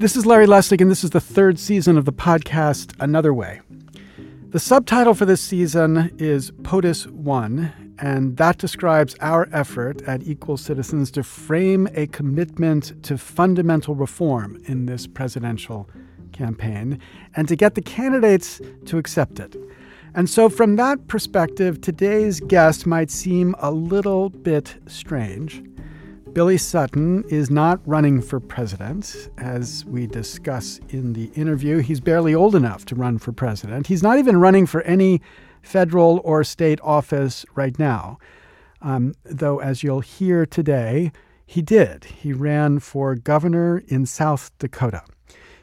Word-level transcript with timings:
This 0.00 0.16
is 0.16 0.24
Larry 0.24 0.46
Lessig, 0.46 0.80
and 0.80 0.90
this 0.90 1.04
is 1.04 1.10
the 1.10 1.20
third 1.20 1.58
season 1.58 1.98
of 1.98 2.06
the 2.06 2.12
podcast 2.12 2.94
Another 3.00 3.34
Way. 3.34 3.60
The 4.48 4.58
subtitle 4.58 5.12
for 5.12 5.26
this 5.26 5.42
season 5.42 6.10
is 6.16 6.52
POTUS 6.62 7.06
1, 7.08 7.96
and 7.98 8.34
that 8.38 8.56
describes 8.56 9.14
our 9.20 9.46
effort 9.52 10.00
at 10.08 10.22
Equal 10.22 10.56
Citizens 10.56 11.10
to 11.10 11.22
frame 11.22 11.86
a 11.94 12.06
commitment 12.06 13.02
to 13.02 13.18
fundamental 13.18 13.94
reform 13.94 14.58
in 14.64 14.86
this 14.86 15.06
presidential 15.06 15.86
campaign 16.32 16.98
and 17.36 17.46
to 17.48 17.54
get 17.54 17.74
the 17.74 17.82
candidates 17.82 18.58
to 18.86 18.96
accept 18.96 19.38
it. 19.38 19.54
And 20.14 20.30
so, 20.30 20.48
from 20.48 20.76
that 20.76 21.08
perspective, 21.08 21.82
today's 21.82 22.40
guest 22.40 22.86
might 22.86 23.10
seem 23.10 23.54
a 23.58 23.70
little 23.70 24.30
bit 24.30 24.76
strange. 24.86 25.62
Billy 26.32 26.58
Sutton 26.58 27.24
is 27.28 27.50
not 27.50 27.80
running 27.84 28.22
for 28.22 28.38
president, 28.38 29.30
as 29.36 29.84
we 29.84 30.06
discuss 30.06 30.78
in 30.90 31.12
the 31.12 31.24
interview. 31.34 31.78
He's 31.78 31.98
barely 31.98 32.36
old 32.36 32.54
enough 32.54 32.84
to 32.86 32.94
run 32.94 33.18
for 33.18 33.32
president. 33.32 33.88
He's 33.88 34.02
not 34.02 34.16
even 34.16 34.36
running 34.36 34.66
for 34.66 34.80
any 34.82 35.20
federal 35.60 36.20
or 36.22 36.44
state 36.44 36.80
office 36.82 37.44
right 37.56 37.76
now. 37.80 38.18
Um, 38.80 39.14
though, 39.24 39.60
as 39.60 39.82
you'll 39.82 40.00
hear 40.00 40.46
today, 40.46 41.10
he 41.44 41.62
did. 41.62 42.04
He 42.04 42.32
ran 42.32 42.78
for 42.78 43.16
governor 43.16 43.82
in 43.88 44.06
South 44.06 44.52
Dakota. 44.58 45.02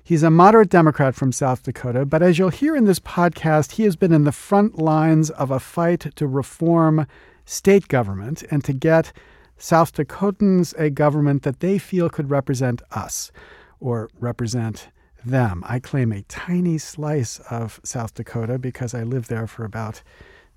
He's 0.03 0.23
a 0.23 0.29
moderate 0.29 0.69
Democrat 0.69 1.15
from 1.15 1.31
South 1.31 1.63
Dakota, 1.63 2.05
but 2.05 2.21
as 2.21 2.37
you'll 2.37 2.49
hear 2.49 2.75
in 2.75 2.83
this 2.83 2.99
podcast, 2.99 3.73
he 3.73 3.83
has 3.83 3.95
been 3.95 4.11
in 4.11 4.25
the 4.25 4.33
front 4.33 4.77
lines 4.77 5.29
of 5.29 5.49
a 5.49 5.61
fight 5.61 6.13
to 6.17 6.27
reform 6.27 7.07
state 7.45 7.87
government 7.87 8.43
and 8.51 8.65
to 8.65 8.73
get 8.73 9.13
South 9.57 9.93
Dakotans 9.93 10.73
a 10.77 10.89
government 10.89 11.43
that 11.43 11.59
they 11.59 11.77
feel 11.77 12.09
could 12.09 12.29
represent 12.29 12.81
us 12.91 13.31
or 13.79 14.09
represent 14.19 14.89
them. 15.25 15.63
I 15.67 15.79
claim 15.79 16.11
a 16.11 16.21
tiny 16.23 16.77
slice 16.77 17.39
of 17.49 17.79
South 17.83 18.13
Dakota 18.13 18.57
because 18.59 18.93
I 18.93 19.03
lived 19.03 19.29
there 19.29 19.47
for 19.47 19.65
about 19.65 20.01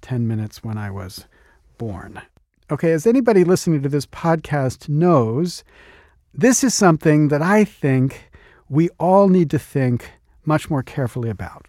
10 0.02 0.26
minutes 0.26 0.62
when 0.62 0.78
I 0.78 0.90
was 0.90 1.26
born. 1.78 2.20
Okay, 2.70 2.92
as 2.92 3.06
anybody 3.06 3.42
listening 3.42 3.82
to 3.82 3.88
this 3.88 4.06
podcast 4.06 4.88
knows, 4.88 5.64
this 6.32 6.62
is 6.62 6.74
something 6.74 7.28
that 7.28 7.42
I 7.42 7.64
think 7.64 8.30
we 8.68 8.88
all 9.00 9.28
need 9.28 9.50
to 9.50 9.58
think 9.58 10.12
much 10.44 10.70
more 10.70 10.82
carefully 10.82 11.30
about. 11.30 11.66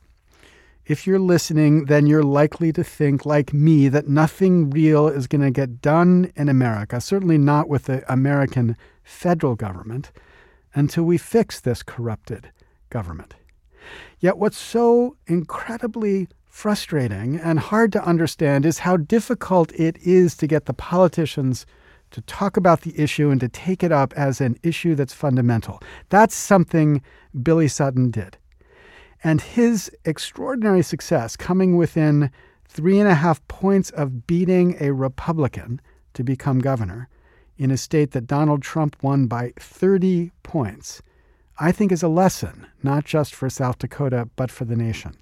If 0.92 1.08
you're 1.08 1.20
listening, 1.20 1.86
then 1.86 2.06
you're 2.06 2.22
likely 2.22 2.74
to 2.74 2.84
think, 2.84 3.26
like 3.26 3.54
me, 3.54 3.88
that 3.88 4.10
nothing 4.10 4.70
real 4.72 5.08
is 5.08 5.26
going 5.26 5.40
to 5.40 5.50
get 5.50 5.82
done 5.82 6.34
in 6.36 6.50
America, 6.50 7.00
certainly 7.00 7.38
not 7.38 7.70
with 7.70 7.86
the 7.86 8.04
American 8.12 8.76
federal 9.02 9.56
government, 9.56 10.12
until 10.74 11.06
we 11.06 11.18
fix 11.18 11.62
this 11.62 11.82
corrupted 11.82 12.52
government. 12.90 13.36
Yet, 14.20 14.38
what's 14.38 14.58
so 14.58 15.16
incredibly 15.28 16.28
frustrating 16.46 17.40
and 17.40 17.60
hard 17.60 17.94
to 17.94 18.04
understand 18.04 18.66
is 18.66 18.80
how 18.80 18.98
difficult 18.98 19.72
it 19.72 19.96
is 20.00 20.36
to 20.36 20.46
get 20.46 20.66
the 20.66 20.74
politicians 20.74 21.66
to 22.10 22.20
talk 22.24 22.58
about 22.58 22.82
the 22.82 23.00
issue 23.00 23.30
and 23.30 23.40
to 23.40 23.48
take 23.48 23.82
it 23.82 23.94
up 23.94 24.12
as 24.18 24.42
an 24.42 24.60
issue 24.62 24.96
that's 24.96 25.14
fundamental. 25.14 25.82
That's 26.10 26.36
something 26.36 27.02
Billy 27.42 27.70
Sutton 27.70 28.12
did. 28.12 28.38
And 29.24 29.42
his 29.42 29.92
extraordinary 30.06 30.84
success, 30.84 31.36
coming 31.36 31.78
within 31.78 32.32
three 32.68 33.00
and 33.00 33.08
a 33.08 33.16
half 33.16 33.46
points 33.48 33.90
of 33.92 34.26
beating 34.26 34.78
a 34.80 34.92
Republican 34.92 35.82
to 36.14 36.24
become 36.24 36.60
governor 36.60 37.08
in 37.58 37.70
a 37.70 37.78
state 37.78 38.12
that 38.12 38.26
Donald 38.28 38.62
Trump 38.62 38.96
won 39.04 39.28
by 39.28 39.54
30 39.60 40.32
points, 40.42 41.02
I 41.60 41.72
think 41.72 41.92
is 41.92 42.02
a 42.02 42.08
lesson, 42.08 42.66
not 42.82 43.06
just 43.06 43.36
for 43.36 43.50
South 43.50 43.78
Dakota, 43.78 44.28
but 44.36 44.50
for 44.50 44.66
the 44.66 44.76
nation. 44.76 45.16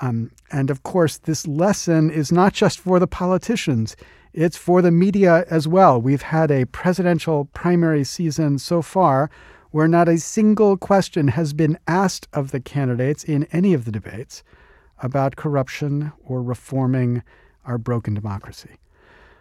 Um, 0.00 0.32
and 0.50 0.68
of 0.68 0.82
course, 0.82 1.18
this 1.18 1.46
lesson 1.46 2.10
is 2.10 2.32
not 2.32 2.52
just 2.52 2.78
for 2.78 2.98
the 2.98 3.06
politicians, 3.06 3.96
it's 4.32 4.56
for 4.56 4.82
the 4.82 4.90
media 4.90 5.44
as 5.48 5.68
well. 5.68 6.00
We've 6.00 6.22
had 6.22 6.50
a 6.50 6.66
presidential 6.66 7.46
primary 7.46 8.04
season 8.04 8.58
so 8.58 8.82
far 8.82 9.30
where 9.72 9.88
not 9.88 10.08
a 10.08 10.18
single 10.18 10.76
question 10.76 11.28
has 11.28 11.52
been 11.52 11.78
asked 11.88 12.28
of 12.32 12.52
the 12.52 12.60
candidates 12.60 13.24
in 13.24 13.44
any 13.52 13.74
of 13.74 13.84
the 13.84 13.90
debates 13.90 14.44
about 15.02 15.36
corruption 15.36 16.12
or 16.24 16.42
reforming 16.42 17.22
our 17.64 17.78
broken 17.78 18.14
democracy. 18.14 18.76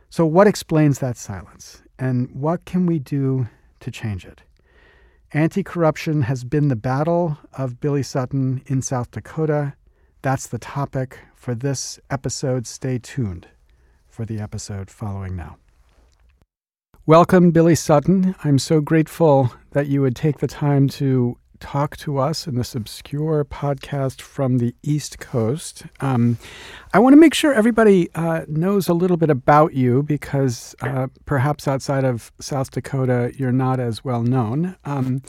So, 0.10 0.26
what 0.26 0.48
explains 0.48 1.00
that 1.00 1.18
silence? 1.18 1.84
And 2.00 2.30
what 2.32 2.66
can 2.66 2.86
we 2.86 2.98
do 2.98 3.48
to 3.82 3.92
change 3.92 4.26
it? 4.26 4.42
Anti 5.34 5.64
corruption 5.64 6.24
has 6.24 6.44
been 6.44 6.68
the 6.68 6.76
battle 6.76 7.38
of 7.58 7.80
Billy 7.80 8.04
Sutton 8.04 8.62
in 8.66 8.82
South 8.82 9.12
Dakota. 9.12 9.74
That's 10.22 10.48
the 10.48 10.60
topic 10.60 11.20
for 11.36 11.56
this 11.56 12.00
episode. 12.10 12.68
Stay 12.68 13.00
tuned 13.00 13.48
for 14.10 14.26
the 14.26 14.40
episode 14.40 14.90
following 14.90 15.36
now. 15.36 15.61
Welcome, 17.12 17.52
Billy 17.52 17.76
Sutton. 17.76 18.36
I'm 18.42 18.58
so 18.58 18.80
grateful 18.80 19.52
that 19.72 19.88
you 19.88 20.02
would 20.02 20.16
take 20.16 20.38
the 20.38 20.48
time 20.48 20.88
to 20.92 21.38
talk 21.60 21.98
to 21.98 22.18
us 22.18 22.48
in 22.48 22.56
this 22.56 22.74
obscure 22.74 23.44
podcast 23.44 24.22
from 24.22 24.60
the 24.60 24.74
East 24.82 25.20
Coast. 25.20 25.84
Um, 26.00 26.38
I 26.94 27.00
want 27.00 27.12
to 27.12 27.18
make 27.20 27.34
sure 27.34 27.54
everybody 27.54 28.10
uh, 28.16 28.46
knows 28.48 28.88
a 28.88 28.94
little 28.94 29.18
bit 29.18 29.30
about 29.30 29.74
you 29.74 30.04
because 30.04 30.74
uh, 30.80 31.08
perhaps 31.26 31.68
outside 31.68 32.06
of 32.06 32.32
South 32.40 32.72
Dakota, 32.72 33.34
you're 33.36 33.52
not 33.52 33.82
as 33.82 34.06
well 34.06 34.24
known. 34.24 34.78
Um, 34.86 35.22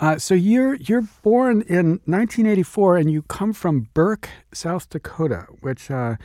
uh, 0.00 0.18
so 0.18 0.34
you're 0.34 0.74
you're 0.74 1.06
born 1.22 1.62
in 1.68 2.00
1984 2.06 2.96
and 2.96 3.12
you 3.12 3.22
come 3.22 3.52
from 3.52 3.86
Burke, 3.94 4.28
South 4.52 4.88
Dakota, 4.88 5.46
which 5.60 5.88
uh, 5.88 6.16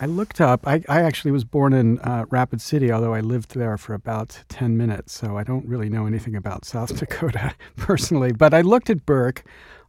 I 0.00 0.06
looked 0.06 0.40
up. 0.40 0.66
I, 0.66 0.82
I 0.88 1.02
actually 1.02 1.32
was 1.32 1.42
born 1.42 1.72
in 1.72 1.98
uh, 2.00 2.24
Rapid 2.30 2.60
City, 2.60 2.92
although 2.92 3.14
I 3.14 3.20
lived 3.20 3.56
there 3.56 3.76
for 3.76 3.94
about 3.94 4.44
10 4.48 4.76
minutes. 4.76 5.12
So 5.12 5.36
I 5.36 5.42
don't 5.42 5.66
really 5.66 5.88
know 5.88 6.06
anything 6.06 6.36
about 6.36 6.64
South 6.64 6.96
Dakota 7.00 7.54
personally. 7.76 8.30
But 8.32 8.54
I 8.54 8.60
looked 8.60 8.90
at 8.90 9.04
Burke 9.04 9.44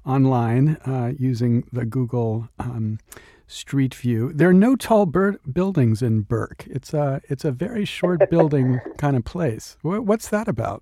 online 0.08 0.78
uh, 0.86 1.12
using 1.20 1.64
the 1.72 1.86
Google 1.86 2.50
um, 2.58 2.98
Street 3.46 3.94
View. 3.94 4.34
There 4.34 4.50
are 4.50 4.54
no 4.54 4.76
tall 4.76 5.06
bir- 5.06 5.40
buildings 5.52 6.02
in 6.02 6.22
Burke. 6.22 6.66
It's 6.68 6.92
a, 6.92 7.22
it's 7.30 7.46
a 7.46 7.52
very 7.52 7.86
short 7.86 8.30
building 8.32 8.80
kind 8.98 9.16
of 9.16 9.24
place. 9.26 9.78
what's 9.84 10.30
that 10.30 10.48
about? 10.48 10.82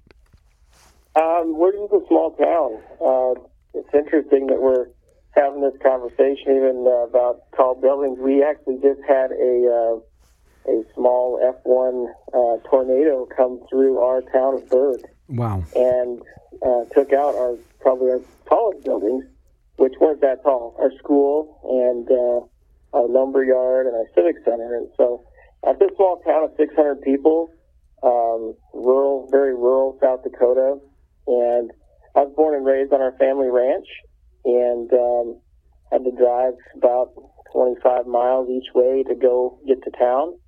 Um, 1.18 1.58
we're 1.58 1.74
just 1.74 1.92
a 1.92 2.02
small 2.08 2.32
town. 2.32 2.80
Uh, 3.06 3.42
it's 3.74 3.94
interesting 3.94 4.48
that 4.48 4.62
we're 4.62 4.88
having 5.38 5.62
this 5.62 5.78
conversation 5.82 6.58
even 6.58 6.86
uh, 6.88 7.06
about 7.06 7.42
tall 7.56 7.76
buildings. 7.76 8.18
We 8.20 8.44
actually 8.44 8.80
just 8.82 9.02
had 9.08 9.32
a 9.32 9.56
uh, 9.70 10.00
a 10.68 10.84
small 10.96 11.40
F1 11.40 12.08
uh, 12.34 12.68
tornado 12.70 13.28
come 13.36 13.62
through 13.70 14.00
our 14.00 14.22
town 14.22 14.56
of 14.56 14.70
Burke. 14.70 15.04
Wow! 15.30 15.64
And 15.76 16.22
uh, 16.66 16.86
took 16.94 17.14
out 17.14 17.36
our 17.36 17.56
probably 17.80 18.12
our 18.12 18.22
tallest 18.50 18.84
buildings, 18.84 19.24
which 19.78 19.94
weren't 20.02 20.22
that 20.22 20.44
tall. 20.44 20.76
Our 20.80 20.92
school 20.98 21.62
and 21.64 22.10
uh, 22.10 22.98
our 22.98 23.08
lumber 23.08 23.44
yard 23.44 23.86
and 23.86 23.96
our 23.96 24.08
civic 24.16 24.44
center. 24.44 24.76
And 24.76 24.90
so, 24.98 25.24
at 25.68 25.80
this 25.80 25.92
small 25.96 26.22
town 26.26 26.44
of 26.44 26.52
600 26.58 27.02
people, 27.02 27.50
um, 28.04 28.56
rural, 28.74 29.28
very 29.32 29.54
rural 29.54 29.98
South 30.02 30.24
Dakota, 30.24 30.80
and 31.28 31.72
I 32.16 32.22
was 32.22 32.34
born 32.36 32.56
and 32.56 32.66
raised 32.66 32.92
on 32.94 33.02
our 33.02 33.12
family 33.14 33.50
ranch 33.50 33.88
and 34.48 34.92
um, 34.94 35.40
had 35.92 36.04
to 36.06 36.12
drive 36.12 36.54
about 36.76 37.12
25 37.52 38.08
miles 38.08 38.50
each 38.50 38.74
way 38.74 39.04
to 39.04 39.14
go 39.14 39.60
get 39.68 39.84
to 39.84 39.92
town. 39.92 40.40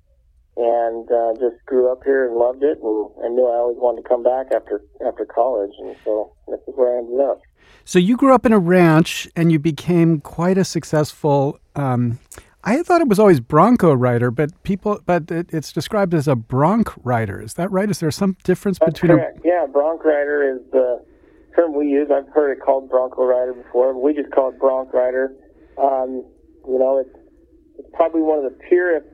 And 0.56 1.08
uh, 1.10 1.32
just 1.34 1.64
grew 1.64 1.92
up 1.92 2.00
here 2.04 2.26
and 2.26 2.36
loved 2.36 2.62
it, 2.62 2.78
and 2.82 3.10
I 3.24 3.28
knew 3.28 3.46
I 3.46 3.56
always 3.56 3.78
wanted 3.78 4.02
to 4.02 4.08
come 4.08 4.22
back 4.22 4.46
after 4.54 4.82
after 5.06 5.24
college, 5.24 5.70
and 5.78 5.96
so 6.04 6.34
this 6.48 6.58
is 6.66 6.74
where 6.74 6.96
I 6.96 6.98
ended 6.98 7.20
up. 7.20 7.40
So 7.84 7.98
you 7.98 8.16
grew 8.16 8.34
up 8.34 8.44
in 8.44 8.52
a 8.52 8.58
ranch, 8.58 9.28
and 9.36 9.52
you 9.52 9.58
became 9.58 10.20
quite 10.20 10.58
a 10.58 10.64
successful. 10.64 11.60
Um, 11.76 12.18
I 12.64 12.82
thought 12.82 13.00
it 13.00 13.08
was 13.08 13.18
always 13.18 13.40
Bronco 13.40 13.94
rider, 13.94 14.30
but 14.30 14.60
people, 14.64 15.00
but 15.06 15.30
it, 15.30 15.48
it's 15.50 15.72
described 15.72 16.14
as 16.14 16.28
a 16.28 16.34
bronc 16.34 16.92
rider. 17.04 17.40
Is 17.40 17.54
that 17.54 17.70
right? 17.70 17.88
Is 17.88 18.00
there 18.00 18.10
some 18.10 18.36
difference 18.42 18.78
That's 18.80 18.92
between? 18.92 19.18
Correct. 19.18 19.38
A... 19.38 19.48
Yeah, 19.48 19.66
bronc 19.66 20.04
rider 20.04 20.56
is 20.56 20.60
the 20.72 21.02
term 21.54 21.74
we 21.74 21.86
use. 21.86 22.08
I've 22.12 22.28
heard 22.32 22.52
it 22.52 22.60
called 22.64 22.88
Bronco 22.88 23.24
Rider 23.24 23.54
before. 23.54 23.98
We 23.98 24.14
just 24.14 24.30
call 24.32 24.50
it 24.50 24.58
Bronc 24.58 24.92
Rider. 24.92 25.34
Um, 25.78 26.24
you 26.66 26.78
know, 26.78 26.98
it's, 26.98 27.16
it's 27.78 27.88
probably 27.94 28.22
one 28.22 28.38
of 28.38 28.44
the 28.44 28.58
purest 28.68 29.08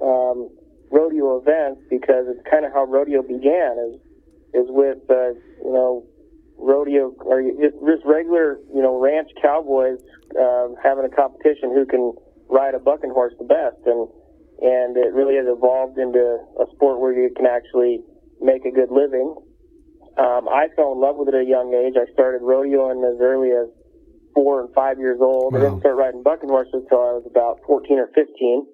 um, 0.00 0.48
rodeo 0.90 1.38
events 1.38 1.80
because 1.90 2.26
it's 2.28 2.40
kind 2.50 2.64
of 2.64 2.72
how 2.72 2.84
rodeo 2.84 3.22
began. 3.22 3.76
Is 3.90 4.00
is 4.54 4.68
with 4.68 4.98
uh, 5.10 5.32
you 5.64 5.72
know 5.72 6.04
rodeo 6.58 7.12
or 7.24 7.42
just, 7.42 8.04
regular 8.04 8.60
you 8.74 8.82
know 8.82 9.00
ranch 9.00 9.30
cowboys 9.40 9.98
uh, 10.38 10.68
having 10.82 11.04
a 11.04 11.14
competition 11.14 11.72
who 11.74 11.84
can 11.86 12.12
ride 12.48 12.74
a 12.74 12.78
bucking 12.78 13.10
horse 13.10 13.32
the 13.38 13.44
best 13.44 13.80
and 13.86 14.08
and 14.62 14.96
it 14.96 15.12
really 15.12 15.34
has 15.34 15.46
evolved 15.48 15.98
into 15.98 16.38
a 16.60 16.66
sport 16.76 17.00
where 17.00 17.12
you 17.12 17.32
can 17.34 17.46
actually 17.46 18.00
make 18.40 18.64
a 18.64 18.70
good 18.70 18.90
living 18.90 19.34
Um, 20.18 20.48
I 20.48 20.68
fell 20.76 20.92
in 20.92 21.00
love 21.00 21.16
with 21.16 21.28
it 21.28 21.34
at 21.34 21.46
a 21.46 21.48
young 21.48 21.72
age. 21.72 21.96
I 21.96 22.10
started 22.12 22.42
rodeoing 22.42 23.00
as 23.00 23.16
early 23.20 23.50
as 23.52 23.72
four 24.34 24.60
and 24.60 24.68
five 24.74 24.98
years 24.98 25.20
old. 25.20 25.52
Wow. 25.52 25.58
I 25.58 25.62
didn't 25.64 25.80
start 25.80 25.96
riding 25.96 26.22
bucking 26.22 26.48
horses 26.48 26.84
until 26.84 27.00
I 27.00 27.12
was 27.16 27.26
about 27.28 27.60
14 27.66 27.98
or 27.98 28.08
15. 28.12 28.66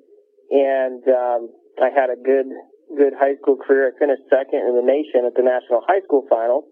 And 0.51 1.03
um, 1.07 1.41
I 1.79 1.91
had 1.95 2.11
a 2.11 2.19
good 2.19 2.51
good 2.97 3.13
high 3.13 3.37
school 3.43 3.57
career. 3.61 3.93
I 3.93 3.99
finished 3.99 4.25
second 4.33 4.65
in 4.65 4.75
the 4.75 4.87
nation 4.87 5.29
at 5.29 5.37
the 5.37 5.45
national 5.45 5.85
high 5.85 6.01
school 6.09 6.25
finals 6.25 6.65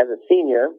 as 0.00 0.08
a 0.08 0.16
senior, 0.24 0.72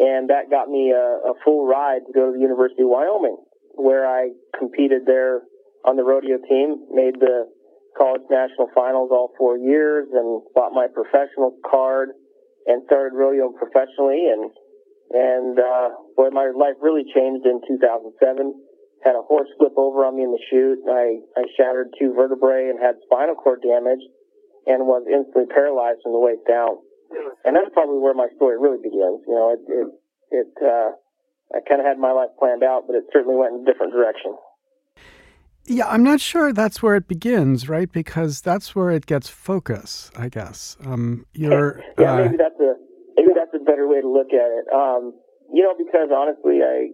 and 0.00 0.30
that 0.32 0.48
got 0.48 0.72
me 0.72 0.90
a, 0.90 1.30
a 1.30 1.34
full 1.44 1.68
ride 1.68 2.00
to 2.08 2.12
go 2.16 2.32
to 2.32 2.32
the 2.32 2.40
University 2.40 2.82
of 2.82 2.88
Wyoming, 2.88 3.36
where 3.76 4.08
I 4.08 4.32
competed 4.58 5.04
there 5.04 5.42
on 5.84 5.96
the 5.96 6.04
rodeo 6.04 6.40
team, 6.48 6.88
made 6.90 7.20
the 7.20 7.44
college 7.92 8.24
national 8.30 8.72
finals 8.74 9.10
all 9.12 9.32
four 9.36 9.58
years, 9.58 10.08
and 10.12 10.42
bought 10.54 10.72
my 10.72 10.86
professional 10.88 11.52
card 11.60 12.16
and 12.66 12.82
started 12.86 13.14
rodeoing 13.14 13.54
professionally. 13.56 14.28
And 14.30 14.50
and 15.10 15.54
uh, 15.58 15.88
boy, 16.16 16.30
my 16.30 16.50
life 16.50 16.76
really 16.82 17.06
changed 17.14 17.46
in 17.46 17.62
2007 17.66 18.18
had 19.06 19.14
a 19.14 19.22
horse 19.22 19.46
flip 19.54 19.78
over 19.78 20.02
on 20.02 20.18
me 20.18 20.26
in 20.26 20.34
the 20.34 20.42
chute. 20.50 20.82
I, 20.82 21.22
I 21.38 21.46
shattered 21.54 21.94
two 21.94 22.10
vertebrae 22.10 22.74
and 22.74 22.82
had 22.82 22.98
spinal 23.06 23.38
cord 23.38 23.62
damage 23.62 24.02
and 24.66 24.82
was 24.82 25.06
instantly 25.06 25.46
paralyzed 25.46 26.02
from 26.02 26.10
the 26.10 26.18
waist 26.18 26.42
down. 26.42 26.82
And 27.46 27.54
that's 27.54 27.70
probably 27.70 28.02
where 28.02 28.18
my 28.18 28.26
story 28.34 28.58
really 28.58 28.82
begins. 28.82 29.22
You 29.30 29.36
know, 29.38 29.48
it, 29.54 29.62
it, 29.70 29.88
it 30.42 30.50
uh, 30.58 30.90
I 31.54 31.62
kind 31.62 31.78
of 31.78 31.86
had 31.86 32.02
my 32.02 32.10
life 32.10 32.34
planned 32.34 32.66
out, 32.66 32.90
but 32.90 32.98
it 32.98 33.06
certainly 33.14 33.38
went 33.38 33.54
in 33.54 33.62
a 33.62 33.68
different 33.70 33.94
direction. 33.94 34.34
Yeah, 35.66 35.88
I'm 35.88 36.02
not 36.02 36.20
sure 36.20 36.52
that's 36.52 36.82
where 36.82 36.96
it 36.96 37.08
begins, 37.08 37.68
right? 37.68 37.90
Because 37.90 38.40
that's 38.40 38.74
where 38.74 38.90
it 38.90 39.06
gets 39.06 39.28
focus, 39.28 40.10
I 40.16 40.28
guess. 40.28 40.76
Um, 40.84 41.26
you're, 41.32 41.82
yeah, 41.98 42.14
uh, 42.14 42.16
maybe 42.16 42.36
that's 42.36 42.60
a 42.60 42.74
maybe 43.16 43.30
that's 43.34 43.54
a 43.54 43.64
better 43.64 43.88
way 43.88 44.00
to 44.00 44.08
look 44.08 44.28
at 44.32 44.50
it. 44.50 44.66
Um, 44.72 45.14
you 45.52 45.62
know, 45.62 45.74
because 45.76 46.10
honestly, 46.14 46.60
I 46.62 46.90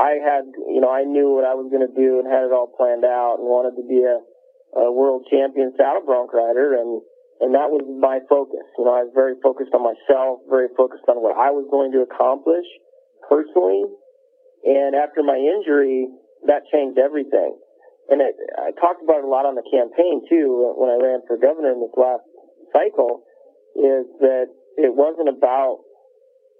I 0.00 0.16
had, 0.22 0.48
you 0.70 0.80
know, 0.80 0.88
I 0.88 1.04
knew 1.04 1.34
what 1.34 1.44
I 1.44 1.52
was 1.52 1.68
going 1.68 1.84
to 1.84 1.92
do 1.92 2.22
and 2.22 2.24
had 2.24 2.48
it 2.48 2.56
all 2.56 2.72
planned 2.72 3.04
out 3.04 3.36
and 3.36 3.44
wanted 3.44 3.76
to 3.76 3.84
be 3.84 4.00
a, 4.00 4.22
a 4.80 4.88
world 4.88 5.28
champion 5.28 5.76
saddle 5.76 6.06
bronc 6.06 6.32
rider. 6.32 6.78
And, 6.78 7.04
and 7.44 7.52
that 7.52 7.68
was 7.68 7.84
my 8.00 8.24
focus. 8.24 8.64
You 8.80 8.88
know, 8.88 8.96
I 8.96 9.04
was 9.04 9.12
very 9.12 9.36
focused 9.44 9.76
on 9.76 9.84
myself, 9.84 10.40
very 10.48 10.72
focused 10.72 11.04
on 11.04 11.20
what 11.20 11.34
I 11.34 11.52
was 11.52 11.68
going 11.68 11.90
to 11.92 12.06
accomplish 12.06 12.64
personally. 13.28 13.92
And 14.64 14.96
after 14.96 15.20
my 15.20 15.36
injury, 15.36 16.08
that 16.46 16.64
changed 16.72 16.96
everything. 16.96 17.60
And 18.10 18.18
it, 18.18 18.34
I 18.58 18.74
talked 18.74 19.06
about 19.06 19.22
it 19.22 19.26
a 19.26 19.30
lot 19.30 19.46
on 19.46 19.54
the 19.54 19.62
campaign 19.70 20.26
too 20.26 20.74
when 20.74 20.90
I 20.90 20.98
ran 20.98 21.22
for 21.30 21.38
governor 21.38 21.70
in 21.70 21.78
this 21.78 21.94
last 21.94 22.26
cycle 22.74 23.22
is 23.78 24.02
that 24.18 24.50
it 24.74 24.90
wasn't 24.90 25.30
about, 25.30 25.86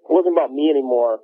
it 0.06 0.14
wasn't 0.14 0.38
about 0.38 0.54
me 0.54 0.70
anymore. 0.70 1.18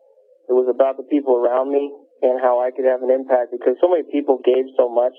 It 0.50 0.54
was 0.54 0.66
about 0.66 0.98
the 0.98 1.06
people 1.06 1.38
around 1.38 1.70
me 1.70 1.94
and 2.26 2.42
how 2.42 2.58
I 2.58 2.74
could 2.74 2.90
have 2.90 3.06
an 3.06 3.10
impact 3.14 3.54
because 3.54 3.78
so 3.78 3.86
many 3.86 4.02
people 4.10 4.42
gave 4.42 4.66
so 4.74 4.90
much 4.90 5.14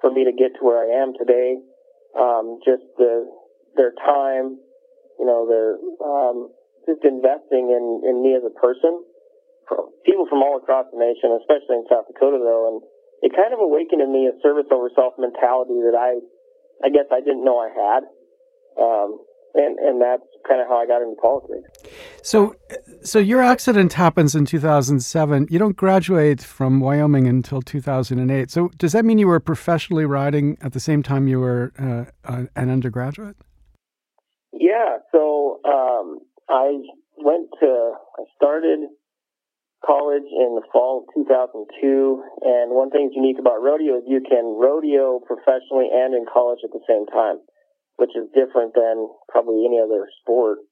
for 0.00 0.08
me 0.08 0.24
to 0.24 0.32
get 0.32 0.56
to 0.56 0.64
where 0.64 0.80
I 0.80 1.04
am 1.04 1.12
today. 1.12 1.60
Um, 2.16 2.64
just 2.64 2.88
the, 2.96 3.28
their 3.76 3.92
time, 4.00 4.56
you 5.20 5.28
know, 5.28 5.44
their, 5.44 5.76
um, 6.00 6.48
just 6.88 7.04
investing 7.04 7.68
in, 7.68 7.84
in 8.08 8.24
me 8.24 8.32
as 8.32 8.48
a 8.48 8.54
person. 8.56 9.04
People 10.08 10.24
from 10.24 10.40
all 10.40 10.56
across 10.56 10.88
the 10.88 10.96
nation, 10.96 11.36
especially 11.36 11.84
in 11.84 11.84
South 11.92 12.08
Dakota 12.08 12.40
though, 12.40 12.72
and 12.72 12.80
it 13.22 13.32
kind 13.34 13.52
of 13.52 13.60
awakened 13.60 14.02
in 14.02 14.12
me 14.12 14.26
a 14.26 14.34
service 14.42 14.66
over 14.72 14.90
self 14.94 15.14
mentality 15.18 15.80
that 15.84 15.96
I, 15.98 16.20
I 16.84 16.90
guess 16.90 17.06
I 17.12 17.20
didn't 17.20 17.44
know 17.44 17.58
I 17.58 17.70
had. 17.70 18.02
Um, 18.78 19.18
and 19.54 19.78
and 19.78 20.00
that's 20.00 20.22
kind 20.46 20.60
of 20.60 20.68
how 20.68 20.76
I 20.76 20.86
got 20.86 21.02
into 21.02 21.16
politics. 21.20 21.68
So, 22.22 22.54
so 23.02 23.18
your 23.18 23.42
accident 23.42 23.94
happens 23.94 24.34
in 24.34 24.44
2007. 24.44 25.48
You 25.50 25.58
don't 25.58 25.76
graduate 25.76 26.42
from 26.42 26.80
Wyoming 26.80 27.26
until 27.26 27.62
2008. 27.62 28.50
So, 28.50 28.68
does 28.76 28.92
that 28.92 29.04
mean 29.04 29.18
you 29.18 29.26
were 29.26 29.40
professionally 29.40 30.04
riding 30.04 30.58
at 30.60 30.72
the 30.72 30.80
same 30.80 31.02
time 31.02 31.28
you 31.28 31.40
were 31.40 31.72
uh, 31.78 32.44
an 32.54 32.70
undergraduate? 32.70 33.36
Yeah. 34.52 34.98
So, 35.12 35.60
um, 35.64 36.18
I 36.48 36.78
went 37.16 37.48
to 37.60 37.92
I 38.18 38.22
started 38.36 38.80
college 39.84 40.26
in 40.26 40.58
the 40.58 40.66
fall 40.72 41.06
of 41.06 41.14
2002. 41.14 42.22
And 42.42 42.74
one 42.74 42.90
thing 42.90 43.10
unique 43.14 43.38
about 43.38 43.62
rodeo 43.62 43.98
is 43.98 44.04
you 44.06 44.20
can 44.20 44.58
rodeo 44.58 45.20
professionally 45.22 45.88
and 45.92 46.14
in 46.14 46.26
college 46.26 46.60
at 46.64 46.70
the 46.70 46.82
same 46.88 47.06
time 47.06 47.38
which 47.98 48.14
is 48.14 48.30
different 48.30 48.72
than 48.78 49.10
probably 49.28 49.66
any 49.66 49.82
other 49.82 50.06
sport 50.22 50.62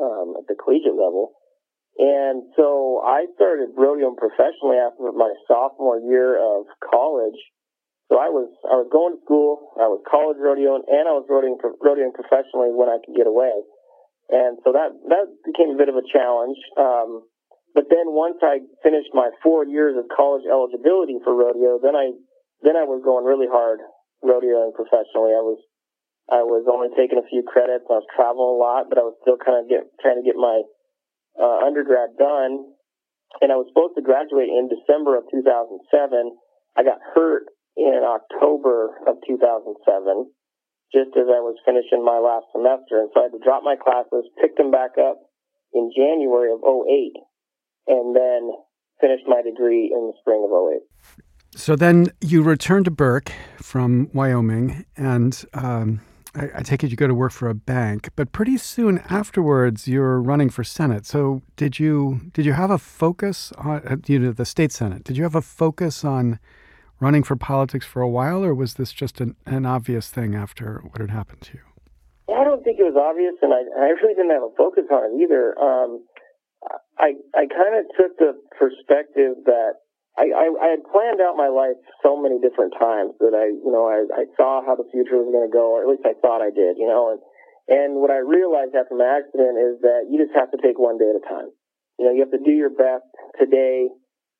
um, 0.00 0.34
at 0.40 0.48
the 0.48 0.56
collegiate 0.56 0.96
level. 0.96 1.36
And 2.00 2.42
so 2.56 3.04
I 3.04 3.28
started 3.36 3.76
rodeoing 3.76 4.16
professionally 4.16 4.80
after 4.80 5.12
my 5.12 5.30
sophomore 5.46 6.00
year 6.00 6.34
of 6.40 6.66
college. 6.82 7.38
So 8.08 8.18
I 8.18 8.32
was 8.32 8.50
I 8.66 8.80
was 8.80 8.88
going 8.90 9.14
to 9.14 9.22
school, 9.22 9.76
I 9.78 9.86
was 9.86 10.02
college 10.08 10.40
rodeoing, 10.40 10.88
and 10.88 11.04
I 11.06 11.14
was 11.14 11.28
rodeoing 11.28 11.60
rodeoing 11.60 12.16
professionally 12.16 12.72
when 12.74 12.88
I 12.88 12.98
could 12.98 13.14
get 13.14 13.28
away. 13.28 13.54
And 14.32 14.58
so 14.64 14.72
that 14.72 14.96
that 15.12 15.26
became 15.44 15.70
a 15.70 15.78
bit 15.78 15.92
of 15.92 16.00
a 16.00 16.04
challenge. 16.08 16.58
Um, 16.80 17.28
but 17.74 17.90
then 17.90 18.14
once 18.14 18.38
I 18.38 18.62
finished 18.86 19.10
my 19.12 19.34
four 19.42 19.66
years 19.66 19.98
of 19.98 20.06
college 20.14 20.46
eligibility 20.46 21.18
for 21.26 21.34
rodeo, 21.34 21.82
then 21.82 21.98
I 21.98 22.14
then 22.62 22.78
I 22.78 22.86
was 22.86 23.02
going 23.02 23.26
really 23.26 23.50
hard 23.50 23.82
rodeoing 24.22 24.72
professionally. 24.78 25.34
I 25.34 25.42
was 25.42 25.58
I 26.30 26.40
was 26.46 26.64
only 26.70 26.88
taking 26.96 27.18
a 27.20 27.26
few 27.28 27.44
credits. 27.44 27.84
I 27.90 28.00
was 28.00 28.08
traveling 28.14 28.56
a 28.56 28.60
lot, 28.62 28.88
but 28.88 28.96
I 28.96 29.04
was 29.04 29.18
still 29.20 29.36
kind 29.36 29.60
of 29.60 29.68
get, 29.68 29.84
trying 30.00 30.16
to 30.16 30.24
get 30.24 30.40
my 30.40 30.64
uh, 31.36 31.66
undergrad 31.66 32.16
done. 32.16 32.72
And 33.42 33.52
I 33.52 33.60
was 33.60 33.68
supposed 33.68 33.98
to 33.98 34.06
graduate 34.06 34.48
in 34.48 34.72
December 34.72 35.20
of 35.20 35.28
2007. 35.28 35.84
I 36.78 36.80
got 36.80 37.02
hurt 37.12 37.50
in 37.76 38.00
October 38.06 38.96
of 39.04 39.20
2007, 39.26 39.76
just 40.94 41.12
as 41.12 41.28
I 41.28 41.42
was 41.44 41.60
finishing 41.66 42.00
my 42.00 42.16
last 42.22 42.48
semester. 42.56 43.04
And 43.04 43.12
so 43.12 43.20
I 43.20 43.28
had 43.28 43.36
to 43.36 43.42
drop 43.44 43.60
my 43.60 43.76
classes, 43.76 44.24
pick 44.40 44.56
them 44.56 44.70
back 44.70 44.96
up 44.96 45.20
in 45.76 45.92
January 45.92 46.54
of 46.54 46.64
08, 46.64 47.20
and 47.86 48.14
then 48.16 48.50
finished 49.00 49.24
my 49.26 49.42
degree 49.42 49.92
in 49.94 50.06
the 50.08 50.12
spring 50.20 50.46
of 50.46 50.72
08. 50.72 50.82
So 51.56 51.76
then 51.76 52.08
you 52.20 52.42
returned 52.42 52.86
to 52.86 52.90
Burke 52.90 53.30
from 53.58 54.10
Wyoming, 54.12 54.84
and 54.96 55.44
um, 55.54 56.00
I, 56.34 56.50
I, 56.56 56.62
take 56.62 56.82
it 56.82 56.90
you 56.90 56.96
go 56.96 57.06
to 57.06 57.14
work 57.14 57.30
for 57.30 57.48
a 57.48 57.54
bank, 57.54 58.08
but 58.16 58.32
pretty 58.32 58.56
soon 58.56 58.98
afterwards 59.08 59.86
you're 59.86 60.20
running 60.20 60.50
for 60.50 60.64
Senate. 60.64 61.06
So 61.06 61.42
did 61.56 61.78
you 61.78 62.22
did 62.32 62.44
you 62.44 62.54
have 62.54 62.70
a 62.70 62.78
focus 62.78 63.52
on 63.56 63.86
uh, 63.86 63.96
you 64.06 64.18
know 64.18 64.32
the 64.32 64.44
state 64.44 64.72
Senate? 64.72 65.04
Did 65.04 65.16
you 65.16 65.22
have 65.22 65.36
a 65.36 65.42
focus 65.42 66.04
on 66.04 66.40
running 66.98 67.22
for 67.22 67.36
politics 67.36 67.86
for 67.86 68.02
a 68.02 68.08
while, 68.08 68.44
or 68.44 68.54
was 68.54 68.74
this 68.74 68.92
just 68.92 69.20
an, 69.20 69.36
an 69.46 69.64
obvious 69.64 70.08
thing 70.08 70.34
after 70.34 70.82
what 70.90 71.00
had 71.00 71.10
happened 71.10 71.42
to 71.42 71.58
you? 71.58 72.34
I 72.34 72.42
don't 72.42 72.64
think 72.64 72.80
it 72.80 72.84
was 72.84 72.96
obvious, 72.96 73.34
and 73.42 73.52
I, 73.52 73.62
I 73.78 73.90
really 74.00 74.14
didn't 74.14 74.30
have 74.32 74.42
a 74.42 74.54
focus 74.56 74.84
on 74.90 75.04
it 75.04 75.22
either. 75.22 75.54
Um, 75.58 76.02
I 77.04 77.12
I 77.36 77.44
kind 77.44 77.76
of 77.76 77.84
took 78.00 78.16
the 78.16 78.32
perspective 78.56 79.44
that 79.44 79.84
I, 80.16 80.30
I, 80.30 80.46
I 80.46 80.68
had 80.78 80.82
planned 80.88 81.20
out 81.20 81.36
my 81.36 81.50
life 81.50 81.76
so 82.00 82.14
many 82.14 82.38
different 82.38 82.72
times 82.78 83.18
that 83.18 83.34
I, 83.34 83.50
you 83.50 83.72
know, 83.74 83.90
I, 83.90 84.06
I 84.14 84.24
saw 84.38 84.62
how 84.62 84.78
the 84.78 84.86
future 84.94 85.18
was 85.18 85.28
going 85.34 85.42
to 85.42 85.50
go, 85.50 85.74
or 85.74 85.82
at 85.82 85.90
least 85.90 86.06
I 86.06 86.14
thought 86.22 86.38
I 86.38 86.54
did, 86.54 86.78
you 86.78 86.86
know, 86.86 87.12
and, 87.12 87.20
and 87.66 87.90
what 87.98 88.14
I 88.14 88.22
realized 88.22 88.78
after 88.78 88.94
my 88.94 89.10
accident 89.10 89.58
is 89.58 89.82
that 89.82 90.06
you 90.06 90.22
just 90.22 90.30
have 90.38 90.54
to 90.54 90.60
take 90.62 90.78
one 90.78 91.02
day 91.02 91.10
at 91.10 91.18
a 91.18 91.24
time. 91.26 91.50
You 91.98 92.06
know, 92.06 92.12
you 92.14 92.22
have 92.22 92.30
to 92.30 92.42
do 92.46 92.54
your 92.54 92.70
best 92.70 93.10
today, 93.42 93.90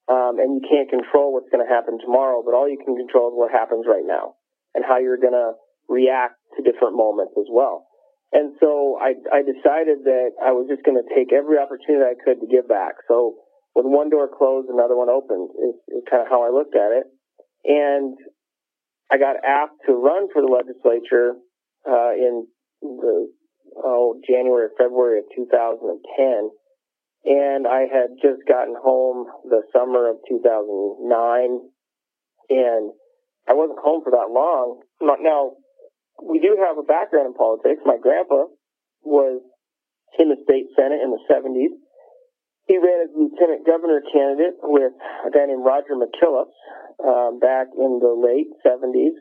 um, 0.06 0.38
and 0.38 0.54
you 0.54 0.62
can't 0.62 0.86
control 0.86 1.34
what's 1.34 1.50
going 1.50 1.66
to 1.66 1.70
happen 1.70 1.98
tomorrow, 1.98 2.46
but 2.46 2.54
all 2.54 2.70
you 2.70 2.78
can 2.78 2.94
control 2.94 3.34
is 3.34 3.36
what 3.36 3.50
happens 3.50 3.82
right 3.82 4.06
now 4.06 4.38
and 4.78 4.86
how 4.86 5.02
you're 5.02 5.18
going 5.18 5.34
to 5.34 5.58
react 5.90 6.38
to 6.54 6.62
different 6.62 6.94
moments 6.94 7.34
as 7.34 7.50
well. 7.50 7.90
And 8.32 8.54
so 8.60 8.98
I, 9.00 9.14
I 9.30 9.42
decided 9.42 10.02
that 10.04 10.30
I 10.42 10.50
was 10.50 10.66
just 10.68 10.82
going 10.82 10.98
to 10.98 11.14
take 11.14 11.32
every 11.32 11.58
opportunity 11.58 12.02
I 12.02 12.18
could 12.18 12.40
to 12.40 12.50
give 12.50 12.66
back. 12.66 12.98
So 13.06 13.36
when 13.74 13.90
one 13.90 14.10
door 14.10 14.26
closed, 14.26 14.68
another 14.68 14.96
one 14.96 15.08
opened 15.08 15.50
is, 15.54 15.76
is 15.98 16.02
kind 16.10 16.22
of 16.22 16.28
how 16.28 16.42
I 16.42 16.50
looked 16.50 16.74
at 16.74 16.90
it. 16.90 17.06
And 17.64 18.18
I 19.10 19.18
got 19.18 19.36
asked 19.46 19.78
to 19.86 19.92
run 19.94 20.28
for 20.32 20.42
the 20.42 20.50
legislature 20.50 21.34
uh, 21.86 22.12
in 22.18 22.46
the 22.82 23.28
oh, 23.76 24.20
January 24.26 24.66
or 24.66 24.74
February 24.78 25.18
of 25.20 25.24
2010. 25.34 26.50
And 27.24 27.66
I 27.66 27.86
had 27.90 28.18
just 28.20 28.42
gotten 28.46 28.74
home 28.76 29.26
the 29.44 29.62
summer 29.72 30.10
of 30.10 30.16
2009. 30.28 31.70
And 32.50 32.92
I 33.48 33.52
wasn't 33.54 33.78
home 33.82 34.02
for 34.04 34.12
that 34.12 34.30
long. 34.32 34.80
Now, 35.00 35.52
we 36.22 36.38
do 36.38 36.56
have 36.60 36.78
a 36.78 36.86
background 36.86 37.26
in 37.26 37.34
politics. 37.34 37.82
My 37.84 37.98
grandpa 37.98 38.46
was 39.02 39.42
in 40.18 40.30
the 40.30 40.38
state 40.46 40.70
senate 40.76 41.02
in 41.02 41.10
the 41.10 41.22
70s. 41.26 41.74
He 42.66 42.78
ran 42.78 43.04
as 43.04 43.12
lieutenant 43.12 43.66
governor 43.66 44.00
candidate 44.00 44.56
with 44.62 44.94
a 45.26 45.30
guy 45.30 45.44
named 45.44 45.66
Roger 45.66 45.98
McKellips 46.00 46.56
um, 47.02 47.38
back 47.38 47.68
in 47.76 48.00
the 48.00 48.14
late 48.16 48.48
70s. 48.64 49.20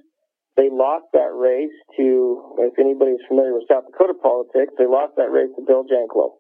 They 0.56 0.70
lost 0.70 1.10
that 1.18 1.34
race 1.34 1.74
to, 1.98 2.56
if 2.70 2.78
anybody's 2.78 3.20
familiar 3.28 3.58
with 3.58 3.68
South 3.68 3.90
Dakota 3.90 4.14
politics, 4.14 4.72
they 4.78 4.86
lost 4.86 5.18
that 5.18 5.34
race 5.34 5.50
to 5.58 5.66
Bill 5.66 5.84
Janklow. 5.84 6.38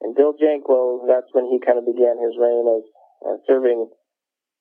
And 0.00 0.16
Bill 0.16 0.32
Janklow, 0.32 1.06
that's 1.06 1.28
when 1.36 1.44
he 1.46 1.60
kind 1.60 1.78
of 1.78 1.84
began 1.84 2.16
his 2.18 2.34
reign 2.40 2.66
of 2.66 2.82
uh, 3.22 3.36
serving 3.46 3.86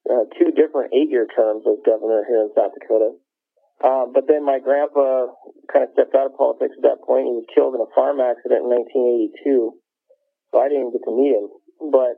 uh, 0.06 0.28
two 0.38 0.52
different 0.52 0.94
eight-year 0.94 1.28
terms 1.32 1.64
as 1.66 1.80
governor 1.88 2.28
here 2.28 2.44
in 2.44 2.52
South 2.54 2.76
Dakota. 2.76 3.16
Uh, 3.78 4.10
but 4.10 4.26
then 4.26 4.42
my 4.42 4.58
grandpa 4.58 5.30
kind 5.70 5.86
of 5.86 5.94
stepped 5.94 6.18
out 6.18 6.34
of 6.34 6.38
politics 6.38 6.74
at 6.74 6.86
that 6.86 7.06
point. 7.06 7.30
He 7.30 7.38
was 7.38 7.54
killed 7.54 7.78
in 7.78 7.82
a 7.86 7.94
farm 7.94 8.18
accident 8.18 8.66
in 8.66 8.74
1982, 8.74 9.78
so 10.50 10.56
I 10.58 10.66
didn't 10.66 10.98
get 10.98 11.06
to 11.06 11.14
meet 11.14 11.38
him. 11.38 11.54
But 11.94 12.18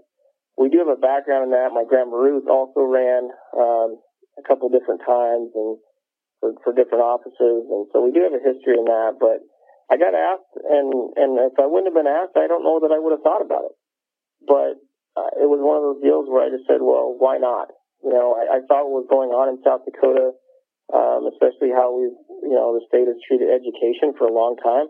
we 0.56 0.72
do 0.72 0.80
have 0.80 0.92
a 0.92 1.00
background 1.00 1.52
in 1.52 1.52
that. 1.52 1.76
My 1.76 1.84
grandma 1.84 2.16
Ruth 2.16 2.48
also 2.48 2.88
ran 2.88 3.28
um, 3.56 4.00
a 4.40 4.44
couple 4.48 4.72
different 4.72 5.04
times 5.04 5.52
and 5.52 5.76
for, 6.40 6.56
for 6.64 6.72
different 6.72 7.04
offices, 7.04 7.68
and 7.68 7.92
so 7.92 8.00
we 8.00 8.16
do 8.16 8.24
have 8.24 8.36
a 8.36 8.40
history 8.40 8.80
in 8.80 8.88
that. 8.88 9.20
But 9.20 9.44
I 9.92 10.00
got 10.00 10.16
asked, 10.16 10.56
and 10.64 10.88
and 11.20 11.32
if 11.44 11.60
I 11.60 11.68
wouldn't 11.68 11.92
have 11.92 12.00
been 12.00 12.08
asked, 12.08 12.40
I 12.40 12.48
don't 12.48 12.64
know 12.64 12.80
that 12.88 12.96
I 12.96 13.00
would 13.04 13.12
have 13.12 13.26
thought 13.28 13.44
about 13.44 13.68
it. 13.68 13.76
But 14.48 14.80
uh, 15.20 15.32
it 15.36 15.50
was 15.52 15.60
one 15.60 15.76
of 15.76 15.84
those 15.84 16.04
deals 16.04 16.32
where 16.32 16.48
I 16.48 16.54
just 16.54 16.64
said, 16.64 16.80
well, 16.80 17.12
why 17.20 17.36
not? 17.36 17.76
You 18.00 18.16
know, 18.16 18.32
I, 18.32 18.60
I 18.60 18.68
saw 18.72 18.88
what 18.88 19.04
was 19.04 19.12
going 19.12 19.36
on 19.36 19.52
in 19.52 19.60
South 19.60 19.84
Dakota, 19.84 20.32
um, 20.94 21.30
especially 21.30 21.70
how 21.70 21.94
we, 21.94 22.10
you 22.44 22.56
know, 22.56 22.74
the 22.74 22.86
state 22.88 23.08
has 23.08 23.18
treated 23.26 23.50
education 23.50 24.14
for 24.18 24.26
a 24.26 24.34
long 24.34 24.58
time, 24.58 24.88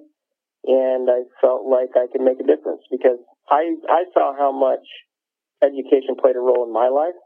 and 0.66 1.10
I 1.10 1.28
felt 1.42 1.68
like 1.68 1.96
I 1.96 2.08
could 2.12 2.22
make 2.22 2.40
a 2.40 2.48
difference 2.48 2.84
because 2.92 3.20
I 3.50 3.76
I 3.88 4.08
saw 4.14 4.36
how 4.36 4.52
much 4.52 4.86
education 5.62 6.16
played 6.16 6.36
a 6.36 6.44
role 6.44 6.64
in 6.64 6.72
my 6.72 6.88
life 6.88 7.18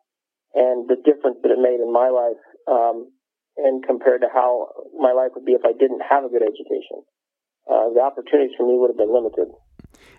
and 0.53 0.87
the 0.87 0.95
difference 0.95 1.37
that 1.41 1.51
it 1.51 1.59
made 1.59 1.81
in 1.81 1.91
my 1.91 2.09
life, 2.09 2.41
um, 2.69 3.09
and 3.57 3.83
compared 3.85 4.21
to 4.21 4.27
how 4.33 4.69
my 4.97 5.11
life 5.11 5.31
would 5.35 5.45
be 5.45 5.53
if 5.53 5.65
I 5.65 5.73
didn't 5.73 6.01
have 6.07 6.23
a 6.23 6.29
good 6.29 6.43
education. 6.43 7.03
Uh, 7.69 7.89
the 7.93 8.01
opportunities 8.01 8.55
for 8.57 8.67
me 8.67 8.77
would 8.77 8.89
have 8.89 8.97
been 8.97 9.13
limited. 9.13 9.47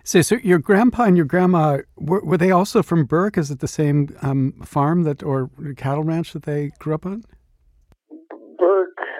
So, 0.03 0.21
so 0.21 0.35
your 0.43 0.59
grandpa 0.59 1.03
and 1.03 1.15
your 1.15 1.25
grandma 1.25 1.79
were, 1.95 2.21
were 2.21 2.37
they 2.37 2.51
also 2.51 2.81
from 2.81 3.05
Burke? 3.05 3.37
Is 3.37 3.51
it 3.51 3.59
the 3.59 3.67
same 3.67 4.15
um, 4.21 4.53
farm 4.63 5.03
that 5.03 5.23
or 5.23 5.49
cattle 5.77 6.03
ranch 6.03 6.33
that 6.33 6.43
they 6.43 6.71
grew 6.79 6.95
up 6.95 7.05
on? 7.05 7.23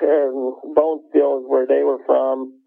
And 0.05 0.77
Bonesteel 0.77 1.41
is 1.41 1.45
where 1.49 1.65
they 1.65 1.81
were 1.81 1.97
from, 2.05 2.61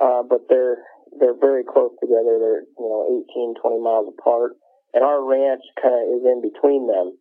uh, 0.00 0.22
but 0.22 0.46
they're 0.48 0.78
they're 1.18 1.38
very 1.38 1.64
close 1.66 1.90
together. 2.00 2.38
They're 2.38 2.62
you 2.78 2.86
know 2.86 3.24
18, 3.34 3.54
20 3.58 3.82
miles 3.82 4.14
apart, 4.14 4.54
and 4.94 5.02
our 5.02 5.18
ranch 5.18 5.62
kind 5.82 5.94
of 5.94 6.06
is 6.14 6.22
in 6.22 6.38
between 6.38 6.86
them. 6.86 7.18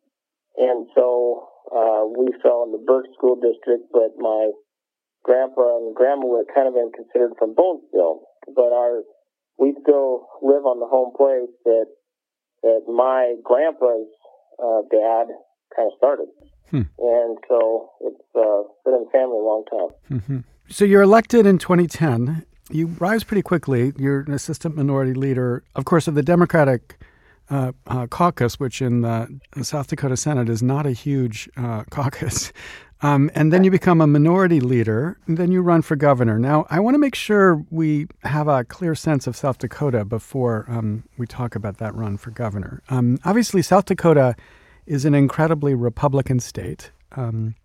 And 0.57 0.85
so 0.93 1.49
uh, 1.73 2.05
we 2.05 2.29
fell 2.45 2.69
in 2.69 2.71
the 2.71 2.83
Burke 2.85 3.09
School 3.17 3.35
District, 3.41 3.89
but 3.91 4.13
my 4.17 4.51
grandpa 5.23 5.81
and 5.81 5.95
grandma 5.95 6.25
were 6.27 6.45
kind 6.53 6.67
of 6.67 6.75
been 6.77 6.91
considered 6.93 7.33
from 7.39 7.55
Bonesteel, 7.55 8.21
but 8.53 8.69
our 8.69 9.01
we 9.57 9.73
still 9.81 10.27
live 10.41 10.65
on 10.69 10.79
the 10.79 10.89
home 10.89 11.13
place 11.17 11.49
that 11.65 11.89
that 12.61 12.81
my 12.87 13.35
grandpa's 13.43 14.09
uh, 14.61 14.85
dad 14.93 15.33
kind 15.75 15.89
of 15.89 15.97
started. 15.97 16.29
Hmm. 16.73 16.81
And 16.97 17.37
so 17.47 17.91
it's 18.01 18.23
uh, 18.35 18.63
been 18.83 18.95
in 18.95 19.03
the 19.03 19.09
family 19.11 19.37
a 19.37 19.43
long 19.43 19.63
time. 19.69 20.19
Mm-hmm. 20.19 20.37
So 20.69 20.85
you're 20.85 21.03
elected 21.03 21.45
in 21.45 21.59
2010. 21.59 22.43
You 22.71 22.87
rise 22.99 23.23
pretty 23.23 23.43
quickly. 23.43 23.93
You're 23.95 24.21
an 24.21 24.33
assistant 24.33 24.75
minority 24.75 25.13
leader, 25.13 25.63
of 25.75 25.85
course, 25.85 26.07
of 26.07 26.15
the 26.15 26.23
Democratic 26.23 26.97
uh, 27.51 27.73
uh, 27.85 28.07
caucus, 28.07 28.59
which 28.59 28.81
in 28.81 29.01
the 29.01 29.39
South 29.61 29.85
Dakota 29.85 30.17
Senate 30.17 30.49
is 30.49 30.63
not 30.63 30.87
a 30.87 30.91
huge 30.91 31.47
uh, 31.57 31.83
caucus. 31.91 32.51
Um, 33.03 33.29
and 33.35 33.53
then 33.53 33.63
you 33.63 33.69
become 33.69 34.01
a 34.01 34.07
minority 34.07 34.59
leader, 34.59 35.19
and 35.27 35.37
then 35.37 35.51
you 35.51 35.61
run 35.61 35.83
for 35.83 35.95
governor. 35.95 36.39
Now, 36.39 36.65
I 36.71 36.79
want 36.79 36.95
to 36.95 36.99
make 36.99 37.13
sure 37.13 37.63
we 37.69 38.07
have 38.23 38.47
a 38.47 38.63
clear 38.63 38.95
sense 38.95 39.27
of 39.27 39.35
South 39.35 39.59
Dakota 39.59 40.05
before 40.05 40.65
um, 40.69 41.03
we 41.17 41.27
talk 41.27 41.53
about 41.53 41.77
that 41.77 41.93
run 41.93 42.17
for 42.17 42.31
governor. 42.31 42.81
Um, 42.89 43.19
obviously, 43.25 43.61
South 43.61 43.85
Dakota 43.85 44.35
is 44.85 45.05
an 45.05 45.13
incredibly 45.13 45.73
Republican 45.73 46.39
state. 46.39 46.91
Um, 47.13 47.55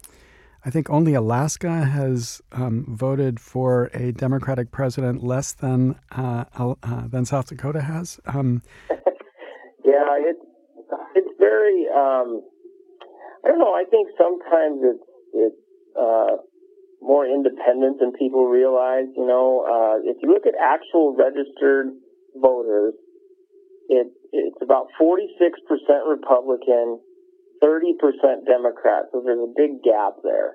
I 0.64 0.70
think 0.70 0.90
only 0.90 1.14
Alaska 1.14 1.84
has 1.84 2.42
um, 2.52 2.84
voted 2.88 3.40
for 3.40 3.90
a 3.94 4.12
Democratic 4.12 4.70
president 4.70 5.22
less 5.22 5.52
than 5.52 5.98
uh, 6.12 6.44
uh, 6.56 6.75
than 7.08 7.25
South 7.25 7.46
Dakota 7.48 7.80
has. 7.80 8.20
Um, 8.26 8.62
yeah, 8.90 10.18
it's 10.18 10.44
it's 11.14 11.30
very. 11.38 11.87
I 13.44 13.48
don't 13.48 13.60
know. 13.60 13.72
I 13.72 13.84
think 13.88 14.08
sometimes 14.18 14.80
it's 14.82 15.08
it's 15.32 15.62
uh, 15.96 16.37
more 17.00 17.26
independent 17.26 18.00
than 18.00 18.12
people 18.12 18.46
realize. 18.46 19.06
You 19.16 19.26
know, 19.26 19.64
uh, 19.64 20.04
if 20.04 20.18
you 20.22 20.28
look 20.28 20.46
at 20.46 20.54
actual 20.58 21.14
registered 21.16 21.94
voters, 22.37 22.94
it, 23.88 24.08
it's 24.32 24.58
about 24.60 24.88
46% 25.00 25.25
Republican, 26.06 27.00
30% 27.62 28.47
Democrat. 28.47 29.11
So 29.12 29.23
there's 29.25 29.43
a 29.43 29.53
big 29.57 29.83
gap 29.83 30.21
there. 30.23 30.55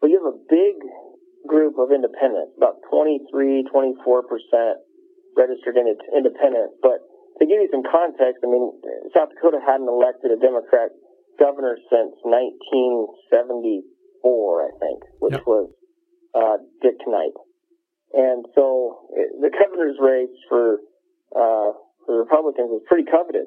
But 0.00 0.10
you 0.10 0.20
have 0.22 0.34
a 0.34 0.40
big 0.48 0.80
group 1.48 1.76
of 1.78 1.92
independents, 1.92 2.56
about 2.56 2.80
23, 2.90 3.66
24% 3.68 4.74
registered 5.36 5.76
independents. 5.76 6.74
But 6.80 7.04
to 7.40 7.44
give 7.46 7.58
you 7.58 7.68
some 7.72 7.82
context, 7.82 8.44
I 8.44 8.48
mean, 8.48 8.70
South 9.16 9.34
Dakota 9.34 9.58
hadn't 9.60 9.88
elected 9.88 10.30
a 10.30 10.38
Democrat 10.38 10.94
governor 11.38 11.76
since 11.90 12.14
1970 12.22 13.82
four, 14.24 14.64
I 14.64 14.72
think, 14.80 15.04
which 15.20 15.36
yep. 15.36 15.44
was 15.46 15.68
uh, 16.32 16.56
Dick 16.80 16.96
Kneip. 17.06 17.36
And 18.14 18.46
so 18.56 19.04
the 19.12 19.52
governor's 19.52 20.00
race 20.00 20.34
for 20.48 20.80
uh, 21.36 21.76
for 22.06 22.18
Republicans 22.18 22.70
is 22.72 22.82
pretty 22.88 23.04
coveted. 23.04 23.46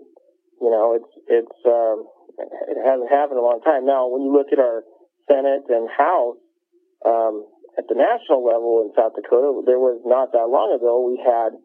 You 0.62 0.70
know, 0.70 0.94
it's 0.94 1.14
it's 1.28 1.60
um, 1.66 2.06
it 2.38 2.78
hasn't 2.78 3.10
happened 3.10 3.42
in 3.42 3.44
a 3.44 3.48
long 3.48 3.62
time. 3.66 3.86
Now, 3.86 4.08
when 4.08 4.22
you 4.22 4.32
look 4.32 4.54
at 4.54 4.62
our 4.62 4.86
Senate 5.26 5.66
and 5.70 5.90
House 5.90 6.38
um, 7.06 7.46
at 7.78 7.90
the 7.90 7.98
national 7.98 8.46
level 8.46 8.86
in 8.86 8.94
South 8.94 9.18
Dakota, 9.18 9.66
there 9.66 9.82
was 9.82 10.02
not 10.06 10.32
that 10.34 10.48
long 10.50 10.74
ago 10.74 11.02
we 11.02 11.18
had 11.18 11.58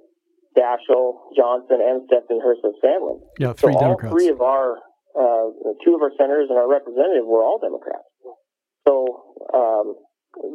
Daschle, 0.57 1.33
Johnson, 1.37 1.81
and 1.81 2.05
Stephanie 2.09 2.41
Herseth 2.41 2.77
Sandlin. 2.81 3.21
Yeah, 3.39 3.53
three 3.53 3.73
so 3.73 3.81
Democrats. 3.81 4.13
all 4.13 4.17
three 4.17 4.29
of 4.29 4.41
our 4.41 4.81
uh, 5.13 5.53
two 5.85 5.93
of 5.97 6.01
our 6.01 6.13
senators 6.17 6.49
and 6.49 6.57
our 6.57 6.69
representative 6.69 7.25
were 7.25 7.45
all 7.45 7.61
Democrats. 7.61 8.09
So 8.89 9.37
um, 9.53 9.97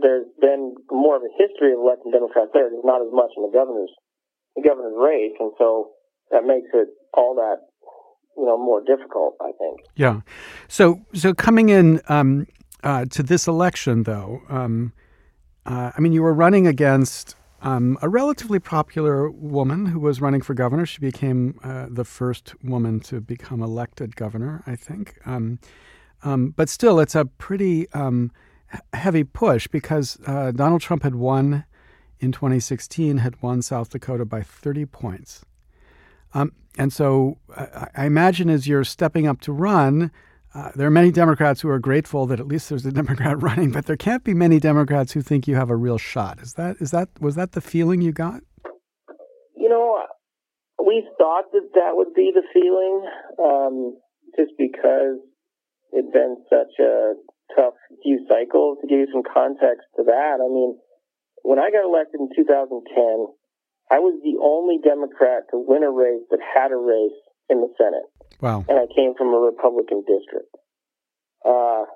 there's 0.02 0.26
been 0.42 0.74
more 0.90 1.18
of 1.18 1.24
a 1.24 1.34
history 1.38 1.74
of 1.74 1.80
electing 1.80 2.12
Democrats 2.12 2.50
there. 2.54 2.70
There's 2.70 2.86
not 2.86 3.06
as 3.06 3.14
much 3.14 3.30
in 3.38 3.46
the 3.46 3.54
governor's 3.54 3.94
the 4.58 4.66
governor's 4.66 4.98
race, 4.98 5.38
and 5.38 5.54
so 5.58 5.94
that 6.34 6.46
makes 6.46 6.70
it 6.74 6.90
all 7.14 7.38
that 7.38 7.62
you 8.38 8.46
know 8.46 8.58
more 8.58 8.82
difficult. 8.82 9.36
I 9.42 9.52
think. 9.58 9.82
Yeah. 9.96 10.22
So 10.68 11.02
so 11.14 11.34
coming 11.34 11.70
in 11.70 12.02
um, 12.08 12.48
uh, 12.84 13.06
to 13.06 13.24
this 13.24 13.48
election, 13.48 14.04
though, 14.04 14.42
um, 14.50 14.94
uh, 15.66 15.92
I 15.96 16.00
mean, 16.00 16.12
you 16.12 16.22
were 16.22 16.34
running 16.34 16.68
against. 16.68 17.36
Um, 17.60 17.98
a 18.04 18.08
relatively 18.08 18.60
popular 18.60 19.32
woman 19.32 19.88
who 19.88 20.00
was 20.00 20.22
running 20.22 20.42
for 20.42 20.54
governor. 20.54 20.86
She 20.86 21.00
became 21.00 21.60
uh, 21.64 21.88
the 21.90 22.06
first 22.06 22.54
woman 22.64 23.00
to 23.10 23.20
become 23.20 23.64
elected 23.64 24.16
governor, 24.16 24.64
I 24.68 24.76
think. 24.76 25.18
Um, 25.26 25.58
um, 26.22 26.52
but 26.56 26.70
still, 26.70 27.00
it's 27.00 27.16
a 27.16 27.26
pretty 27.26 27.90
um, 27.94 28.32
heavy 28.94 29.24
push 29.24 29.68
because 29.68 30.20
uh, 30.28 30.52
Donald 30.52 30.82
Trump 30.82 31.02
had 31.04 31.16
won 31.16 31.66
in 32.20 32.32
2016, 32.32 33.18
had 33.18 33.42
won 33.42 33.62
South 33.62 33.90
Dakota 33.90 34.26
by 34.26 34.42
30 34.42 34.86
points. 34.86 35.46
Um, 36.34 36.52
and 36.78 36.94
so 36.94 37.38
I, 37.56 37.88
I, 37.96 38.06
imagine 38.06 38.50
as 38.50 38.68
you're 38.68 38.84
stepping 38.84 39.28
up 39.28 39.42
to 39.42 39.52
run, 39.52 40.12
uh, 40.54 40.72
there 40.76 40.88
are 40.88 40.92
many 40.92 41.12
Democrats 41.12 41.62
who 41.62 41.70
are 41.70 41.80
grateful 41.80 42.26
that 42.28 42.40
at 42.40 42.48
least 42.48 42.70
there's 42.70 42.86
a 42.86 42.92
Democrat 42.92 43.42
running, 43.42 43.72
but 43.72 43.86
there 43.86 43.98
can't 43.98 44.24
be 44.24 44.34
many 44.34 44.60
Democrats 44.60 45.12
who 45.12 45.22
think 45.22 45.48
you 45.48 45.56
have 45.56 45.70
a 45.70 45.76
real 45.76 45.98
shot. 45.98 46.40
Is 46.40 46.54
that 46.54 46.78
is 46.80 46.92
that 46.92 47.10
was 47.20 47.36
that 47.36 47.54
the 47.54 47.62
feeling 47.62 48.02
you 48.02 48.12
got? 48.12 48.42
You 49.56 49.70
know, 49.70 50.04
we 50.84 51.08
thought 51.18 51.52
that 51.52 51.70
that 51.74 51.92
would 51.94 52.14
be 52.14 52.32
the 52.34 52.44
feeling, 52.54 53.06
um, 53.44 53.98
just 54.38 54.52
because 54.58 55.20
it'd 55.94 56.12
been 56.12 56.38
such 56.50 56.74
a 56.80 57.14
tough 57.56 57.76
few 58.04 58.26
cycles. 58.30 58.78
To 58.82 58.88
give 58.88 59.00
you 59.00 59.08
some 59.12 59.24
context 59.24 59.88
to 59.98 60.04
that, 60.04 60.38
I 60.42 60.48
mean, 60.48 60.78
when 61.44 61.60
I 61.60 61.72
got 61.72 61.86
elected 61.86 62.20
in 62.20 62.30
2010, 62.36 63.37
I 63.90 64.00
was 64.00 64.20
the 64.24 64.36
only 64.44 64.80
Democrat 64.84 65.48
to 65.52 65.58
win 65.58 65.84
a 65.84 65.92
race 65.92 66.24
that 66.32 66.40
had 66.44 66.72
a 66.72 66.80
race 66.80 67.16
in 67.50 67.62
the 67.62 67.72
Senate. 67.78 68.08
Wow. 68.42 68.66
And 68.68 68.78
I 68.78 68.88
came 68.94 69.16
from 69.16 69.34
a 69.34 69.40
Republican 69.40 70.04
district. 70.04 70.52
Uh, 71.46 71.88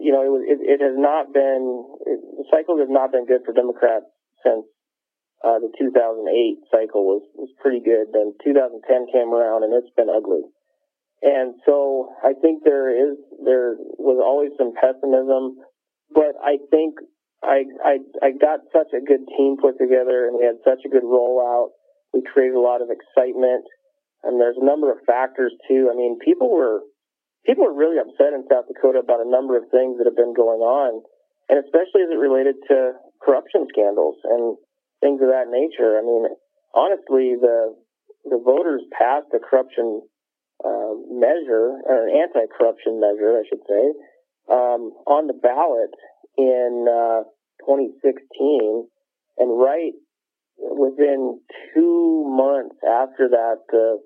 you 0.00 0.10
know, 0.12 0.24
it, 0.24 0.32
was, 0.32 0.42
it, 0.48 0.58
it 0.64 0.80
has 0.80 0.96
not 0.96 1.32
been, 1.32 1.84
it, 2.06 2.18
the 2.40 2.46
cycles 2.50 2.80
have 2.80 2.90
not 2.90 3.12
been 3.12 3.26
good 3.26 3.44
for 3.44 3.52
Democrats 3.52 4.08
since 4.40 4.64
uh, 5.44 5.58
the 5.58 5.68
2008 5.76 6.64
cycle 6.70 7.04
was, 7.04 7.22
was 7.34 7.50
pretty 7.60 7.80
good. 7.80 8.08
Then 8.14 8.32
2010 8.42 9.12
came 9.12 9.34
around 9.34 9.64
and 9.64 9.74
it's 9.74 9.92
been 9.94 10.08
ugly. 10.08 10.46
And 11.22 11.54
so 11.66 12.10
I 12.24 12.32
think 12.34 12.64
there 12.64 12.90
is, 12.90 13.18
there 13.44 13.76
was 13.98 14.18
always 14.18 14.50
some 14.58 14.74
pessimism, 14.74 15.60
but 16.10 16.34
I 16.42 16.58
think 16.70 16.98
I, 17.42 17.64
I, 17.84 17.94
I 18.22 18.30
got 18.30 18.60
such 18.72 18.94
a 18.94 19.04
good 19.04 19.26
team 19.36 19.56
put 19.60 19.78
together 19.78 20.26
and 20.30 20.38
we 20.38 20.46
had 20.46 20.62
such 20.64 20.86
a 20.86 20.88
good 20.88 21.02
rollout 21.02 21.74
we 22.12 22.20
created 22.20 22.54
a 22.54 22.60
lot 22.60 22.84
of 22.84 22.92
excitement, 22.92 23.64
and 24.22 24.40
there's 24.40 24.60
a 24.60 24.64
number 24.64 24.92
of 24.92 25.00
factors 25.06 25.52
too. 25.68 25.88
I 25.90 25.96
mean, 25.96 26.18
people 26.20 26.52
were 26.52 26.80
people 27.44 27.64
were 27.64 27.74
really 27.74 27.98
upset 27.98 28.36
in 28.36 28.44
South 28.52 28.68
Dakota 28.68 29.00
about 29.00 29.24
a 29.24 29.28
number 29.28 29.56
of 29.56 29.64
things 29.72 29.98
that 29.98 30.06
have 30.06 30.16
been 30.16 30.36
going 30.36 30.60
on, 30.60 31.02
and 31.48 31.56
especially 31.64 32.04
as 32.04 32.12
it 32.12 32.20
related 32.20 32.56
to 32.68 32.92
corruption 33.24 33.66
scandals 33.72 34.16
and 34.24 34.56
things 35.00 35.20
of 35.24 35.32
that 35.32 35.48
nature. 35.48 35.96
I 35.96 36.04
mean, 36.04 36.28
honestly, 36.76 37.34
the 37.40 37.74
the 38.28 38.38
voters 38.38 38.84
passed 38.92 39.32
a 39.34 39.40
corruption 39.40 40.04
uh, 40.62 40.94
measure, 41.10 41.80
or 41.88 42.06
an 42.06 42.12
anti-corruption 42.12 43.00
measure, 43.00 43.40
I 43.40 43.44
should 43.48 43.64
say, 43.66 43.84
um, 44.52 44.94
on 45.08 45.26
the 45.26 45.34
ballot 45.34 45.90
in 46.38 46.86
uh, 46.88 47.22
2016, 47.66 48.88
and 49.38 49.60
right 49.60 49.92
within 50.58 51.40
two 51.74 52.24
months 52.26 52.76
after 52.86 53.28
that, 53.28 53.56
the 53.70 54.00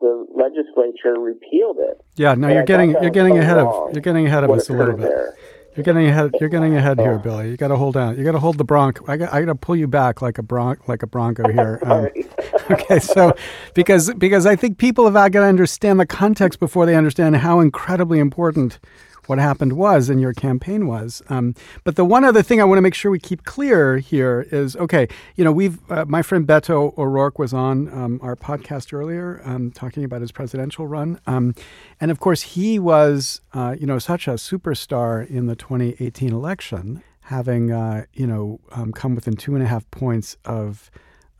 the 0.00 0.26
legislature 0.34 1.18
repealed 1.18 1.76
it. 1.78 2.00
Yeah, 2.16 2.34
no, 2.34 2.48
you're 2.48 2.64
getting 2.64 2.90
you're 3.00 3.10
getting 3.10 3.38
ahead 3.38 3.58
of 3.58 3.92
you're 3.92 4.02
getting 4.02 4.26
ahead 4.26 4.44
of 4.44 4.50
us 4.50 4.68
a 4.68 4.72
little 4.72 4.96
bit. 4.96 5.08
There. 5.08 5.36
You're 5.76 5.84
getting 5.84 6.06
ahead. 6.06 6.32
You're 6.38 6.50
getting 6.50 6.76
ahead 6.76 7.00
here, 7.00 7.18
Billy. 7.18 7.48
You 7.48 7.56
got 7.56 7.68
to 7.68 7.76
hold 7.76 7.94
down. 7.94 8.18
You 8.18 8.24
got 8.24 8.32
to 8.32 8.38
hold 8.38 8.58
the 8.58 8.64
bronc. 8.64 9.08
I 9.08 9.16
got. 9.16 9.32
I 9.32 9.40
got 9.40 9.46
to 9.46 9.54
pull 9.54 9.74
you 9.74 9.88
back 9.88 10.20
like 10.20 10.36
a 10.36 10.42
bronc, 10.42 10.86
like 10.86 11.02
a 11.02 11.06
bronco 11.06 11.48
here. 11.52 11.78
Um, 11.82 12.08
okay, 12.70 12.98
so 12.98 13.34
because 13.72 14.12
because 14.14 14.44
I 14.44 14.54
think 14.54 14.76
people 14.76 15.06
have 15.06 15.14
got 15.14 15.40
to 15.40 15.44
understand 15.44 15.98
the 15.98 16.06
context 16.06 16.60
before 16.60 16.84
they 16.84 16.94
understand 16.94 17.36
how 17.36 17.60
incredibly 17.60 18.18
important 18.18 18.80
what 19.26 19.38
happened 19.38 19.74
was 19.74 20.08
and 20.08 20.20
your 20.20 20.32
campaign 20.32 20.86
was. 20.86 21.22
Um, 21.28 21.54
but 21.84 21.96
the 21.96 22.04
one 22.04 22.24
other 22.24 22.42
thing 22.42 22.60
I 22.60 22.64
want 22.64 22.78
to 22.78 22.82
make 22.82 22.94
sure 22.94 23.10
we 23.10 23.18
keep 23.18 23.44
clear 23.44 23.98
here 23.98 24.46
is 24.50 24.76
okay, 24.76 25.08
you 25.36 25.44
know, 25.44 25.52
we've, 25.52 25.78
uh, 25.90 26.04
my 26.06 26.22
friend 26.22 26.46
Beto 26.46 26.96
O'Rourke 26.98 27.38
was 27.38 27.52
on 27.54 27.88
um, 27.92 28.20
our 28.22 28.36
podcast 28.36 28.92
earlier 28.92 29.40
um, 29.44 29.70
talking 29.70 30.04
about 30.04 30.20
his 30.20 30.32
presidential 30.32 30.86
run. 30.86 31.20
Um, 31.26 31.54
and 32.00 32.10
of 32.10 32.20
course, 32.20 32.42
he 32.42 32.78
was, 32.78 33.40
uh, 33.54 33.76
you 33.78 33.86
know, 33.86 33.98
such 33.98 34.26
a 34.26 34.32
superstar 34.32 35.28
in 35.28 35.46
the 35.46 35.56
2018 35.56 36.32
election, 36.32 37.02
having, 37.22 37.70
uh, 37.70 38.04
you 38.12 38.26
know, 38.26 38.60
um, 38.72 38.92
come 38.92 39.14
within 39.14 39.36
two 39.36 39.54
and 39.54 39.62
a 39.62 39.66
half 39.66 39.88
points 39.90 40.36
of 40.44 40.90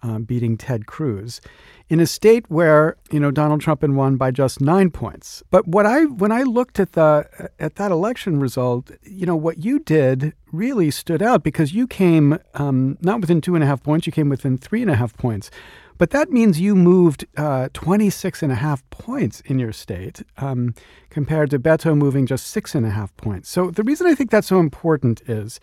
um, 0.02 0.24
beating 0.24 0.56
Ted 0.56 0.86
Cruz 0.86 1.40
in 1.88 2.00
a 2.00 2.06
state 2.06 2.50
where 2.50 2.96
you 3.10 3.20
know 3.20 3.30
Donald 3.30 3.60
Trump 3.60 3.82
had 3.82 3.92
won 3.92 4.16
by 4.16 4.30
just 4.30 4.60
nine 4.60 4.90
points. 4.90 5.42
But 5.50 5.66
what 5.68 5.86
I 5.86 6.04
when 6.04 6.32
I 6.32 6.42
looked 6.42 6.80
at 6.80 6.92
the 6.92 7.50
at 7.58 7.76
that 7.76 7.90
election 7.90 8.40
result, 8.40 8.90
you 9.02 9.26
know 9.26 9.36
what 9.36 9.64
you 9.64 9.78
did 9.78 10.32
really 10.52 10.90
stood 10.90 11.22
out 11.22 11.42
because 11.42 11.74
you 11.74 11.86
came 11.86 12.38
um, 12.54 12.98
not 13.02 13.20
within 13.20 13.40
two 13.40 13.54
and 13.54 13.62
a 13.62 13.66
half 13.66 13.82
points, 13.82 14.06
you 14.06 14.12
came 14.12 14.28
within 14.28 14.58
three 14.58 14.82
and 14.82 14.90
a 14.90 14.96
half 14.96 15.16
points. 15.16 15.50
But 15.98 16.10
that 16.10 16.30
means 16.30 16.58
you 16.58 16.74
moved 16.74 17.26
uh, 17.36 17.68
26 17.74 18.42
and 18.42 18.50
a 18.50 18.56
half 18.56 18.82
points 18.90 19.40
in 19.42 19.58
your 19.58 19.72
state 19.72 20.22
um, 20.38 20.74
compared 21.10 21.50
to 21.50 21.60
Beto 21.60 21.96
moving 21.96 22.26
just 22.26 22.48
six 22.48 22.74
and 22.74 22.84
a 22.84 22.90
half 22.90 23.16
points. 23.16 23.48
So 23.48 23.70
the 23.70 23.84
reason 23.84 24.06
I 24.06 24.14
think 24.14 24.30
that's 24.30 24.48
so 24.48 24.58
important 24.58 25.22
is 25.28 25.60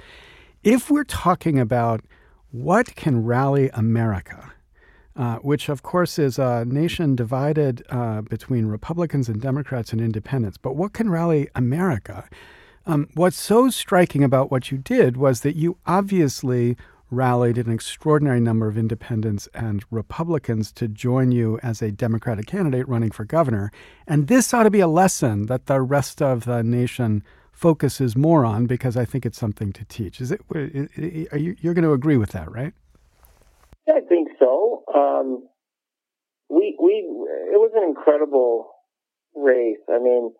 if 0.64 0.90
we're 0.90 1.04
talking 1.04 1.60
about 1.60 2.06
what 2.52 2.96
can 2.96 3.24
rally 3.24 3.70
America? 3.74 4.54
Uh, 5.16 5.36
which, 5.38 5.68
of 5.68 5.84
course, 5.84 6.18
is 6.18 6.40
a 6.40 6.64
nation 6.66 7.14
divided 7.14 7.84
uh, 7.90 8.22
between 8.22 8.68
Republicans 8.68 9.28
and 9.28 9.42
Democrats 9.42 9.92
and 9.92 10.00
independents. 10.00 10.58
But 10.58 10.78
what 10.78 10.94
can 10.94 11.10
rally 11.10 11.50
America? 11.56 12.30
Um, 12.86 13.10
what's 13.16 13.40
so 13.40 13.70
striking 13.70 14.24
about 14.24 14.50
what 14.50 14.72
you 14.72 14.78
did 14.78 15.18
was 15.18 15.42
that 15.42 15.58
you 15.58 15.78
obviously 15.86 16.78
rallied 17.12 17.58
an 17.58 17.72
extraordinary 17.72 18.40
number 18.40 18.68
of 18.68 18.78
independents 18.78 19.50
and 19.54 19.84
Republicans 19.92 20.72
to 20.74 20.88
join 20.88 21.32
you 21.32 21.60
as 21.64 21.82
a 21.82 21.92
Democratic 21.92 22.46
candidate 22.46 22.88
running 22.88 23.12
for 23.12 23.26
governor. 23.26 23.72
And 24.08 24.28
this 24.28 24.54
ought 24.54 24.64
to 24.64 24.70
be 24.70 24.80
a 24.80 24.88
lesson 24.88 25.48
that 25.48 25.66
the 25.66 25.82
rest 25.82 26.22
of 26.22 26.46
the 26.46 26.64
nation 26.64 27.24
focuses 27.60 28.16
more 28.16 28.46
on 28.46 28.68
because 28.68 28.96
I 28.96 29.04
think 29.04 29.26
it's 29.26 29.38
something 29.38 29.74
to 29.74 29.84
teach. 29.86 30.22
Is 30.22 30.32
it? 30.32 30.40
Are 30.56 31.38
you, 31.38 31.56
you're 31.60 31.74
going 31.74 31.84
to 31.84 31.92
agree 31.92 32.16
with 32.16 32.32
that, 32.32 32.50
right? 32.50 32.74
I 33.90 34.00
think 34.08 34.30
so. 34.40 34.84
Um, 34.96 35.44
we 36.48 36.78
we 36.80 37.04
it 37.52 37.60
was 37.60 37.72
an 37.76 37.84
incredible 37.84 38.72
race. 39.36 39.84
I 39.92 40.00
mean, 40.00 40.32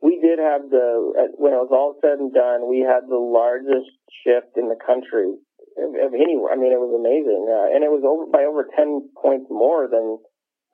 we 0.00 0.20
did 0.22 0.38
have 0.38 0.70
the 0.70 1.28
when 1.34 1.52
it 1.52 1.58
was 1.58 1.74
all 1.74 1.98
said 2.00 2.22
and 2.22 2.32
done, 2.32 2.70
we 2.70 2.86
had 2.86 3.10
the 3.10 3.18
largest 3.18 3.90
shift 4.22 4.54
in 4.54 4.68
the 4.68 4.78
country 4.78 5.34
of, 5.82 6.14
anywhere. 6.14 6.54
I 6.54 6.56
mean, 6.56 6.70
it 6.70 6.78
was 6.78 6.94
amazing, 6.94 7.42
uh, 7.50 7.74
and 7.74 7.82
it 7.82 7.90
was 7.90 8.06
over 8.06 8.30
by 8.30 8.46
over 8.46 8.70
ten 8.76 9.10
points 9.18 9.50
more 9.50 9.90
than 9.90 10.22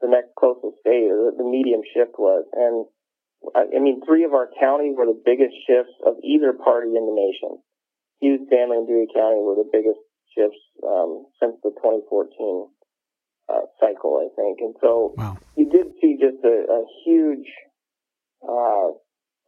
the 0.02 0.12
next 0.12 0.36
closest 0.36 0.84
state, 0.84 1.08
the 1.08 1.48
medium 1.48 1.80
shift 1.96 2.20
was, 2.20 2.44
and 2.52 2.84
I 3.54 3.78
mean, 3.78 4.00
three 4.06 4.24
of 4.24 4.32
our 4.32 4.48
counties 4.60 4.94
were 4.96 5.06
the 5.06 5.20
biggest 5.24 5.54
shifts 5.66 5.94
of 6.06 6.14
either 6.24 6.52
party 6.52 6.96
in 6.96 7.04
the 7.06 7.14
nation. 7.14 7.60
Hughes, 8.20 8.40
Stanley, 8.48 8.78
and 8.78 8.86
Dewey 8.86 9.06
County 9.12 9.40
were 9.42 9.54
the 9.54 9.68
biggest 9.70 10.00
shifts 10.32 10.60
um, 10.82 11.26
since 11.40 11.54
the 11.62 11.70
2014 11.76 12.68
uh, 13.48 13.68
cycle, 13.80 14.18
I 14.22 14.28
think. 14.34 14.58
And 14.60 14.74
so 14.80 15.14
wow. 15.16 15.36
you 15.56 15.68
did 15.68 15.92
see 16.00 16.16
just 16.18 16.42
a, 16.44 16.56
a 16.72 16.82
huge, 17.04 17.48
uh, 18.42 18.96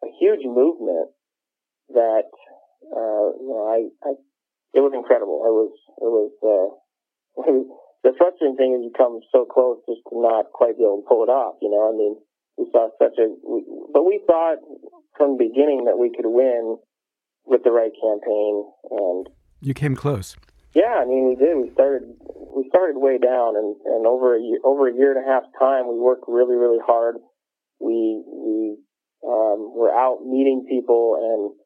a 0.05 0.09
huge 0.21 0.45
movement 0.45 1.11
that, 1.91 2.29
uh, 2.93 3.27
you 3.41 3.49
know, 3.49 3.65
I, 3.65 3.79
I, 4.07 4.13
it 4.75 4.81
was 4.81 4.93
incredible. 4.95 5.43
It 5.47 5.55
was, 5.55 5.73
it 5.99 6.11
was, 6.11 6.33
uh, 6.45 6.69
it 7.43 7.53
was, 7.53 7.67
the 8.05 8.13
frustrating 8.19 8.57
thing 8.57 8.77
is 8.77 8.85
you 8.85 8.93
come 8.97 9.21
so 9.33 9.47
close 9.47 9.81
just 9.89 10.05
to 10.11 10.21
not 10.21 10.53
quite 10.53 10.77
be 10.77 10.85
able 10.85 11.03
to 11.03 11.09
pull 11.09 11.25
it 11.25 11.33
off, 11.33 11.57
you 11.63 11.71
know, 11.71 11.89
I 11.89 11.97
mean, 11.97 12.17
we 12.57 12.67
saw 12.73 12.89
such 12.99 13.19
a, 13.19 13.29
but 13.93 14.05
we 14.05 14.21
thought 14.27 14.59
from 15.17 15.37
the 15.37 15.49
beginning 15.49 15.85
that 15.85 15.99
we 15.99 16.11
could 16.15 16.27
win 16.27 16.79
with 17.45 17.63
the 17.65 17.71
right 17.71 17.93
campaign. 17.93 18.65
And 18.91 19.29
you 19.61 19.75
came 19.75 19.97
close. 19.97 20.37
Yeah, 20.75 21.01
I 21.01 21.07
mean, 21.07 21.29
we 21.29 21.37
did. 21.37 21.57
We 21.57 21.73
started, 21.73 22.05
we 22.29 22.69
started 22.69 23.01
way 23.01 23.17
down, 23.17 23.57
and, 23.57 23.77
and 23.85 24.07
over 24.07 24.37
a 24.37 24.41
year, 24.41 24.61
over 24.65 24.89
a 24.89 24.95
year 24.95 25.17
and 25.17 25.25
a 25.25 25.27
half 25.27 25.45
time, 25.59 25.89
we 25.89 25.99
worked 25.99 26.25
really, 26.29 26.57
really 26.57 26.81
hard. 26.85 27.17
We 27.81 28.21
we 28.29 28.77
um, 29.25 29.73
were 29.73 29.89
out 29.89 30.21
meeting 30.25 30.67
people 30.69 31.17
and 31.17 31.57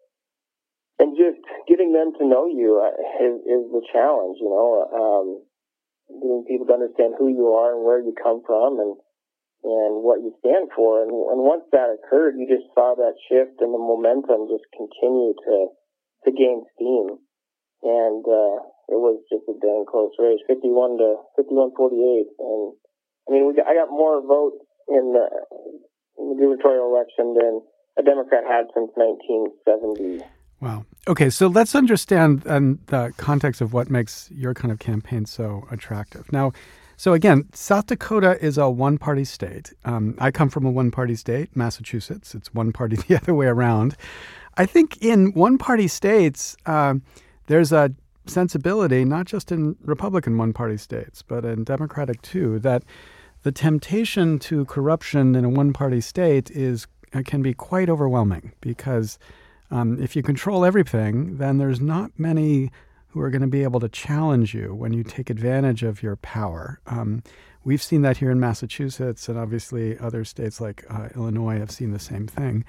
and 1.01 1.17
just 1.19 1.43
getting 1.67 1.93
them 1.93 2.13
to 2.19 2.27
know 2.27 2.47
you 2.47 2.79
uh, 2.79 2.95
is, 3.19 3.41
is 3.43 3.65
the 3.75 3.83
challenge. 3.91 4.39
You 4.39 4.47
know, 4.47 4.71
um, 4.95 5.27
getting 6.23 6.45
people 6.47 6.67
to 6.67 6.75
understand 6.75 7.15
who 7.19 7.29
you 7.29 7.51
are 7.59 7.75
and 7.75 7.85
where 7.85 7.99
you 7.99 8.15
come 8.15 8.43
from, 8.47 8.79
and 8.79 8.95
and 9.63 10.01
what 10.03 10.25
you 10.25 10.33
stand 10.41 10.73
for. 10.75 11.03
And, 11.03 11.13
and 11.13 11.41
once 11.45 11.65
that 11.73 11.93
occurred, 11.93 12.37
you 12.39 12.49
just 12.49 12.69
saw 12.75 12.97
that 12.97 13.19
shift 13.29 13.61
and 13.61 13.75
the 13.75 13.81
momentum 13.81 14.49
just 14.49 14.65
continue 14.73 15.35
to 15.37 15.57
to 16.25 16.31
gain 16.33 16.65
steam. 16.77 17.17
And 17.83 18.21
uh, 18.29 18.61
it 18.93 19.01
was 19.01 19.25
just 19.33 19.49
a 19.49 19.57
dang 19.57 19.89
close 19.89 20.13
race, 20.21 20.41
51 20.47 20.99
to 20.99 21.17
51 21.37 21.73
48. 21.77 22.29
And 22.39 22.73
I 23.25 23.33
mean, 23.33 23.49
we 23.49 23.55
got, 23.57 23.67
I 23.67 23.75
got 23.75 23.89
more 23.89 24.21
votes 24.21 24.61
in 24.89 25.15
the, 25.17 25.25
gubernatorial 26.19 26.95
election 26.95 27.35
than 27.35 27.63
a 27.99 28.03
Democrat 28.03 28.45
had 28.47 28.67
since 28.75 28.91
1970. 28.95 30.23
Wow. 30.61 30.85
Okay, 31.09 31.31
so 31.31 31.47
let's 31.47 31.75
understand 31.75 32.43
um, 32.47 32.79
the 32.87 33.13
context 33.17 33.63
of 33.63 33.73
what 33.73 33.89
makes 33.89 34.31
your 34.31 34.53
kind 34.53 34.71
of 34.71 34.79
campaign 34.79 35.25
so 35.25 35.67
attractive. 35.71 36.31
Now, 36.33 36.53
so 37.01 37.15
again, 37.15 37.49
South 37.55 37.87
Dakota 37.87 38.39
is 38.45 38.59
a 38.59 38.69
one 38.69 38.99
party 38.99 39.25
state. 39.25 39.73
Um, 39.87 40.17
I 40.19 40.31
come 40.31 40.51
from 40.51 40.67
a 40.67 40.71
one 40.71 40.91
party 40.91 41.17
state, 41.17 41.49
Massachusetts. 41.57 42.35
It's 42.35 42.53
one 42.53 42.73
party 42.73 42.97
the 43.09 43.17
other 43.17 43.33
way 43.33 43.47
around. 43.47 43.97
I 44.59 44.67
think 44.67 44.99
in 45.01 45.33
one 45.33 45.57
party 45.57 45.89
states, 45.89 46.59
uh, 46.67 46.97
there's 47.47 47.73
a 47.73 47.95
sensibility, 48.27 49.07
not 49.07 49.25
just 49.25 49.51
in 49.51 49.77
Republican 49.83 50.37
one 50.37 50.53
party 50.53 50.77
states, 50.77 51.23
but 51.23 51.43
in 51.43 51.65
Democratic 51.65 52.21
too, 52.21 52.59
that 52.59 52.85
the 53.45 53.51
temptation 53.51 54.39
to 54.41 54.67
corruption 54.67 55.35
in 55.35 55.47
a 55.47 55.49
one 55.49 55.73
party 55.73 56.03
state 56.03 56.51
is 56.51 56.87
uh, 57.15 57.23
can 57.25 57.41
be 57.41 57.55
quite 57.55 57.89
overwhelming 57.89 58.53
because 58.61 59.19
um, 59.71 59.99
if 60.03 60.15
you 60.15 60.23
control 60.23 60.67
everything, 60.67 61.39
then 61.39 61.57
there's 61.57 61.81
not 61.81 62.11
many 62.19 62.71
who 63.11 63.21
are 63.21 63.31
going 63.31 63.43
to 63.43 63.49
be 63.49 63.63
able 63.63 63.81
to 63.81 63.89
challenge 63.89 64.55
you 64.55 64.75
when 64.75 64.93
you 64.93 65.03
take 65.03 65.31
advantage 65.31 65.83
of 65.83 66.03
your 66.03 66.17
power. 66.17 66.81
Um, 66.87 67.23
we've 67.65 67.83
seen 67.83 68.03
that 68.03 68.19
here 68.19 68.31
in 68.31 68.41
Massachusetts, 68.41 69.29
and 69.29 69.39
obviously 69.39 69.99
other 69.99 70.25
states 70.25 70.61
like 70.61 70.85
uh, 70.89 71.09
Illinois 71.15 71.59
have 71.59 71.71
seen 71.71 71.91
the 71.93 71.99
same 71.99 72.27
thing. 72.27 72.65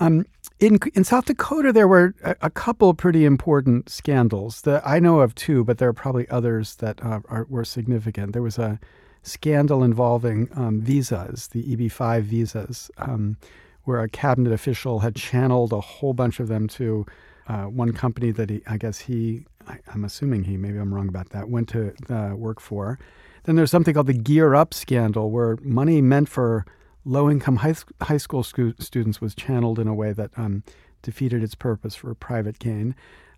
Um, 0.00 0.26
in 0.58 0.78
in 0.94 1.04
South 1.04 1.26
Dakota, 1.26 1.72
there 1.72 1.86
were 1.86 2.14
a, 2.24 2.34
a, 2.42 2.50
couple 2.50 2.92
pretty 2.94 3.24
important 3.24 3.88
scandals 3.88 4.62
that 4.62 4.84
I 4.84 4.98
know 4.98 5.20
of 5.20 5.36
too, 5.36 5.62
but 5.62 5.78
there 5.78 5.88
are 5.88 5.92
probably 5.92 6.28
others 6.28 6.76
that 6.76 7.00
uh, 7.04 7.20
are, 7.28 7.46
were 7.48 7.64
significant. 7.64 8.32
There 8.32 8.42
was 8.42 8.58
a 8.58 8.80
scandal 9.22 9.84
involving 9.84 10.48
um, 10.54 10.80
visas, 10.80 11.48
the 11.48 11.62
EB5 11.62 12.22
visas, 12.22 12.90
um, 12.98 13.36
where 13.84 14.00
a 14.00 14.08
cabinet 14.08 14.52
official 14.52 15.00
had 15.00 15.14
channeled 15.14 15.72
a 15.72 15.80
whole 15.80 16.12
bunch 16.12 16.40
of 16.40 16.48
them 16.48 16.66
to 16.68 17.06
uh, 17.48 17.64
one 17.64 17.92
company 17.92 18.30
that 18.30 18.50
he, 18.50 18.62
I 18.66 18.76
guess 18.76 18.98
he, 18.98 19.44
I, 19.66 19.78
am 19.92 20.04
assuming 20.04 20.44
he, 20.44 20.56
maybe 20.56 20.78
I'm 20.78 20.94
wrong 20.94 21.08
about 21.08 21.30
that, 21.30 21.48
went 21.48 21.68
to 21.70 21.92
uh, 22.08 22.34
work 22.34 22.60
for. 22.60 22.98
Then 23.44 23.56
there's 23.56 23.70
something 23.70 23.92
called 23.92 24.06
the 24.06 24.14
Gear 24.14 24.54
Up 24.54 24.72
scandal, 24.72 25.30
where 25.30 25.56
money 25.62 26.00
meant 26.00 26.28
for 26.28 26.64
low 27.04 27.30
income 27.30 27.56
high, 27.56 27.74
high 28.00 28.16
school 28.16 28.42
students 28.42 29.20
was 29.20 29.34
channeled 29.34 29.78
in 29.78 29.86
a 29.86 29.94
way 29.94 30.12
that 30.12 30.30
um, 30.36 30.62
defeated 31.02 31.42
its 31.42 31.54
purpose 31.54 31.94
for 31.94 32.14
private 32.14 32.58
gain. 32.58 32.94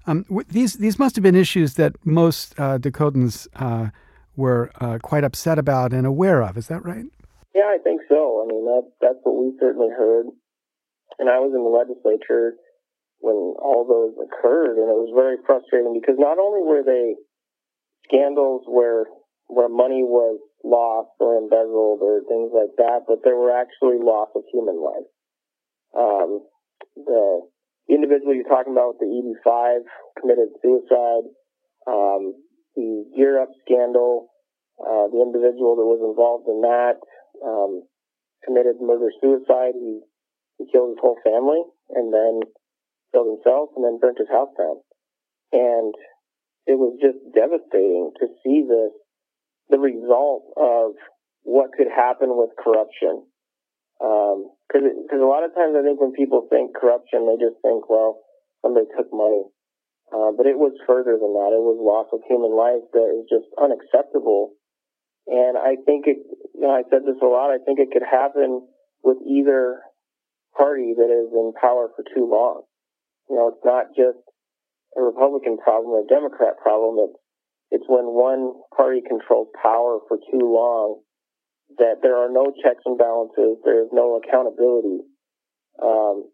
Um, 0.07 0.23
w- 0.25 0.47
these, 0.49 0.75
these 0.75 0.99
must 0.99 1.17
have 1.17 1.25
been 1.25 1.35
issues 1.35 1.75
that 1.75 1.95
most 2.07 2.55
uh, 2.59 2.79
Dakotans 2.79 3.49
uh, 3.57 3.91
were 4.37 4.71
uh, 4.81 4.99
quite 5.03 5.25
upset 5.25 5.59
about 5.59 5.93
and 5.93 6.07
aware 6.07 6.43
of. 6.43 6.57
Is 6.57 6.69
that 6.69 6.85
right? 6.85 7.07
Yeah, 7.55 7.67
I 7.67 7.79
think 7.83 8.03
so. 8.09 8.45
I 8.45 8.53
mean, 8.53 8.65
that, 8.67 8.83
that's 9.01 9.19
what 9.25 9.35
we 9.35 9.57
certainly 9.59 9.89
heard. 9.89 10.27
And 11.19 11.29
I 11.29 11.41
was 11.41 11.53
in 11.55 11.65
the 11.65 11.69
legislature 11.69 12.55
when 13.27 13.59
all 13.59 13.83
those 13.83 14.15
occurred, 14.23 14.79
and 14.79 14.87
it 14.87 14.95
was 14.95 15.11
very 15.11 15.43
frustrating 15.43 15.91
because 15.99 16.15
not 16.15 16.39
only 16.39 16.63
were 16.63 16.87
they 16.87 17.19
scandals 18.07 18.63
where 18.71 19.11
where 19.51 19.67
money 19.67 20.07
was 20.07 20.39
lost 20.63 21.11
or 21.19 21.35
embezzled 21.39 22.03
or 22.03 22.23
things 22.31 22.55
like 22.55 22.71
that, 22.79 23.03
but 23.11 23.27
there 23.27 23.35
were 23.35 23.51
actually 23.51 23.99
loss 23.99 24.31
of 24.39 24.47
human 24.55 24.79
life. 24.79 25.11
Um, 25.95 26.47
the 26.95 27.47
individual 27.91 28.35
you're 28.35 28.47
talking 28.47 28.75
about 28.75 28.95
with 28.95 29.03
the 29.03 29.11
EB5 29.11 29.87
committed 30.23 30.51
suicide. 30.63 31.27
Um, 31.87 32.35
the 32.75 33.11
Gear 33.15 33.43
Up 33.43 33.51
scandal, 33.67 34.31
uh, 34.79 35.11
the 35.11 35.23
individual 35.23 35.79
that 35.79 35.87
was 35.87 36.03
involved 36.03 36.47
in 36.51 36.63
that 36.63 36.99
um, 37.43 37.87
committed 38.47 38.79
murder 38.83 39.11
suicide. 39.19 39.75
He 39.75 40.03
he 40.59 40.65
killed 40.73 40.95
his 40.95 41.03
whole 41.03 41.19
family 41.23 41.63
and 41.91 42.13
then 42.13 42.41
killed 43.17 43.41
himself 43.41 43.73
and 43.73 43.85
then 43.89 43.97
burnt 43.97 44.21
his 44.21 44.29
house 44.29 44.53
down. 44.61 44.85
And 45.57 45.97
it 46.69 46.77
was 46.77 47.01
just 47.01 47.17
devastating 47.33 48.13
to 48.21 48.27
see 48.45 48.69
this 48.69 48.93
the 49.73 49.81
result 49.81 50.53
of 50.61 50.93
what 51.43 51.73
could 51.73 51.89
happen 51.89 52.37
with 52.37 52.53
corruption. 52.61 53.25
Because 53.97 54.85
um, 54.85 54.93
because 55.09 55.25
a 55.25 55.31
lot 55.31 55.49
of 55.49 55.57
times 55.57 55.73
I 55.73 55.83
think 55.83 55.97
when 55.97 56.13
people 56.13 56.45
think 56.53 56.77
corruption, 56.77 57.25
they 57.25 57.41
just 57.41 57.57
think, 57.65 57.89
well, 57.89 58.21
somebody 58.61 58.85
took 58.93 59.09
money. 59.09 59.49
Uh, 60.13 60.31
but 60.37 60.47
it 60.47 60.55
was 60.55 60.77
further 60.87 61.19
than 61.19 61.33
that. 61.35 61.51
It 61.51 61.65
was 61.65 61.81
loss 61.83 62.07
of 62.13 62.23
human 62.29 62.55
life 62.55 62.85
that 62.93 63.09
is 63.11 63.27
just 63.27 63.49
unacceptable. 63.59 64.55
And 65.27 65.59
I 65.59 65.75
think 65.83 66.07
it, 66.07 66.23
you 66.55 66.63
know, 66.63 66.71
I 66.71 66.87
said 66.87 67.03
this 67.03 67.19
a 67.19 67.27
lot. 67.27 67.51
I 67.51 67.59
think 67.59 67.81
it 67.81 67.91
could 67.91 68.07
happen 68.07 68.63
with 69.03 69.19
either 69.27 69.83
party 70.55 70.95
that 70.95 71.11
is 71.11 71.33
in 71.35 71.53
power 71.59 71.91
for 71.97 72.05
too 72.15 72.29
long. 72.31 72.63
You 73.29 73.37
know, 73.37 73.49
it's 73.49 73.65
not 73.65 73.95
just 73.97 74.23
a 74.97 75.03
Republican 75.03 75.59
problem 75.59 75.93
or 75.93 76.01
a 76.05 76.07
Democrat 76.07 76.59
problem. 76.63 77.11
It's 77.11 77.19
it's 77.71 77.89
when 77.89 78.07
one 78.15 78.55
party 78.77 79.03
controls 79.03 79.49
power 79.61 79.99
for 80.07 80.19
too 80.31 80.47
long 80.47 81.03
that 81.79 81.99
there 82.01 82.17
are 82.17 82.31
no 82.31 82.55
checks 82.63 82.83
and 82.87 82.97
balances, 82.97 83.59
there 83.65 83.83
is 83.83 83.91
no 83.93 84.23
accountability, 84.23 85.03
um, 85.83 86.31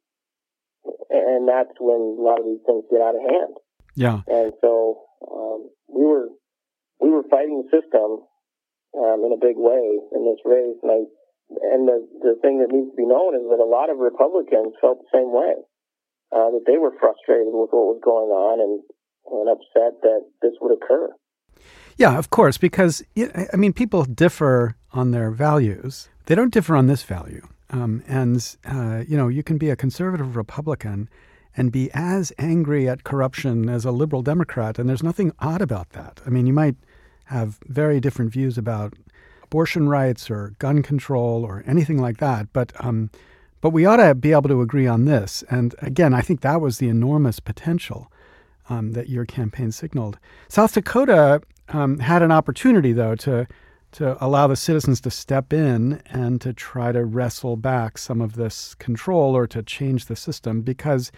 and 1.09 1.49
that's 1.49 1.73
when 1.81 2.17
a 2.19 2.23
lot 2.23 2.39
of 2.39 2.45
these 2.45 2.61
things 2.67 2.85
get 2.91 3.01
out 3.01 3.17
of 3.17 3.23
hand. 3.25 3.57
Yeah. 3.97 4.21
And 4.29 4.53
so 4.61 5.01
um, 5.25 5.71
we 5.89 6.05
were 6.05 6.29
we 7.01 7.11
were 7.11 7.25
fighting 7.31 7.65
the 7.65 7.69
system 7.73 8.29
um, 8.93 9.25
in 9.25 9.33
a 9.33 9.41
big 9.41 9.57
way 9.57 9.99
in 10.13 10.23
this 10.29 10.41
race, 10.45 10.77
and 10.83 10.93
I 10.93 11.01
and 11.73 11.89
the 11.89 11.99
the 12.21 12.35
thing 12.41 12.61
that 12.61 12.73
needs 12.73 12.91
to 12.93 12.97
be 12.97 13.09
known 13.09 13.35
is 13.35 13.49
that 13.49 13.61
a 13.61 13.69
lot 13.69 13.91
of 13.91 13.99
Republicans 13.99 14.77
felt 14.81 15.01
the 15.01 15.13
same 15.13 15.33
way, 15.33 15.57
uh, 16.33 16.51
that 16.51 16.65
they 16.67 16.79
were 16.79 16.93
frustrated 16.99 17.53
with 17.53 17.71
what 17.71 17.93
was 17.93 18.01
going 18.03 18.31
on 18.31 18.61
and 18.61 18.81
and 19.31 19.49
upset 19.49 20.01
that 20.03 20.27
this 20.43 20.53
would 20.61 20.77
occur. 20.77 21.09
Yeah, 21.97 22.19
of 22.19 22.31
course, 22.31 22.59
because 22.59 23.05
I 23.17 23.57
mean, 23.57 23.73
people 23.73 24.05
differ 24.05 24.77
on 24.93 25.11
their 25.11 25.31
values. 25.31 26.09
They 26.27 26.35
don't 26.35 26.53
differ 26.53 26.77
on 26.77 26.87
this 26.87 27.03
value. 27.03 27.47
Um, 27.71 28.03
and 28.07 28.57
uh, 28.65 29.05
you 29.07 29.17
know, 29.17 29.29
you 29.29 29.43
can 29.43 29.59
be 29.59 29.71
a 29.71 29.77
conservative 29.77 30.37
Republican 30.37 31.09
and 31.57 31.71
be 31.71 31.91
as 31.93 32.33
angry 32.39 32.89
at 32.89 33.05
corruption 33.05 33.69
as 33.69 33.85
a 33.85 33.91
liberal 33.91 34.23
Democrat, 34.23 34.79
and 34.79 34.89
there's 34.89 35.03
nothing 35.03 35.33
odd 35.39 35.61
about 35.61 35.91
that. 35.91 36.21
I 36.27 36.31
mean, 36.31 36.47
you 36.47 36.53
might 36.53 36.77
have 37.27 37.59
very 37.67 38.01
different 38.01 38.33
views 38.33 38.57
about 38.59 38.95
abortion 39.43 39.89
rights 39.89 40.31
or 40.31 40.55
gun 40.59 40.83
control 40.83 41.45
or 41.45 41.63
anything 41.67 41.99
like 41.99 42.19
that, 42.19 42.49
but 42.53 42.73
um, 42.81 43.11
but 43.63 43.71
we 43.71 43.87
ought 43.87 43.97
to 43.97 44.15
be 44.15 44.33
able 44.33 44.49
to 44.49 44.61
agree 44.61 44.87
on 44.87 45.07
this. 45.07 45.43
And 45.49 45.75
again, 45.79 46.13
I 46.13 46.21
think 46.21 46.43
that 46.43 46.61
was 46.61 46.77
the 46.77 46.91
enormous 46.91 47.41
potential 47.41 48.13
um, 48.69 48.93
that 48.93 49.09
your 49.09 49.25
campaign 49.25 49.73
signaled. 49.73 50.19
South 50.49 50.75
Dakota 50.75 51.41
um, 51.71 52.01
had 52.01 52.21
an 52.21 52.31
opportunity, 52.31 52.93
though, 52.93 53.15
to 53.17 53.47
to 53.93 54.17
allow 54.25 54.47
the 54.47 54.57
citizens 54.57 55.03
to 55.03 55.11
step 55.11 55.53
in 55.53 56.03
and 56.07 56.41
to 56.41 56.51
try 56.55 56.93
to 56.93 57.05
wrestle 57.05 57.57
back 57.57 57.99
some 57.99 58.23
of 58.23 58.37
this 58.37 58.75
control 58.77 59.37
or 59.37 59.47
to 59.47 59.63
change 59.63 60.07
the 60.07 60.17
system 60.17 60.63
because 60.63 61.13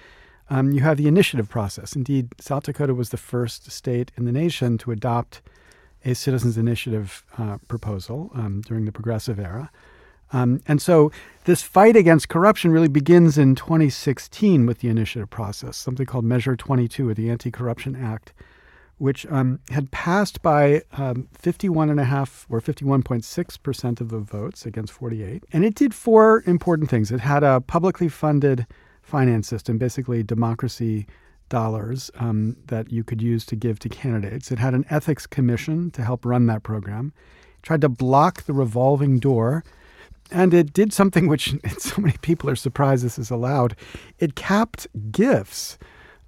um, 0.50 0.72
you 0.72 0.80
have 0.80 0.96
the 0.96 1.06
initiative 1.06 1.48
process. 1.48 1.94
Indeed, 1.94 2.30
South 2.40 2.64
Dakota 2.64 2.92
was 2.92 3.10
the 3.10 3.16
first 3.16 3.70
state 3.70 4.10
in 4.16 4.24
the 4.24 4.32
nation 4.32 4.76
to 4.78 4.90
adopt 4.90 5.40
a 6.04 6.14
citizens 6.14 6.58
initiative 6.58 7.24
uh, 7.38 7.58
proposal 7.68 8.32
um, 8.34 8.60
during 8.62 8.86
the 8.86 8.92
progressive 8.92 9.38
era. 9.38 9.70
Um, 10.34 10.60
and 10.66 10.82
so 10.82 11.12
this 11.44 11.62
fight 11.62 11.94
against 11.94 12.28
corruption 12.28 12.72
really 12.72 12.88
begins 12.88 13.38
in 13.38 13.54
2016 13.54 14.66
with 14.66 14.80
the 14.80 14.88
initiative 14.88 15.30
process, 15.30 15.76
something 15.76 16.06
called 16.06 16.24
Measure 16.24 16.56
22 16.56 17.10
of 17.10 17.16
the 17.16 17.30
Anti 17.30 17.52
Corruption 17.52 17.94
Act, 17.94 18.32
which 18.98 19.24
um, 19.26 19.60
had 19.70 19.92
passed 19.92 20.42
by 20.42 20.82
um, 20.94 21.28
51.5 21.40 22.46
or 22.50 22.60
51.6% 22.60 24.00
of 24.00 24.08
the 24.08 24.18
votes 24.18 24.66
against 24.66 24.92
48. 24.92 25.44
And 25.52 25.64
it 25.64 25.76
did 25.76 25.94
four 25.94 26.42
important 26.46 26.90
things. 26.90 27.12
It 27.12 27.20
had 27.20 27.44
a 27.44 27.60
publicly 27.60 28.08
funded 28.08 28.66
finance 29.02 29.46
system, 29.46 29.78
basically 29.78 30.24
democracy 30.24 31.06
dollars 31.48 32.10
um, 32.16 32.56
that 32.66 32.90
you 32.90 33.04
could 33.04 33.22
use 33.22 33.46
to 33.46 33.54
give 33.54 33.78
to 33.78 33.88
candidates. 33.88 34.50
It 34.50 34.58
had 34.58 34.74
an 34.74 34.84
ethics 34.90 35.28
commission 35.28 35.92
to 35.92 36.02
help 36.02 36.24
run 36.24 36.46
that 36.46 36.64
program. 36.64 37.12
It 37.58 37.62
tried 37.62 37.82
to 37.82 37.88
block 37.88 38.42
the 38.44 38.52
revolving 38.52 39.20
door. 39.20 39.62
And 40.30 40.54
it 40.54 40.72
did 40.72 40.92
something 40.92 41.28
which 41.28 41.54
so 41.78 42.00
many 42.00 42.16
people 42.22 42.50
are 42.50 42.56
surprised 42.56 43.04
this 43.04 43.18
is 43.18 43.30
allowed. 43.30 43.76
It 44.18 44.34
capped 44.34 44.86
gifts 45.10 45.78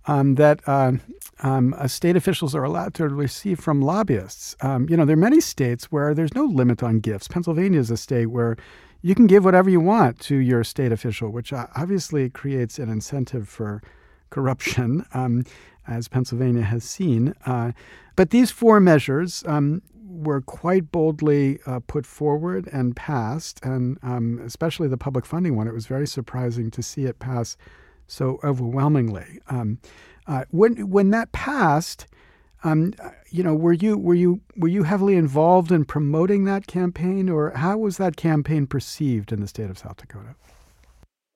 um, 0.07 0.37
that 0.37 0.61
uh, 0.67 0.93
um, 1.41 1.75
uh, 1.77 1.89
state 1.89 2.17
officials 2.17 2.55
are 2.55 2.65
allowed 2.65 2.95
to 2.95 3.09
receive 3.09 3.61
from 3.61 3.83
lobbyists. 3.83 4.57
Um, 4.61 4.89
you 4.89 4.97
know, 4.97 5.05
there 5.05 5.15
are 5.15 5.21
many 5.21 5.41
states 5.41 5.87
where 5.87 6.15
there's 6.15 6.35
no 6.35 6.45
limit 6.45 6.83
on 6.83 7.01
gifts. 7.01 7.29
Pennsylvania 7.29 7.81
is 7.81 7.91
a 7.91 7.97
state 7.97 8.27
where 8.27 8.57
you 9.03 9.15
can 9.15 9.27
give 9.27 9.45
whatever 9.45 9.69
you 9.69 9.81
want 9.81 10.19
to 10.21 10.37
your 10.37 10.65
state 10.65 10.93
official, 10.93 11.31
which 11.31 11.53
uh, 11.53 11.67
obviously 11.77 12.31
creates 12.31 12.79
an 12.79 12.89
incentive 12.89 13.49
for 13.49 13.83
corruption, 14.31 15.05
um, 15.15 15.45
as 15.87 16.09
Pennsylvania 16.09 16.63
has 16.63 16.83
seen. 16.85 17.35
Uh, 17.45 17.73
but 18.17 18.31
these 18.31 18.51
four 18.51 18.81
measures 18.81 19.45
um, 19.47 19.83
were 20.09 20.41
quite 20.41 20.93
boldly 20.93 21.59
uh, 21.67 21.81
put 21.87 22.07
forward 22.07 22.69
and 22.73 22.95
passed, 22.97 23.61
and 23.65 23.99
um, 24.03 24.41
especially 24.45 24.89
the 24.89 24.97
public 24.97 25.27
funding 25.27 25.57
one. 25.57 25.67
It 25.67 25.75
was 25.75 25.87
very 25.87 26.07
surprising 26.07 26.71
to 26.73 26.83
see 26.83 27.05
it 27.05 27.19
pass 27.19 27.57
so 28.07 28.39
overwhelmingly. 28.45 29.41
Um, 29.49 29.79
uh, 30.27 30.45
when 30.51 30.91
when 30.91 31.11
that 31.11 31.33
passed, 31.33 32.07
um, 32.65 32.95
you 33.31 33.43
know, 33.43 33.55
were 33.55 33.73
you 33.73 33.97
were 33.99 34.15
you 34.15 34.41
were 34.57 34.69
you 34.69 34.83
heavily 34.85 35.17
involved 35.17 35.71
in 35.71 35.85
promoting 35.85 36.45
that 36.45 36.67
campaign, 36.67 37.29
or 37.29 37.51
how 37.51 37.79
was 37.79 37.97
that 37.99 38.17
campaign 38.17 38.67
perceived 38.67 39.33
in 39.33 39.41
the 39.41 39.49
state 39.49 39.71
of 39.71 39.79
South 39.79 39.97
Dakota? 39.97 40.35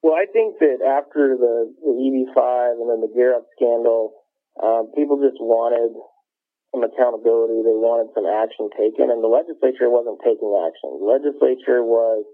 Well, 0.03 0.15
I 0.15 0.27
think 0.33 0.59
that 0.61 0.79
after 0.83 1.37
the 1.37 1.75
the 1.83 1.91
EB5 1.91 2.81
and 2.81 2.91
then 2.91 3.01
the 3.01 3.13
Gear 3.15 3.37
Up 3.37 3.47
scandal, 3.57 4.15
um, 4.63 4.91
people 4.97 5.21
just 5.21 5.41
wanted 5.41 5.95
some 6.71 6.87
accountability. 6.87 7.63
They 7.63 7.75
wanted 7.75 8.15
some 8.15 8.27
action 8.27 8.71
taken, 8.75 9.11
and 9.11 9.23
the 9.23 9.31
legislature 9.31 9.91
wasn't 9.91 10.23
taking 10.23 10.51
action. 10.55 11.03
The 11.03 11.09
legislature 11.09 11.83
was 11.83 12.25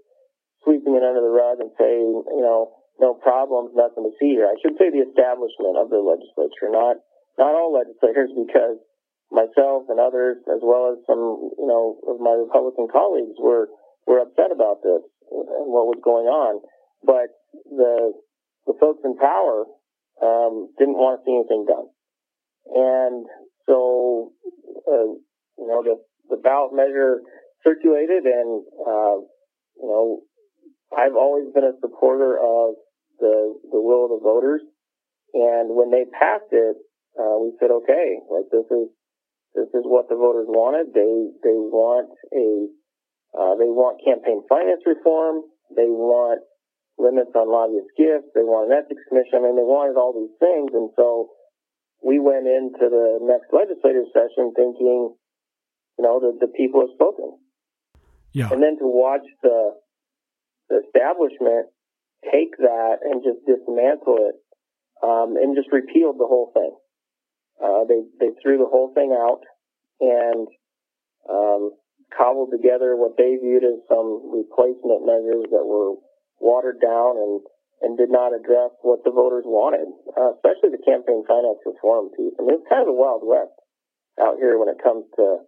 sweeping 0.63 0.93
it 0.93 1.05
under 1.05 1.21
the 1.21 1.33
rug 1.33 1.61
and 1.61 1.73
saying, 1.77 2.07
you 2.33 2.43
know, 2.43 2.77
no 2.99 3.13
problems, 3.13 3.73
nothing 3.77 4.05
to 4.05 4.13
see 4.17 4.33
here. 4.33 4.49
I 4.49 4.57
should 4.61 4.77
say 4.77 4.89
the 4.89 5.05
establishment 5.05 5.77
of 5.77 5.89
the 5.89 6.01
legislature, 6.01 6.69
not 6.69 6.97
not 7.37 7.53
all 7.53 7.69
legislators, 7.69 8.33
because 8.33 8.81
myself 9.29 9.85
and 9.89 10.01
others, 10.01 10.41
as 10.49 10.61
well 10.65 10.93
as 10.93 11.05
some, 11.05 11.53
you 11.57 11.69
know, 11.69 12.01
of 12.09 12.17
my 12.19 12.33
Republican 12.33 12.87
colleagues, 12.89 13.37
were 13.37 13.69
were 14.05 14.21
upset 14.21 14.49
about 14.49 14.81
this 14.81 15.05
and 15.29 15.69
what 15.69 15.85
was 15.85 16.01
going 16.01 16.25
on. 16.25 16.61
But 17.05 17.37
the 17.69 18.13
the 18.65 18.73
folks 18.81 19.01
in 19.05 19.17
power 19.17 19.65
um, 20.21 20.73
didn't 20.77 20.97
want 20.97 21.21
to 21.21 21.25
see 21.25 21.37
anything 21.37 21.69
done, 21.69 21.87
and 22.73 23.25
so 23.67 24.31
uh, 24.87 25.13
you 25.59 25.67
know 25.67 25.83
the 25.83 25.95
the 26.29 26.37
ballot 26.37 26.73
measure 26.73 27.21
circulated, 27.63 28.25
and 28.25 28.63
uh, 28.87 29.17
you 29.77 29.87
know 29.87 30.21
I've 30.97 31.15
always 31.15 31.53
been 31.53 31.65
a 31.65 31.77
supporter 31.81 32.37
of 32.37 32.75
the 33.19 33.53
the 33.71 33.81
will 33.81 34.05
of 34.05 34.11
the 34.17 34.23
voters. 34.23 34.61
And 35.33 35.75
when 35.75 35.91
they 35.91 36.05
passed 36.17 36.49
it, 36.51 36.77
uh, 37.19 37.35
we 37.43 37.51
said, 37.59 37.69
okay, 37.69 38.17
like 38.31 38.47
this 38.49 38.65
is 38.71 38.87
This 39.55 39.69
is 39.73 39.83
what 39.89 40.07
the 40.09 40.15
voters 40.15 40.45
wanted. 40.47 40.93
They 40.93 41.13
they 41.41 41.57
want 41.57 42.09
a 42.33 42.47
uh, 43.33 43.53
they 43.57 43.69
want 43.73 43.97
campaign 44.05 44.43
finance 44.47 44.81
reform. 44.85 45.41
They 45.75 45.89
want 45.89 46.41
limits 46.97 47.33
on 47.35 47.49
lobbyist 47.49 47.89
gifts. 47.97 48.29
They 48.37 48.45
want 48.45 48.69
an 48.71 48.77
ethics 48.77 49.01
commission. 49.09 49.41
I 49.41 49.49
mean, 49.49 49.57
they 49.57 49.65
wanted 49.65 49.97
all 49.97 50.13
these 50.13 50.35
things, 50.37 50.69
and 50.73 50.89
so 50.95 51.29
we 52.03 52.19
went 52.19 52.47
into 52.47 52.85
the 52.89 53.19
next 53.21 53.49
legislative 53.51 54.05
session 54.13 54.53
thinking, 54.55 55.15
you 55.97 56.03
know, 56.03 56.19
the, 56.19 56.37
the 56.39 56.51
people 56.53 56.81
have 56.81 56.93
spoken. 56.93 57.37
Yeah. 58.33 58.49
And 58.51 58.61
then 58.61 58.77
to 58.77 58.85
watch 58.85 59.25
the, 59.41 59.73
the 60.69 60.81
establishment 60.85 61.67
take 62.31 62.57
that 62.57 62.97
and 63.03 63.23
just 63.23 63.41
dismantle 63.45 64.29
it 64.29 64.35
um, 65.03 65.37
and 65.37 65.55
just 65.55 65.71
repealed 65.71 66.17
the 66.17 66.27
whole 66.27 66.51
thing. 66.53 66.73
Uh, 67.57 67.85
they 67.89 68.05
they 68.19 68.31
threw 68.41 68.57
the 68.57 68.69
whole 68.69 68.93
thing 68.93 69.09
out 69.17 69.41
and 69.99 70.47
um, 71.29 71.71
cobbled 72.15 72.49
together 72.51 72.95
what 72.95 73.17
they 73.17 73.35
viewed 73.41 73.63
as 73.63 73.81
some 73.89 74.29
replacement 74.29 75.05
measures 75.05 75.49
that 75.49 75.65
were 75.65 75.97
watered 76.39 76.77
down 76.79 77.17
and 77.17 77.41
and 77.81 77.97
did 77.97 78.09
not 78.09 78.33
address 78.33 78.73
what 78.81 79.03
the 79.05 79.13
voters 79.13 79.45
wanted, 79.45 79.85
uh, 80.17 80.33
especially 80.33 80.73
the 80.73 80.81
campaign 80.81 81.21
finance 81.29 81.61
reform 81.65 82.09
piece. 82.17 82.33
I 82.37 82.41
mean, 82.41 82.57
it's 82.57 82.69
kind 82.69 82.81
of 82.81 82.89
the 82.89 82.97
wild 82.97 83.21
west 83.21 83.53
out 84.17 84.41
here 84.41 84.57
when 84.57 84.69
it 84.69 84.81
comes 84.81 85.05
to 85.15 85.45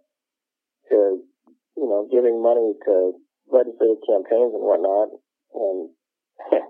to 0.90 0.96
you 1.76 1.88
know 1.90 2.06
giving 2.10 2.38
money 2.38 2.74
to 2.86 3.18
legislative 3.50 4.02
campaigns 4.06 4.54
and 4.54 4.62
whatnot. 4.62 5.10
And 5.54 5.78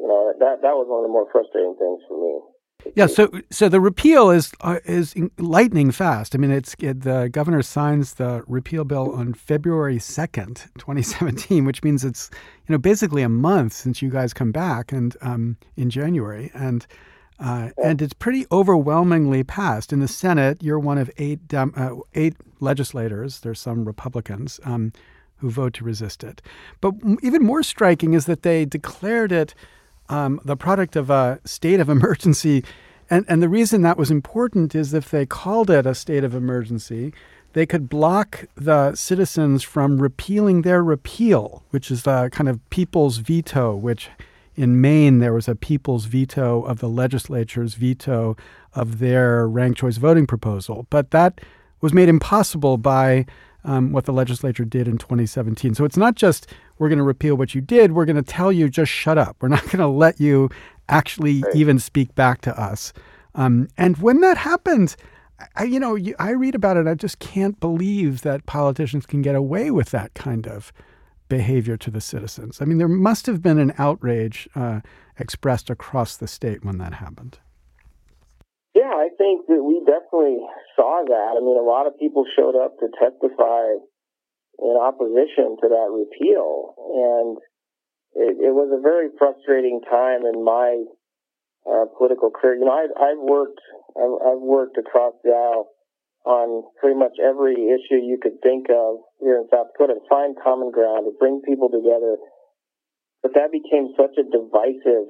you 0.00 0.06
know 0.08 0.36
that 0.36 0.60
that 0.60 0.76
was 0.76 0.84
one 0.84 1.00
of 1.00 1.08
the 1.08 1.16
more 1.16 1.28
frustrating 1.32 1.76
things 1.80 2.04
for 2.04 2.20
me. 2.20 2.53
Yeah, 2.94 3.06
so 3.06 3.28
so 3.50 3.68
the 3.68 3.80
repeal 3.80 4.30
is 4.30 4.52
uh, 4.60 4.78
is 4.84 5.14
lightning 5.38 5.90
fast. 5.90 6.34
I 6.34 6.38
mean, 6.38 6.50
it's 6.50 6.76
it, 6.78 7.00
the 7.00 7.28
governor 7.28 7.62
signs 7.62 8.14
the 8.14 8.44
repeal 8.46 8.84
bill 8.84 9.12
on 9.12 9.34
February 9.34 9.98
second, 9.98 10.66
twenty 10.78 11.02
seventeen, 11.02 11.64
which 11.64 11.82
means 11.82 12.04
it's 12.04 12.30
you 12.68 12.72
know 12.72 12.78
basically 12.78 13.22
a 13.22 13.28
month 13.28 13.72
since 13.72 14.02
you 14.02 14.10
guys 14.10 14.32
come 14.32 14.52
back 14.52 14.92
and 14.92 15.16
um, 15.22 15.56
in 15.76 15.90
January, 15.90 16.50
and 16.54 16.86
uh, 17.40 17.70
and 17.82 18.00
it's 18.00 18.12
pretty 18.12 18.46
overwhelmingly 18.52 19.42
passed 19.42 19.92
in 19.92 20.00
the 20.00 20.08
Senate. 20.08 20.62
You're 20.62 20.78
one 20.78 20.98
of 20.98 21.10
eight 21.16 21.52
uh, 21.52 21.96
eight 22.14 22.36
legislators. 22.60 23.40
There's 23.40 23.60
some 23.60 23.84
Republicans 23.84 24.60
um, 24.64 24.92
who 25.38 25.50
vote 25.50 25.72
to 25.74 25.84
resist 25.84 26.22
it, 26.22 26.42
but 26.80 26.94
even 27.22 27.42
more 27.42 27.62
striking 27.62 28.14
is 28.14 28.26
that 28.26 28.42
they 28.42 28.64
declared 28.64 29.32
it 29.32 29.54
um, 30.08 30.40
the 30.44 30.56
product 30.56 30.96
of 30.96 31.10
a 31.10 31.40
state 31.44 31.80
of 31.80 31.88
emergency. 31.96 32.64
And, 33.10 33.24
and 33.28 33.42
the 33.42 33.48
reason 33.48 33.82
that 33.82 33.98
was 33.98 34.10
important 34.10 34.74
is 34.74 34.94
if 34.94 35.10
they 35.10 35.26
called 35.26 35.70
it 35.70 35.86
a 35.86 35.94
state 35.94 36.24
of 36.24 36.34
emergency, 36.34 37.12
they 37.52 37.66
could 37.66 37.88
block 37.88 38.46
the 38.56 38.94
citizens 38.94 39.62
from 39.62 40.02
repealing 40.02 40.62
their 40.62 40.82
repeal, 40.82 41.62
which 41.70 41.90
is 41.90 42.02
the 42.02 42.28
kind 42.32 42.48
of 42.48 42.58
people's 42.70 43.18
veto, 43.18 43.74
which 43.74 44.10
in 44.56 44.80
Maine 44.80 45.18
there 45.18 45.32
was 45.32 45.48
a 45.48 45.54
people's 45.54 46.06
veto 46.06 46.62
of 46.62 46.80
the 46.80 46.88
legislature's 46.88 47.74
veto 47.74 48.36
of 48.74 48.98
their 48.98 49.48
ranked 49.48 49.78
choice 49.78 49.98
voting 49.98 50.26
proposal. 50.26 50.86
But 50.90 51.10
that 51.12 51.40
was 51.80 51.92
made 51.92 52.08
impossible 52.08 52.76
by 52.76 53.26
um, 53.64 53.92
what 53.92 54.04
the 54.04 54.12
legislature 54.12 54.64
did 54.64 54.86
in 54.88 54.98
2017. 54.98 55.74
So 55.74 55.84
it's 55.84 55.96
not 55.96 56.14
just 56.14 56.46
we're 56.78 56.88
going 56.88 56.98
to 56.98 57.04
repeal 57.04 57.36
what 57.36 57.54
you 57.54 57.60
did, 57.60 57.92
we're 57.92 58.04
going 58.04 58.16
to 58.16 58.22
tell 58.22 58.52
you 58.52 58.68
just 58.68 58.90
shut 58.90 59.18
up. 59.18 59.36
We're 59.40 59.48
not 59.48 59.62
going 59.70 59.78
to 59.78 59.88
let 59.88 60.20
you 60.20 60.50
actually 60.88 61.42
right. 61.42 61.54
even 61.54 61.78
speak 61.78 62.14
back 62.14 62.40
to 62.42 62.60
us. 62.60 62.92
Um, 63.34 63.68
and 63.76 63.96
when 63.98 64.20
that 64.20 64.36
happens, 64.36 64.96
I, 65.56 65.64
you 65.64 65.80
know, 65.80 65.98
I 66.18 66.30
read 66.30 66.54
about 66.54 66.76
it. 66.76 66.86
I 66.86 66.94
just 66.94 67.18
can't 67.18 67.58
believe 67.58 68.22
that 68.22 68.46
politicians 68.46 69.06
can 69.06 69.22
get 69.22 69.34
away 69.34 69.70
with 69.70 69.90
that 69.90 70.14
kind 70.14 70.46
of 70.46 70.72
behavior 71.28 71.76
to 71.76 71.90
the 71.90 72.00
citizens. 72.00 72.60
I 72.60 72.64
mean, 72.64 72.78
there 72.78 72.88
must 72.88 73.26
have 73.26 73.42
been 73.42 73.58
an 73.58 73.72
outrage 73.78 74.48
uh, 74.54 74.80
expressed 75.18 75.70
across 75.70 76.16
the 76.16 76.28
state 76.28 76.64
when 76.64 76.78
that 76.78 76.94
happened. 76.94 77.38
Yeah, 78.74 78.90
I 78.90 79.08
think 79.16 79.46
that 79.46 79.62
we 79.62 79.80
definitely 79.86 80.38
saw 80.76 81.02
that. 81.06 81.32
I 81.36 81.40
mean, 81.40 81.56
a 81.56 81.62
lot 81.62 81.86
of 81.86 81.98
people 81.98 82.24
showed 82.36 82.56
up 82.56 82.78
to 82.78 82.88
testify 82.98 83.78
in 84.58 84.76
opposition 84.78 85.56
to 85.60 85.66
that 85.68 85.88
repeal, 85.90 86.74
and 86.78 87.38
it, 88.14 88.50
it 88.50 88.54
was 88.54 88.70
a 88.70 88.80
very 88.80 89.08
frustrating 89.18 89.80
time 89.82 90.22
in 90.26 90.44
my 90.44 90.84
uh, 91.66 91.86
political 91.98 92.30
career. 92.30 92.56
You 92.56 92.66
know, 92.66 92.76
I've, 92.76 92.94
I've 92.94 93.22
worked, 93.22 93.60
I've, 93.96 94.16
I've 94.34 94.44
worked 94.44 94.78
across 94.78 95.14
the 95.24 95.30
aisle 95.30 95.68
on 96.24 96.64
pretty 96.80 96.96
much 96.96 97.12
every 97.20 97.52
issue 97.52 98.00
you 98.00 98.18
could 98.20 98.40
think 98.42 98.66
of 98.70 99.04
here 99.20 99.36
in 99.36 99.48
South 99.52 99.68
Dakota 99.72 100.00
to 100.00 100.08
find 100.08 100.36
common 100.40 100.70
ground, 100.70 101.04
to 101.04 101.12
bring 101.18 101.42
people 101.44 101.68
together. 101.68 102.16
But 103.22 103.34
that 103.34 103.52
became 103.52 103.92
such 103.96 104.16
a 104.16 104.24
divisive 104.24 105.08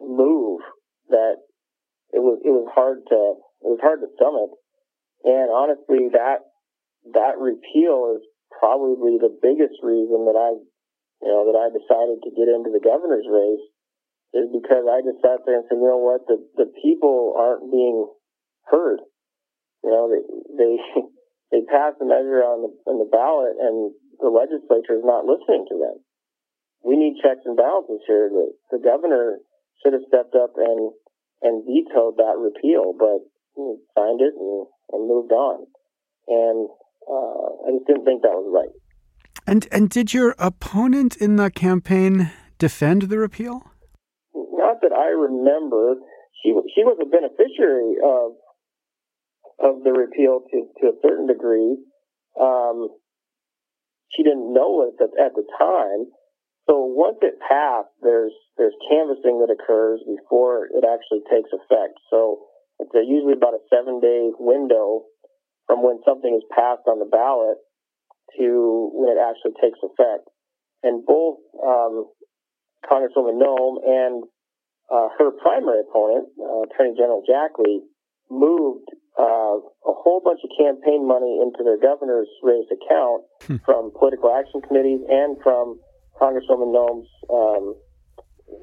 move 0.00 0.60
that 1.08 1.36
it 2.12 2.20
was 2.20 2.40
it 2.44 2.50
was 2.50 2.68
hard 2.74 3.04
to 3.08 3.20
it 3.64 3.70
was 3.72 3.80
hard 3.82 4.00
to 4.00 4.08
stomach. 4.16 4.52
And 5.24 5.48
honestly, 5.48 6.12
that 6.12 6.44
that 7.12 7.36
repeal 7.40 8.16
is 8.16 8.22
probably 8.58 9.18
the 9.18 9.32
biggest 9.42 9.78
reason 9.82 10.26
that 10.26 10.38
I, 10.38 10.58
you 11.22 11.30
know, 11.30 11.48
that 11.50 11.58
I 11.58 11.68
decided 11.70 12.22
to 12.22 12.36
get 12.36 12.50
into 12.50 12.70
the 12.70 12.82
governor's 12.82 13.26
race 13.28 13.64
is 14.34 14.50
because 14.50 14.84
I 14.90 15.00
just 15.06 15.22
sat 15.22 15.46
there 15.46 15.62
and 15.62 15.66
said, 15.70 15.78
you 15.78 15.86
know 15.86 16.02
what, 16.02 16.26
the 16.26 16.42
the 16.58 16.70
people 16.82 17.38
aren't 17.38 17.70
being 17.70 18.06
heard. 18.66 18.98
You 19.82 19.90
know, 19.90 20.10
they 20.10 20.22
they 20.58 20.74
they 21.54 21.62
passed 21.70 22.02
a 22.02 22.06
measure 22.06 22.42
on 22.42 22.66
the 22.66 22.70
on 22.90 22.98
the 22.98 23.10
ballot, 23.10 23.54
and 23.62 23.94
the 24.18 24.32
legislature 24.32 24.98
is 24.98 25.06
not 25.06 25.28
listening 25.28 25.66
to 25.70 25.76
them. 25.78 25.96
We 26.82 26.96
need 26.96 27.22
checks 27.22 27.46
and 27.46 27.56
balances 27.56 28.02
here. 28.06 28.28
The 28.28 28.52
the 28.74 28.82
governor 28.82 29.38
should 29.82 29.94
have 29.94 30.08
stepped 30.10 30.34
up 30.34 30.58
and 30.58 30.90
and 31.42 31.62
vetoed 31.62 32.18
that 32.18 32.40
repeal, 32.40 32.90
but 32.96 33.22
he 33.54 33.76
signed 33.94 34.20
it 34.20 34.34
and, 34.34 34.66
and 34.92 35.08
moved 35.08 35.30
on. 35.30 35.66
And 36.26 36.68
uh, 37.08 37.68
I 37.68 37.72
just 37.76 37.86
didn't 37.86 38.04
think 38.04 38.22
that 38.22 38.34
was 38.34 38.48
right. 38.52 38.74
And 39.46 39.68
and 39.70 39.90
did 39.90 40.14
your 40.14 40.34
opponent 40.38 41.16
in 41.16 41.36
the 41.36 41.50
campaign 41.50 42.30
defend 42.58 43.02
the 43.02 43.18
repeal? 43.18 43.70
Not 44.34 44.80
that 44.82 44.92
I 44.92 45.10
remember. 45.12 45.96
She 46.42 46.52
she 46.74 46.82
was 46.84 46.98
a 47.00 47.08
beneficiary 47.08 48.00
of 48.00 48.36
of 49.60 49.84
the 49.84 49.92
repeal 49.92 50.40
to 50.50 50.68
to 50.80 50.86
a 50.88 50.96
certain 51.02 51.26
degree. 51.26 51.76
Um, 52.40 52.88
she 54.16 54.22
didn't 54.22 54.52
know 54.52 54.88
it 54.88 55.02
at, 55.02 55.12
at 55.18 55.34
the 55.34 55.44
time. 55.58 56.10
So 56.66 56.88
once 56.88 57.18
it 57.20 57.36
passed, 57.40 57.92
there's 58.00 58.32
there's 58.56 58.74
canvassing 58.88 59.44
that 59.44 59.52
occurs 59.52 60.00
before 60.06 60.66
it 60.72 60.84
actually 60.88 61.20
takes 61.28 61.50
effect. 61.52 62.00
So 62.08 62.48
it's 62.80 62.94
a, 62.94 63.04
usually 63.04 63.34
about 63.34 63.54
a 63.54 63.62
seven 63.68 64.00
day 64.00 64.30
window 64.38 65.04
from 65.66 65.82
when 65.82 66.00
something 66.04 66.34
is 66.34 66.44
passed 66.54 66.86
on 66.86 66.98
the 66.98 67.08
ballot 67.08 67.58
to 68.38 68.90
when 68.92 69.16
it 69.16 69.20
actually 69.20 69.56
takes 69.60 69.78
effect. 69.82 70.28
And 70.82 71.04
both 71.06 71.38
um, 71.64 72.10
Congresswoman 72.84 73.40
Noem 73.40 73.80
and 73.84 74.24
uh, 74.92 75.08
her 75.18 75.30
primary 75.40 75.80
opponent, 75.80 76.28
uh, 76.36 76.68
Attorney 76.68 76.94
General 76.96 77.22
Jackley, 77.24 77.80
moved 78.30 78.88
uh, 79.18 79.56
a 79.88 79.94
whole 79.94 80.20
bunch 80.24 80.40
of 80.44 80.50
campaign 80.58 81.06
money 81.06 81.40
into 81.40 81.62
their 81.64 81.78
governor's 81.78 82.28
race 82.42 82.68
account 82.68 83.24
hmm. 83.46 83.56
from 83.64 83.92
political 83.96 84.34
action 84.34 84.60
committees 84.60 85.00
and 85.08 85.36
from 85.42 85.80
Congresswoman 86.20 86.74
Noem's 86.74 87.08
um, 87.32 87.74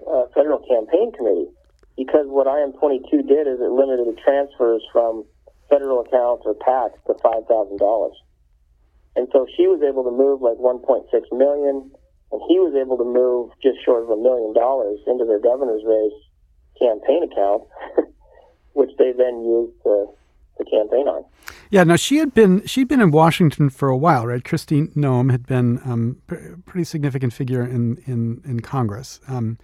uh, 0.07 0.25
federal 0.35 0.59
campaign 0.59 1.11
committee. 1.17 1.49
Because 1.97 2.25
what 2.27 2.47
IM 2.47 2.73
22 2.79 3.23
did 3.23 3.47
is 3.47 3.59
it 3.59 3.71
limited 3.71 4.07
the 4.07 4.17
transfers 4.23 4.83
from 4.91 5.25
federal 5.71 6.01
accounts 6.01 6.43
or 6.45 6.53
PACs 6.53 6.99
to 7.07 7.15
five 7.23 7.47
thousand 7.47 7.79
dollars. 7.79 8.13
And 9.15 9.27
so 9.31 9.47
she 9.55 9.67
was 9.67 9.81
able 9.81 10.03
to 10.03 10.11
move 10.11 10.41
like 10.41 10.55
1.6 10.55 11.03
million, 11.31 11.91
and 12.31 12.41
he 12.47 12.59
was 12.59 12.75
able 12.75 12.97
to 12.97 13.03
move 13.03 13.51
just 13.61 13.83
short 13.83 14.03
of 14.03 14.09
a 14.09 14.15
million 14.15 14.53
dollars 14.53 14.99
into 15.07 15.25
their 15.25 15.39
governor's 15.39 15.83
race 15.83 16.15
campaign 16.79 17.23
account, 17.29 17.63
which 18.73 18.91
they 18.97 19.11
then 19.11 19.43
used 19.43 19.75
to, 19.83 20.07
campaign 20.69 21.07
on. 21.07 21.25
Yeah, 21.71 21.83
now 21.83 21.95
she 21.95 22.17
had 22.17 22.35
been 22.35 22.65
she'd 22.67 22.87
been 22.87 23.01
in 23.01 23.09
Washington 23.09 23.69
for 23.71 23.89
a 23.89 23.97
while, 23.97 24.27
right? 24.27 24.43
Kristi 24.43 24.93
Noem 24.95 25.31
had 25.31 25.47
been 25.47 25.81
um, 25.83 26.21
a 26.29 26.35
pretty 26.65 26.83
significant 26.83 27.33
figure 27.33 27.63
in 27.63 27.97
in 28.05 28.41
in 28.45 28.59
Congress. 28.59 29.19
Um, 29.27 29.57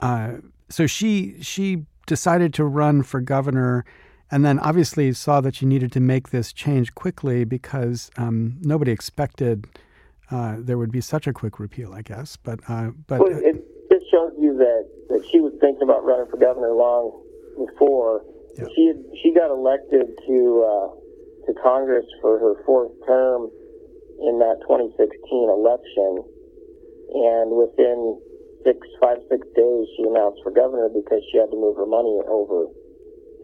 uh, 0.00 0.38
so 0.68 0.86
she 0.86 1.36
she 1.40 1.84
decided 2.06 2.52
to 2.54 2.64
run 2.64 3.04
for 3.04 3.20
governor 3.20 3.84
and 4.30 4.44
then 4.44 4.58
obviously 4.58 5.12
saw 5.12 5.40
that 5.40 5.62
you 5.62 5.68
needed 5.68 5.92
to 5.92 6.00
make 6.00 6.30
this 6.30 6.52
change 6.52 6.94
quickly 6.94 7.44
because 7.44 8.10
um, 8.16 8.58
nobody 8.60 8.92
expected 8.92 9.66
uh, 10.30 10.56
there 10.58 10.76
would 10.76 10.92
be 10.92 11.00
such 11.00 11.26
a 11.26 11.32
quick 11.32 11.58
repeal, 11.58 11.94
I 11.94 12.02
guess. 12.02 12.36
But 12.36 12.60
uh, 12.68 12.90
but 13.06 13.20
well, 13.20 13.32
it 13.32 13.64
just 13.90 14.10
shows 14.10 14.32
you 14.38 14.56
that, 14.58 14.84
that 15.08 15.26
she 15.30 15.40
was 15.40 15.52
thinking 15.60 15.82
about 15.82 16.04
running 16.04 16.28
for 16.30 16.36
governor 16.36 16.72
long 16.72 17.24
before. 17.56 18.22
Yeah. 18.56 18.66
She 18.76 18.86
had, 18.88 19.00
she 19.22 19.32
got 19.32 19.50
elected 19.50 20.04
to 20.26 20.38
uh, 20.60 20.88
to 21.48 21.52
Congress 21.62 22.04
for 22.20 22.38
her 22.38 22.62
fourth 22.66 22.92
term 23.06 23.48
in 24.20 24.38
that 24.40 24.60
2016 24.68 25.08
election, 25.48 26.20
and 27.14 27.56
within 27.56 28.20
six, 28.64 28.84
five, 29.00 29.18
six 29.30 29.46
days, 29.56 29.84
she 29.96 30.04
announced 30.04 30.42
for 30.42 30.50
governor 30.50 30.90
because 30.92 31.22
she 31.32 31.38
had 31.38 31.48
to 31.48 31.56
move 31.56 31.76
her 31.76 31.86
money 31.86 32.20
over. 32.28 32.68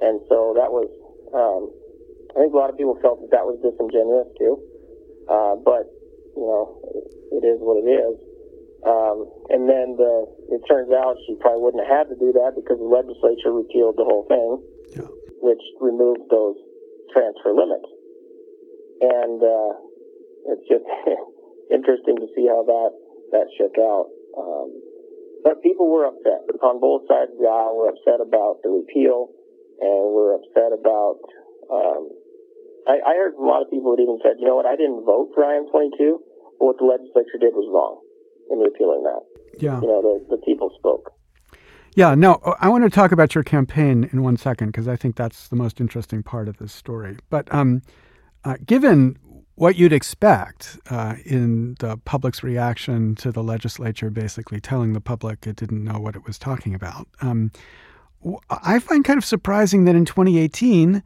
And 0.00 0.20
so 0.28 0.54
that 0.56 0.70
was, 0.70 0.90
um, 1.34 1.70
I 2.34 2.42
think 2.42 2.54
a 2.54 2.56
lot 2.56 2.70
of 2.70 2.76
people 2.76 2.98
felt 3.02 3.20
that 3.22 3.30
that 3.30 3.46
was 3.46 3.60
disingenuous 3.62 4.30
too. 4.38 4.58
Uh, 5.30 5.54
but, 5.62 5.88
you 6.36 6.44
know, 6.44 6.80
it 7.32 7.42
is 7.46 7.58
what 7.62 7.78
it 7.80 7.88
is. 7.88 8.16
Um, 8.84 9.24
and 9.48 9.64
then 9.64 9.96
the, 9.96 10.28
it 10.52 10.60
turns 10.68 10.92
out 10.92 11.16
she 11.24 11.34
probably 11.40 11.62
wouldn't 11.64 11.80
have 11.88 12.04
had 12.04 12.06
to 12.12 12.18
do 12.20 12.36
that 12.36 12.52
because 12.52 12.76
the 12.76 12.90
legislature 12.90 13.54
repealed 13.54 13.96
the 13.96 14.04
whole 14.04 14.28
thing, 14.28 14.60
yeah. 14.92 15.08
which 15.40 15.62
removed 15.80 16.28
those 16.28 16.60
transfer 17.14 17.56
limits. 17.56 17.88
And, 19.00 19.40
uh, 19.40 19.72
it's 20.52 20.68
just 20.68 20.84
interesting 21.72 22.20
to 22.20 22.28
see 22.36 22.44
how 22.44 22.60
that, 22.68 22.90
that 23.32 23.48
shook 23.56 23.80
out. 23.80 24.12
Um, 24.36 24.68
but 25.44 25.60
people 25.62 25.92
were 25.92 26.08
upset 26.08 26.48
on 26.64 26.80
both 26.80 27.04
sides 27.08 27.32
of 27.32 27.38
the 27.38 27.48
aisle. 27.48 27.76
Were 27.76 27.92
upset 27.92 28.20
about 28.20 28.64
the 28.64 28.72
repeal, 28.72 29.28
and 29.80 30.12
were 30.12 30.36
upset 30.36 30.72
about. 30.72 31.18
Um, 31.70 32.10
I, 32.86 33.00
I 33.00 33.12
heard 33.16 33.34
a 33.34 33.42
lot 33.42 33.62
of 33.62 33.70
people 33.70 33.96
that 33.96 34.02
even 34.02 34.18
said, 34.22 34.36
"You 34.38 34.46
know 34.46 34.56
what? 34.56 34.66
I 34.66 34.76
didn't 34.76 35.04
vote 35.04 35.30
for 35.34 35.42
IM22, 35.42 36.20
but 36.58 36.64
what 36.64 36.78
the 36.78 36.84
legislature 36.84 37.38
did 37.40 37.54
was 37.54 37.66
wrong 37.72 38.00
in 38.50 38.58
repealing 38.58 39.02
that." 39.04 39.22
Yeah. 39.60 39.80
You 39.80 39.88
know, 39.88 40.02
the, 40.02 40.36
the 40.36 40.42
people 40.44 40.70
spoke. 40.78 41.12
Yeah, 41.96 42.16
no, 42.16 42.40
I 42.60 42.68
want 42.68 42.82
to 42.82 42.90
talk 42.90 43.12
about 43.12 43.36
your 43.36 43.44
campaign 43.44 44.10
in 44.12 44.24
one 44.24 44.36
second 44.36 44.68
because 44.68 44.88
I 44.88 44.96
think 44.96 45.14
that's 45.14 45.46
the 45.46 45.54
most 45.54 45.80
interesting 45.80 46.24
part 46.24 46.48
of 46.48 46.56
this 46.58 46.72
story. 46.72 47.16
But 47.30 47.52
um, 47.54 47.82
uh, 48.42 48.56
given 48.66 49.16
what 49.56 49.76
you'd 49.76 49.92
expect 49.92 50.78
uh, 50.90 51.14
in 51.24 51.76
the 51.78 51.96
public's 51.98 52.42
reaction 52.42 53.14
to 53.14 53.30
the 53.30 53.42
legislature 53.42 54.10
basically 54.10 54.60
telling 54.60 54.92
the 54.92 55.00
public 55.00 55.46
it 55.46 55.56
didn't 55.56 55.84
know 55.84 56.00
what 56.00 56.16
it 56.16 56.24
was 56.26 56.38
talking 56.38 56.74
about. 56.74 57.06
Um, 57.20 57.52
I 58.50 58.78
find 58.78 59.04
kind 59.04 59.18
of 59.18 59.24
surprising 59.24 59.84
that 59.84 59.94
in 59.94 60.04
2018, 60.04 61.02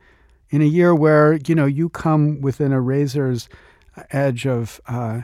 in 0.51 0.63
a 0.63 0.65
year 0.65 0.95
where 0.95 1.39
you 1.47 1.55
know 1.55 1.67
you 1.67 1.89
come 1.89 2.41
within 2.41 2.73
a 2.73 2.81
razor's 2.81 3.49
edge 4.11 4.47
of 4.47 4.81
uh, 4.87 5.23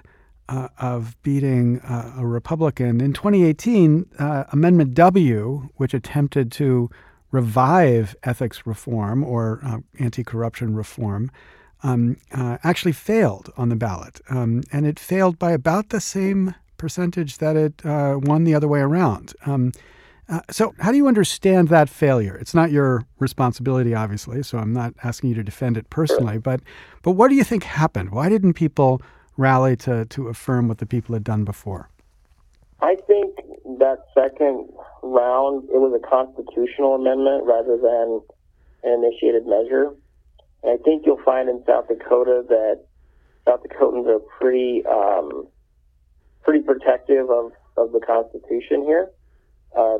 uh, 0.49 0.69
of 0.79 1.21
beating 1.23 1.81
uh, 1.81 2.15
a 2.19 2.27
Republican, 2.27 3.01
in 3.01 3.13
2018, 3.13 4.07
uh, 4.19 4.45
Amendment 4.53 4.95
W, 4.95 5.69
which 5.77 5.95
attempted 5.95 6.53
to 6.53 6.91
revive 7.31 8.15
ethics 8.23 8.67
reform 8.67 9.25
or 9.25 9.61
uh, 9.65 9.79
anti-corruption 9.99 10.75
reform, 10.75 11.31
um, 11.83 12.17
uh, 12.33 12.59
actually 12.63 12.93
failed 12.93 13.53
on 13.57 13.69
the 13.71 13.77
ballot. 13.77 14.21
Um, 14.31 14.63
and 14.71 14.87
it 14.87 14.99
failed 14.99 15.39
by 15.39 15.53
about 15.53 15.89
the 15.89 16.01
same 16.01 16.55
percentage 16.77 17.39
that 17.39 17.57
it 17.57 17.85
uh, 17.85 18.19
won 18.23 18.45
the 18.45 18.55
other 18.55 18.69
way 18.69 18.81
around. 18.81 19.35
Um, 19.47 19.73
uh, 20.29 20.41
so, 20.51 20.75
how 20.79 20.91
do 20.91 20.97
you 20.97 21.07
understand 21.07 21.69
that 21.69 21.89
failure? 21.91 22.35
It's 22.37 22.55
not 22.55 22.71
your 22.71 23.05
responsibility, 23.19 23.95
obviously, 23.95 24.43
so 24.43 24.59
I'm 24.59 24.73
not 24.73 24.95
asking 25.03 25.31
you 25.31 25.37
to 25.37 25.45
defend 25.45 25.77
it 25.77 25.91
personally. 25.91 26.39
But, 26.39 26.61
but 27.03 27.13
what 27.13 27.29
do 27.29 27.35
you 27.35 27.45
think 27.45 27.65
happened? 27.65 28.11
Why 28.11 28.29
didn't 28.29 28.55
people 28.55 29.03
rally 29.37 29.77
to, 29.77 30.07
to 30.07 30.29
affirm 30.29 30.69
what 30.69 30.79
the 30.79 30.87
people 30.87 31.15
had 31.15 31.25
done 31.25 31.45
before? 31.45 31.91
I 32.81 32.97
think 33.07 33.37
that 33.79 34.05
second 34.15 34.69
round, 35.03 35.65
it 35.65 35.79
was 35.79 35.93
a 35.95 36.09
constitutional 36.09 36.95
amendment 36.95 37.45
rather 37.45 37.77
than 37.77 38.23
an 38.83 39.05
initiated 39.05 39.47
measure. 39.47 39.93
And 40.63 40.79
I 40.79 40.83
think 40.83 41.05
you'll 41.05 41.23
find 41.23 41.49
in 41.49 41.63
South 41.67 41.89
Dakota 41.89 42.45
that 42.49 42.85
South 43.47 43.61
Dakotans 43.63 44.07
are 44.09 44.21
pretty 44.41 44.83
um, 44.87 45.49
pretty 46.43 46.61
protective 46.61 47.31
of, 47.31 47.53
of 47.77 47.93
the 47.93 48.01
Constitution 48.01 48.85
here. 48.85 49.11
Uh, 49.77 49.99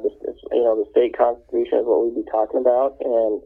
you 0.53 0.63
know, 0.63 0.79
the 0.79 0.87
state 0.91 1.17
constitution 1.17 1.79
is 1.79 1.87
what 1.87 2.07
we'd 2.07 2.25
be 2.25 2.31
talking 2.31 2.61
about, 2.61 2.97
and, 3.01 3.43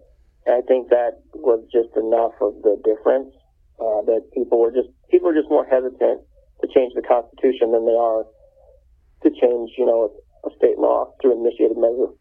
I 0.49 0.63
think 0.63 0.89
that 0.89 1.21
was 1.35 1.61
just 1.71 1.95
enough 1.95 2.33
of 2.41 2.55
the 2.63 2.81
difference 2.83 3.35
uh, 3.81 4.01
that 4.09 4.25
people 4.33 4.59
were 4.59 4.73
just 4.73 4.89
people 5.11 5.29
are 5.29 5.35
just 5.35 5.51
more 5.51 5.67
hesitant 5.67 6.23
to 6.63 6.69
change 6.75 6.95
the 6.95 7.03
Constitution 7.03 7.73
than 7.73 7.85
they 7.85 7.93
are 7.93 8.25
to 9.25 9.31
change, 9.31 9.73
you 9.77 9.85
know, 9.85 10.11
a, 10.45 10.49
a 10.49 10.57
state 10.57 10.79
law 10.79 11.13
through 11.21 11.33
an 11.33 11.47
initiated 11.47 11.77
measure. 11.77 12.13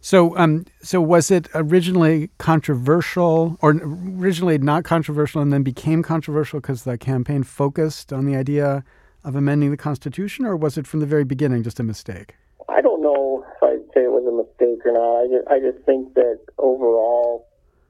So, 0.00 0.36
um, 0.36 0.64
so 0.80 1.00
was 1.00 1.30
it 1.30 1.48
originally 1.54 2.30
controversial, 2.38 3.58
or 3.60 3.72
originally 3.72 4.56
not 4.58 4.84
controversial, 4.84 5.42
and 5.42 5.52
then 5.52 5.62
became 5.62 6.02
controversial 6.02 6.60
because 6.60 6.84
the 6.84 6.96
campaign 6.96 7.42
focused 7.42 8.12
on 8.12 8.24
the 8.24 8.36
idea 8.36 8.84
of 9.24 9.34
amending 9.34 9.72
the 9.72 9.76
Constitution, 9.76 10.46
or 10.46 10.56
was 10.56 10.78
it 10.78 10.86
from 10.86 11.00
the 11.00 11.06
very 11.06 11.24
beginning 11.24 11.64
just 11.64 11.80
a 11.80 11.82
mistake? 11.82 12.36
I 12.68 12.80
don't 12.82 13.02
know 13.02 13.44
if 13.48 13.62
I'd 13.62 13.86
say 13.94 14.04
it 14.04 14.12
was 14.12 14.28
a 14.28 14.36
mistake 14.36 14.84
or 14.84 14.92
not. 14.92 15.24
I 15.24 15.26
just, 15.26 15.46
I 15.48 15.56
just 15.58 15.84
think 15.86 16.14
that 16.14 16.38
overall 16.58 17.48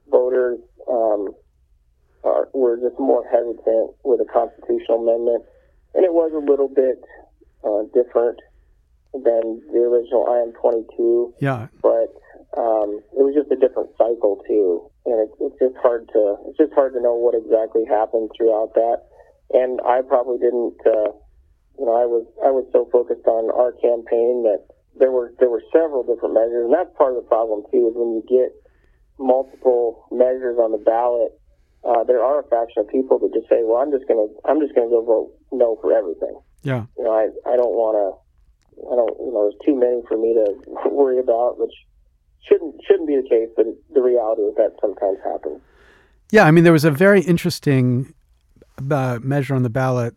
voters 0.09 0.59
um, 0.87 1.35
are, 2.23 2.47
were 2.53 2.77
just 2.79 2.97
more 2.99 3.27
hesitant 3.27 3.91
with 4.03 4.21
a 4.21 4.29
constitutional 4.31 5.03
amendment, 5.03 5.43
and 5.93 6.05
it 6.05 6.13
was 6.13 6.31
a 6.31 6.39
little 6.39 6.69
bit 6.69 7.03
uh, 7.63 7.83
different 7.91 8.39
than 9.13 9.61
the 9.73 9.83
original 9.83 10.23
IM22. 10.31 11.33
Yeah. 11.41 11.67
But 11.81 12.15
um, 12.55 13.03
it 13.11 13.21
was 13.21 13.35
just 13.35 13.51
a 13.51 13.59
different 13.59 13.91
cycle 13.97 14.41
too, 14.47 14.87
and 15.05 15.27
it, 15.27 15.29
it's 15.43 15.59
just 15.59 15.75
hard 15.83 16.07
to 16.13 16.37
it's 16.47 16.57
just 16.57 16.73
hard 16.73 16.93
to 16.93 17.01
know 17.01 17.15
what 17.15 17.35
exactly 17.35 17.83
happened 17.83 18.31
throughout 18.35 18.73
that. 18.75 19.03
And 19.51 19.81
I 19.83 20.01
probably 20.07 20.39
didn't. 20.39 20.79
Uh, 20.85 21.11
you 21.79 21.85
know, 21.85 21.95
I 21.95 22.05
was 22.05 22.27
I 22.43 22.51
was 22.51 22.67
so 22.71 22.87
focused 22.91 23.25
on 23.25 23.47
our 23.55 23.71
campaign 23.79 24.43
that 24.43 24.67
there 24.99 25.11
were 25.11 25.33
there 25.39 25.49
were 25.49 25.63
several 25.71 26.03
different 26.03 26.35
measures, 26.35 26.67
and 26.67 26.73
that's 26.73 26.91
part 26.97 27.15
of 27.15 27.23
the 27.23 27.27
problem 27.27 27.63
too. 27.71 27.87
Is 27.87 27.95
when 27.95 28.19
you 28.19 28.23
get 28.27 28.51
multiple 29.17 30.03
measures 30.11 30.59
on 30.59 30.71
the 30.71 30.83
ballot, 30.83 31.39
uh, 31.87 32.03
there 32.03 32.21
are 32.21 32.43
a 32.43 32.47
faction 32.51 32.83
of 32.83 32.91
people 32.91 33.17
that 33.19 33.31
just 33.33 33.47
say, 33.47 33.63
"Well, 33.63 33.79
I'm 33.79 33.91
just 33.95 34.07
gonna 34.11 34.27
I'm 34.43 34.59
just 34.59 34.75
gonna 34.75 34.91
go 34.91 35.01
vote 35.01 35.31
no 35.51 35.79
for 35.81 35.95
everything." 35.95 36.35
Yeah. 36.63 36.85
You 36.97 37.07
know, 37.07 37.15
I 37.15 37.31
I 37.47 37.55
don't 37.55 37.73
want 37.79 37.95
to 37.95 38.19
I 38.83 38.95
don't, 38.95 39.15
you 39.19 39.31
know, 39.33 39.49
there's 39.49 39.59
too 39.65 39.75
many 39.75 40.01
for 40.07 40.17
me 40.17 40.33
to 40.33 40.89
worry 40.89 41.19
about, 41.19 41.59
which 41.59 41.73
shouldn't 42.47 42.75
shouldn't 42.87 43.07
be 43.07 43.15
the 43.15 43.27
case. 43.27 43.49
But 43.55 43.67
the 43.93 44.01
reality 44.01 44.43
is 44.43 44.55
that 44.55 44.75
sometimes 44.81 45.17
happens. 45.23 45.61
Yeah, 46.31 46.43
I 46.43 46.51
mean, 46.51 46.63
there 46.63 46.73
was 46.73 46.85
a 46.85 46.91
very 46.91 47.21
interesting 47.21 48.13
uh, 48.91 49.19
measure 49.21 49.55
on 49.55 49.63
the 49.63 49.69
ballot. 49.69 50.15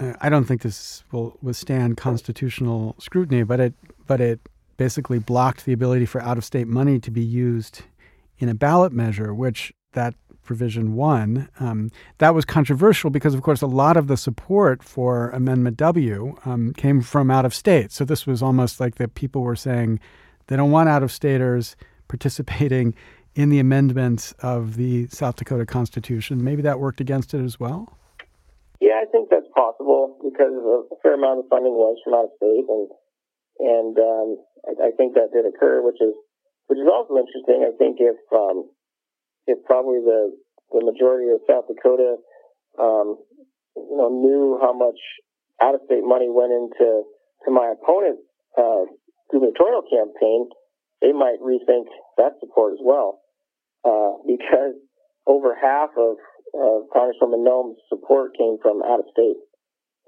Uh, 0.00 0.14
I 0.20 0.28
don't 0.28 0.44
think 0.44 0.62
this 0.62 1.04
will 1.12 1.36
withstand 1.42 1.96
constitutional 1.96 2.94
scrutiny, 2.98 3.42
but 3.42 3.60
it 3.60 3.74
but 4.06 4.20
it 4.20 4.40
basically 4.76 5.18
blocked 5.18 5.64
the 5.64 5.72
ability 5.72 6.06
for 6.06 6.22
out 6.22 6.38
of 6.38 6.44
state 6.44 6.68
money 6.68 6.98
to 7.00 7.10
be 7.10 7.22
used 7.22 7.82
in 8.38 8.48
a 8.48 8.54
ballot 8.54 8.92
measure, 8.92 9.34
which 9.34 9.72
that 9.92 10.14
provision 10.44 10.94
one. 10.94 11.48
Um, 11.60 11.90
that 12.18 12.34
was 12.34 12.46
controversial 12.46 13.10
because, 13.10 13.34
of 13.34 13.42
course, 13.42 13.60
a 13.60 13.66
lot 13.66 13.98
of 13.98 14.06
the 14.06 14.16
support 14.16 14.82
for 14.82 15.28
Amendment 15.30 15.76
W 15.76 16.36
um, 16.46 16.72
came 16.72 17.02
from 17.02 17.30
out 17.30 17.44
of 17.44 17.54
state. 17.54 17.92
So 17.92 18.04
this 18.04 18.26
was 18.26 18.42
almost 18.42 18.80
like 18.80 18.94
the 18.94 19.08
people 19.08 19.42
were 19.42 19.56
saying 19.56 20.00
they 20.46 20.56
don't 20.56 20.70
want 20.70 20.88
out 20.88 21.02
of 21.02 21.12
staters 21.12 21.76
participating 22.08 22.94
in 23.34 23.50
the 23.50 23.58
amendments 23.58 24.32
of 24.38 24.76
the 24.76 25.06
South 25.08 25.36
Dakota 25.36 25.66
Constitution. 25.66 26.42
Maybe 26.42 26.62
that 26.62 26.80
worked 26.80 27.00
against 27.02 27.34
it 27.34 27.44
as 27.44 27.60
well. 27.60 27.98
Yeah, 28.80 29.02
I 29.02 29.10
think 29.10 29.28
that's 29.30 29.48
possible 29.54 30.18
because 30.22 30.54
a 30.54 30.96
fair 31.02 31.14
amount 31.14 31.42
of 31.42 31.50
funding 31.50 31.74
was 31.74 31.98
from 32.04 32.14
out 32.14 32.30
of 32.30 32.36
state, 32.38 32.66
and 32.70 32.86
and 33.58 33.94
um, 33.98 34.28
I, 34.70 34.72
I, 34.86 34.90
think 34.94 35.14
that 35.18 35.34
did 35.34 35.50
occur, 35.50 35.82
which 35.82 35.98
is 35.98 36.14
which 36.70 36.78
is 36.78 36.86
also 36.86 37.18
interesting. 37.18 37.66
I 37.66 37.74
think 37.74 37.98
if 37.98 38.14
um, 38.30 38.70
if 39.50 39.58
probably 39.66 39.98
the 39.98 40.30
the 40.70 40.86
majority 40.86 41.26
of 41.34 41.42
South 41.50 41.66
Dakota, 41.66 42.22
um, 42.78 43.18
you 43.74 43.96
know, 43.98 44.14
knew 44.14 44.58
how 44.62 44.72
much 44.72 45.00
out 45.60 45.74
of 45.74 45.80
state 45.86 46.06
money 46.06 46.30
went 46.30 46.52
into 46.54 47.02
to 47.44 47.50
my 47.50 47.74
opponent's 47.74 48.22
uh, 48.54 48.86
gubernatorial 49.30 49.82
campaign, 49.90 50.48
they 51.02 51.10
might 51.10 51.42
rethink 51.42 51.90
that 52.16 52.38
support 52.38 52.74
as 52.74 52.82
well, 52.82 53.18
uh, 53.84 54.22
because 54.26 54.78
over 55.26 55.54
half 55.54 55.90
of 55.98 56.16
uh, 56.54 56.86
Congresswoman 56.94 57.44
Noem's 57.44 57.78
support 57.88 58.36
came 58.36 58.58
from 58.62 58.82
out 58.82 59.00
of 59.00 59.06
state. 59.12 59.36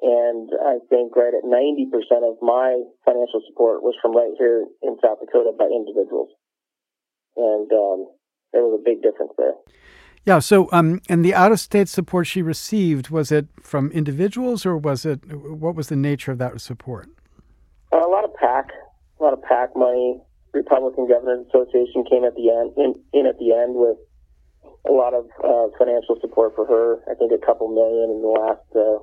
And 0.03 0.49
I 0.65 0.79
think 0.89 1.15
right 1.15 1.35
at 1.35 1.45
90% 1.45 1.93
of 2.25 2.37
my 2.41 2.81
financial 3.05 3.43
support 3.49 3.83
was 3.83 3.95
from 4.01 4.17
right 4.17 4.33
here 4.39 4.65
in 4.83 4.97
South 5.03 5.21
Dakota 5.21 5.53
by 5.59 5.67
individuals. 5.67 6.31
And 7.37 7.71
um, 7.71 8.09
there 8.53 8.63
was 8.63 8.81
a 8.81 8.83
big 8.83 9.03
difference 9.03 9.33
there. 9.37 9.53
Yeah. 10.27 10.39
So, 10.39 10.69
um, 10.73 11.01
and 11.09 11.25
the 11.25 11.35
out 11.35 11.53
of 11.53 11.61
state 11.61 11.89
support 11.89 12.27
she 12.27 12.43
received 12.43 13.11
was 13.11 13.33
it 13.33 13.49
from 13.63 13.91
individuals 13.93 14.67
or 14.67 14.77
was 14.77 15.07
it 15.07 15.21
what 15.27 15.75
was 15.75 15.89
the 15.89 15.97
nature 15.97 16.33
of 16.33 16.39
that 16.39 16.61
support? 16.61 17.09
Uh, 17.93 18.07
a 18.07 18.09
lot 18.09 18.25
of 18.25 18.35
PAC, 18.35 18.69
a 19.19 19.23
lot 19.23 19.33
of 19.33 19.43
PAC 19.43 19.71
money. 19.77 20.21
Republican 20.53 21.09
Governors 21.09 21.47
Association 21.49 22.05
came 22.11 22.25
at 22.25 22.35
the 22.35 22.51
end 22.51 22.73
in, 22.77 22.95
in 23.13 23.27
at 23.27 23.39
the 23.39 23.53
end 23.53 23.75
with 23.77 23.97
a 24.89 24.93
lot 24.93 25.13
of 25.15 25.27
uh, 25.45 25.69
financial 25.79 26.17
support 26.21 26.55
for 26.55 26.67
her. 26.67 27.01
I 27.11 27.15
think 27.15 27.33
a 27.33 27.45
couple 27.45 27.69
million 27.69 28.11
in 28.11 28.23
the 28.23 28.33
last, 28.33 28.65
uh, 28.75 28.99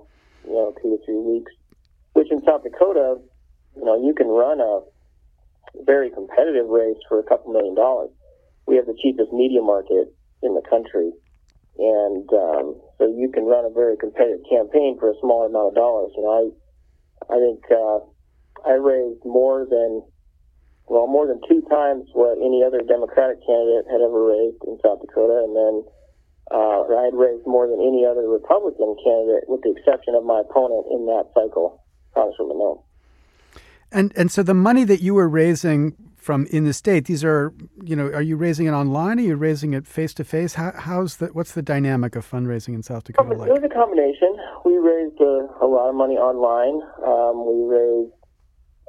you 0.47 0.53
know, 0.53 0.73
two 0.81 0.97
to 0.97 1.05
three 1.05 1.21
weeks. 1.21 1.51
Which 2.13 2.31
in 2.31 2.41
South 2.43 2.63
Dakota, 2.63 3.21
you 3.75 3.85
know, 3.85 3.95
you 4.01 4.13
can 4.15 4.27
run 4.27 4.59
a 4.59 4.81
very 5.85 6.09
competitive 6.09 6.67
race 6.67 6.97
for 7.07 7.19
a 7.19 7.23
couple 7.23 7.53
million 7.53 7.75
dollars. 7.75 8.09
We 8.65 8.75
have 8.75 8.85
the 8.85 8.97
cheapest 9.01 9.31
media 9.31 9.61
market 9.61 10.13
in 10.41 10.55
the 10.55 10.65
country, 10.67 11.11
and 11.77 12.27
um, 12.33 12.81
so 12.97 13.05
you 13.05 13.29
can 13.31 13.45
run 13.45 13.65
a 13.65 13.69
very 13.69 13.97
competitive 13.97 14.41
campaign 14.49 14.97
for 14.99 15.11
a 15.11 15.19
smaller 15.21 15.45
amount 15.45 15.69
of 15.69 15.75
dollars. 15.75 16.11
You 16.17 16.23
know, 16.23 16.33
I 16.33 17.33
I 17.33 17.37
think 17.37 17.61
uh, 17.69 17.99
I 18.67 18.73
raised 18.73 19.23
more 19.25 19.65
than 19.69 20.01
well, 20.87 21.07
more 21.07 21.27
than 21.27 21.41
two 21.47 21.61
times 21.69 22.07
what 22.13 22.39
any 22.39 22.63
other 22.63 22.79
Democratic 22.79 23.43
candidate 23.45 23.85
had 23.91 23.99
ever 23.99 24.23
raised 24.23 24.63
in 24.63 24.79
South 24.83 25.03
Dakota, 25.03 25.43
and 25.43 25.55
then 25.55 25.83
uh, 26.51 26.87
I 26.87 27.03
had 27.11 27.15
raised 27.15 27.45
more 27.45 27.67
than 27.67 27.79
any 27.81 28.05
other 28.05 28.27
Republican 28.27 28.95
candidate, 29.03 29.43
with 29.47 29.61
the 29.63 29.75
exception 29.75 30.15
of 30.15 30.23
my 30.23 30.39
opponent 30.39 30.87
in 30.91 31.05
that 31.07 31.27
cycle, 31.35 31.83
Congresswoman 32.15 32.55
Noem. 32.55 32.83
And 33.91 34.13
and 34.15 34.31
so 34.31 34.43
the 34.43 34.53
money 34.53 34.83
that 34.85 35.01
you 35.01 35.13
were 35.13 35.29
raising 35.29 35.95
from 36.15 36.45
in 36.47 36.65
the 36.65 36.73
state, 36.73 37.05
these 37.05 37.23
are 37.23 37.53
you 37.83 37.95
know, 37.95 38.07
are 38.07 38.21
you 38.21 38.35
raising 38.35 38.65
it 38.65 38.71
online? 38.71 39.19
Are 39.19 39.23
you 39.23 39.35
raising 39.35 39.73
it 39.73 39.87
face 39.87 40.13
to 40.15 40.23
face? 40.23 40.53
How's 40.55 41.17
the 41.17 41.27
what's 41.27 41.53
the 41.53 41.61
dynamic 41.61 42.15
of 42.15 42.29
fundraising 42.29 42.75
in 42.75 42.83
South 42.83 43.05
Dakota 43.05 43.33
like? 43.33 43.49
It 43.49 43.53
was 43.53 43.63
a 43.63 43.73
combination. 43.73 44.35
We 44.65 44.77
raised 44.77 45.19
a, 45.19 45.47
a 45.61 45.67
lot 45.67 45.87
of 45.89 45.95
money 45.95 46.15
online. 46.15 46.81
Um, 47.03 47.45
we 47.47 47.75
raised 47.75 48.13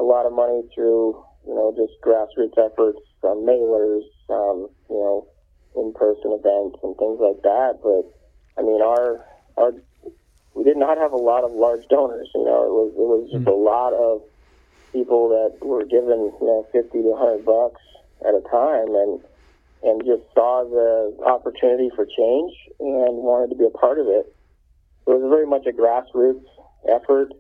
a 0.01 0.03
lot 0.03 0.27
of 0.27 0.33
money 0.33 0.63
through 0.75 1.25
you 1.49 1.55
know 1.55 1.73
just 1.73 1.97
grassroots 2.05 2.61
efforts, 2.61 3.01
um, 3.25 3.49
mailers, 3.49 4.05
um, 4.29 4.69
you 4.91 5.01
know, 5.01 5.27
in 5.77 5.93
person 5.95 6.37
events 6.37 6.79
and 6.83 6.97
things 6.97 7.19
like 7.19 7.41
that. 7.43 7.81
But 7.83 8.05
I 8.61 8.63
mean, 8.63 8.83
our 8.83 9.25
our 9.57 9.73
we 10.55 10.63
did 10.63 10.77
not 10.77 10.99
have 10.99 11.13
a 11.13 11.17
lot 11.17 11.45
of 11.45 11.53
large 11.53 11.89
donors. 11.89 12.29
You 12.35 12.45
know, 12.45 12.61
it 12.69 12.75
was 12.77 12.93
it 12.93 13.09
was 13.09 13.31
just 13.33 13.45
mm. 13.45 13.49
a 13.49 13.57
lot 13.57 13.95
of 13.95 14.23
people 14.93 15.29
that 15.31 15.65
were 15.65 15.85
given 15.85 16.31
you 16.37 16.47
know 16.47 16.67
fifty 16.71 17.01
to 17.01 17.17
hundred 17.17 17.45
bucks 17.45 17.81
at 18.21 18.35
a 18.35 18.43
time, 18.51 18.95
and 18.95 19.21
and 19.83 20.03
just 20.05 20.23
saw 20.35 20.65
the 20.69 21.17
opportunity 21.25 21.91
for 21.97 22.05
change 22.05 22.53
and 22.81 23.23
wanted 23.23 23.49
to 23.51 23.57
be 23.57 23.65
a 23.65 23.71
part 23.71 23.99
of 23.99 24.07
it. 24.07 24.35
It 25.07 25.11
was 25.11 25.25
very 25.31 25.47
much 25.47 25.65
a 25.67 25.73
grassroots 25.73 26.45
effort. 26.91 27.33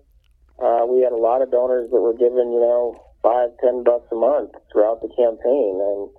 Uh, 0.58 0.86
we 0.86 1.02
had 1.02 1.12
a 1.12 1.20
lot 1.20 1.42
of 1.42 1.50
donors 1.50 1.90
that 1.90 2.00
were 2.00 2.14
given, 2.14 2.50
you 2.50 2.60
know, 2.60 3.07
five, 3.22 3.50
ten 3.60 3.84
bucks 3.84 4.08
a 4.12 4.16
month 4.16 4.52
throughout 4.72 5.00
the 5.00 5.08
campaign, 5.08 5.80
and 5.80 6.10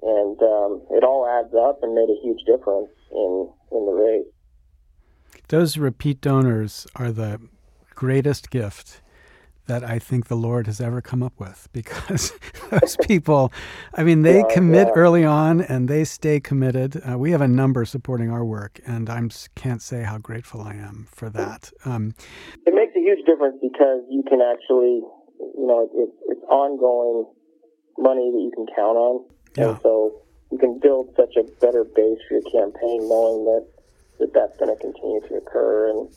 and 0.00 0.42
um, 0.42 0.82
it 0.90 1.04
all 1.04 1.26
adds 1.26 1.54
up 1.54 1.80
and 1.82 1.94
made 1.94 2.08
a 2.08 2.20
huge 2.22 2.44
difference 2.46 2.90
in 3.12 3.50
in 3.72 3.86
the 3.86 3.92
race. 3.92 4.26
Those 5.48 5.78
repeat 5.78 6.20
donors 6.20 6.86
are 6.96 7.10
the 7.10 7.40
greatest 7.94 8.50
gift 8.50 9.00
that 9.68 9.84
I 9.84 9.98
think 9.98 10.26
the 10.26 10.34
Lord 10.34 10.66
has 10.66 10.80
ever 10.80 11.00
come 11.00 11.22
up 11.22 11.38
with 11.38 11.68
because 11.72 12.32
those 12.70 12.96
people, 13.06 13.52
I 13.94 14.02
mean, 14.02 14.22
they 14.22 14.38
yeah, 14.38 14.48
commit 14.50 14.88
yeah. 14.88 14.94
early 14.94 15.24
on 15.24 15.60
and 15.60 15.88
they 15.88 16.04
stay 16.04 16.40
committed. 16.40 17.00
Uh, 17.08 17.16
we 17.16 17.30
have 17.30 17.40
a 17.40 17.48
number 17.48 17.84
supporting 17.84 18.30
our 18.30 18.44
work, 18.44 18.80
and 18.84 19.08
I 19.08 19.20
can't 19.54 19.82
say 19.82 20.02
how 20.02 20.18
grateful 20.18 20.60
I 20.60 20.74
am 20.74 21.06
for 21.10 21.30
that. 21.30 21.70
Um, 21.84 22.14
it 22.66 22.74
makes 22.74 22.96
a 22.96 23.00
huge 23.00 23.24
difference 23.26 23.56
because 23.62 24.02
you 24.10 24.24
can 24.28 24.40
actually, 24.40 25.02
you 25.38 25.66
know, 25.66 25.88
it, 25.92 26.10
it's 26.28 26.44
ongoing 26.44 27.26
money 27.98 28.30
that 28.30 28.40
you 28.40 28.52
can 28.54 28.66
count 28.74 28.96
on. 28.96 29.24
Yeah. 29.56 29.70
And 29.70 29.80
so 29.82 30.22
you 30.50 30.58
can 30.58 30.78
build 30.80 31.14
such 31.16 31.36
a 31.36 31.44
better 31.60 31.84
base 31.84 32.18
for 32.28 32.34
your 32.34 32.42
campaign 32.50 33.08
knowing 33.08 33.44
that, 33.44 33.66
that 34.20 34.32
that's 34.34 34.56
going 34.58 34.74
to 34.74 34.80
continue 34.80 35.20
to 35.28 35.34
occur. 35.36 35.90
And, 35.90 36.08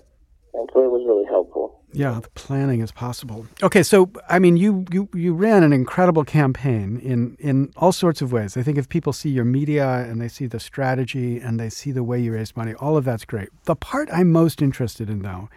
and 0.54 0.70
so 0.74 0.84
it 0.84 0.92
was 0.92 1.04
really 1.08 1.26
helpful. 1.26 1.82
Yeah, 1.94 2.20
the 2.22 2.30
planning 2.30 2.80
is 2.80 2.92
possible. 2.92 3.46
Okay, 3.62 3.84
so 3.84 4.10
I 4.30 4.40
mean, 4.40 4.56
you 4.56 4.86
you 4.94 5.10
you 5.14 5.34
ran 5.34 5.62
an 5.62 5.74
incredible 5.74 6.24
campaign 6.24 6.98
in 7.00 7.36
in 7.40 7.74
all 7.76 7.92
sorts 7.92 8.22
of 8.22 8.32
ways. 8.32 8.56
I 8.56 8.64
think 8.64 8.78
if 8.78 8.88
people 8.88 9.12
see 9.12 9.30
your 9.30 9.44
media 9.44 10.06
and 10.08 10.22
they 10.22 10.30
see 10.30 10.46
the 10.46 10.60
strategy 10.60 11.40
and 11.40 11.60
they 11.60 11.70
see 11.70 11.92
the 11.92 12.04
way 12.04 12.18
you 12.20 12.32
raise 12.34 12.56
money, 12.56 12.74
all 12.76 12.96
of 12.96 13.04
that's 13.04 13.26
great. 13.26 13.50
The 13.66 13.76
part 13.76 14.08
I'm 14.12 14.32
most 14.32 14.62
interested 14.62 15.10
in, 15.10 15.22
though, 15.22 15.50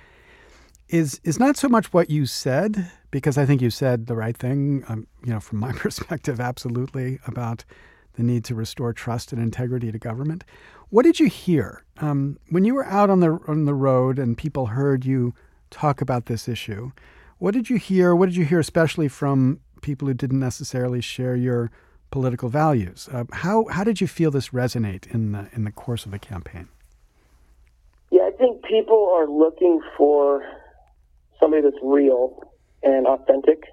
is 0.88 1.20
is 1.22 1.38
not 1.38 1.56
so 1.56 1.68
much 1.68 1.92
what 1.92 2.10
you 2.10 2.26
said 2.26 2.90
because 3.14 3.38
I 3.38 3.46
think 3.46 3.62
you 3.62 3.70
said 3.70 4.08
the 4.08 4.16
right 4.16 4.36
thing. 4.36 4.82
Um, 4.88 5.06
you 5.24 5.32
know, 5.32 5.38
from 5.38 5.60
my 5.60 5.70
perspective, 5.84 6.40
absolutely 6.40 7.20
about 7.28 7.64
the 8.14 8.24
need 8.24 8.44
to 8.46 8.56
restore 8.56 8.92
trust 8.92 9.32
and 9.32 9.40
integrity 9.40 9.92
to 9.92 9.98
government. 10.00 10.42
What 10.90 11.04
did 11.04 11.20
you 11.20 11.28
hear 11.28 11.84
um, 11.98 12.40
when 12.50 12.64
you 12.64 12.74
were 12.74 12.84
out 12.84 13.10
on 13.10 13.20
the 13.20 13.38
on 13.46 13.66
the 13.66 13.74
road 13.74 14.18
and 14.18 14.36
people 14.36 14.66
heard 14.66 15.04
you 15.04 15.32
talk 15.70 16.00
about 16.00 16.26
this 16.26 16.48
issue? 16.48 16.90
What 17.38 17.54
did 17.54 17.70
you 17.70 17.76
hear? 17.76 18.16
What 18.16 18.26
did 18.26 18.34
you 18.34 18.44
hear, 18.44 18.58
especially 18.58 19.06
from 19.06 19.60
people 19.80 20.08
who 20.08 20.14
didn't 20.14 20.40
necessarily 20.40 21.00
share 21.00 21.36
your 21.36 21.70
political 22.10 22.48
values? 22.48 23.08
Uh, 23.12 23.26
how 23.30 23.66
how 23.70 23.84
did 23.84 24.00
you 24.00 24.08
feel 24.08 24.32
this 24.32 24.48
resonate 24.48 25.06
in 25.14 25.30
the 25.30 25.46
in 25.52 25.62
the 25.62 25.70
course 25.70 26.04
of 26.04 26.10
the 26.10 26.18
campaign? 26.18 26.68
Yeah, 28.10 28.22
I 28.22 28.32
think 28.36 28.64
people 28.64 29.14
are 29.14 29.28
looking 29.28 29.80
for 29.96 30.42
somebody 31.38 31.62
that's 31.62 31.78
real 31.80 32.50
and 32.85 33.07
authentic, 33.07 33.64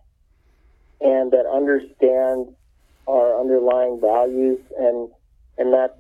and 1.02 1.32
that 1.32 1.46
understands 1.46 2.50
our 3.08 3.40
underlying 3.40 4.00
values, 4.02 4.60
and 4.80 5.10
and 5.58 5.74
that's 5.74 6.00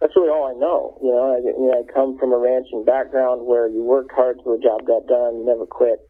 that's 0.00 0.14
really 0.16 0.30
all 0.30 0.50
I 0.50 0.58
know. 0.58 0.98
You 1.02 1.10
know, 1.12 1.34
I, 1.34 1.38
you 1.38 1.66
know, 1.66 1.80
I 1.80 1.92
come 1.92 2.18
from 2.18 2.32
a 2.32 2.38
ranching 2.38 2.84
background 2.84 3.46
where 3.46 3.68
you 3.68 3.82
worked 3.82 4.12
hard 4.12 4.38
till 4.42 4.56
the 4.56 4.62
job 4.62 4.86
got 4.86 5.06
done, 5.06 5.38
you 5.38 5.46
never 5.46 5.66
quit, 5.66 6.00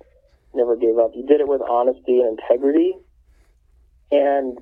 never 0.54 0.76
gave 0.76 0.98
up. 0.98 1.12
You 1.14 1.26
did 1.26 1.40
it 1.40 1.48
with 1.48 1.62
honesty 1.62 2.20
and 2.20 2.38
integrity, 2.38 2.92
and 4.10 4.58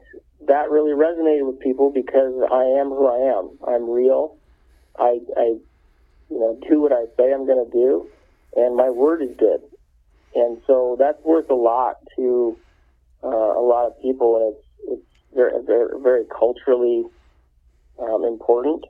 that 0.47 0.71
really 0.71 0.93
resonated 0.93 1.47
with 1.47 1.61
people 1.61 1.91
because 1.95 2.35
I 2.51 2.81
am 2.81 2.89
who 2.89 3.07
I 3.07 3.39
am. 3.39 3.59
I'm 3.67 3.89
real. 3.89 4.37
I, 4.99 5.19
I 5.37 5.57
you 6.31 6.39
know, 6.39 6.59
do 6.69 6.81
what 6.81 6.93
I 6.93 7.07
say 7.17 7.33
I'm 7.33 7.47
going 7.47 7.65
to 7.65 7.71
do, 7.71 8.07
and 8.57 8.77
my 8.77 8.91
word 8.91 9.23
is 9.23 9.31
good. 9.39 9.61
And 10.35 10.61
so 10.67 10.97
that's 10.99 11.23
worth 11.25 11.51
a 11.51 11.55
lot 11.55 11.97
to 12.17 12.57
uh, 13.23 13.29
a 13.29 13.65
lot 13.65 13.87
of 13.87 14.01
people, 14.01 14.37
and 14.37 14.55
it's 14.55 14.67
it's 14.93 15.35
very 15.35 15.63
very, 15.65 16.01
very 16.01 16.25
culturally 16.27 17.05
um, 17.99 18.25
important 18.25 18.85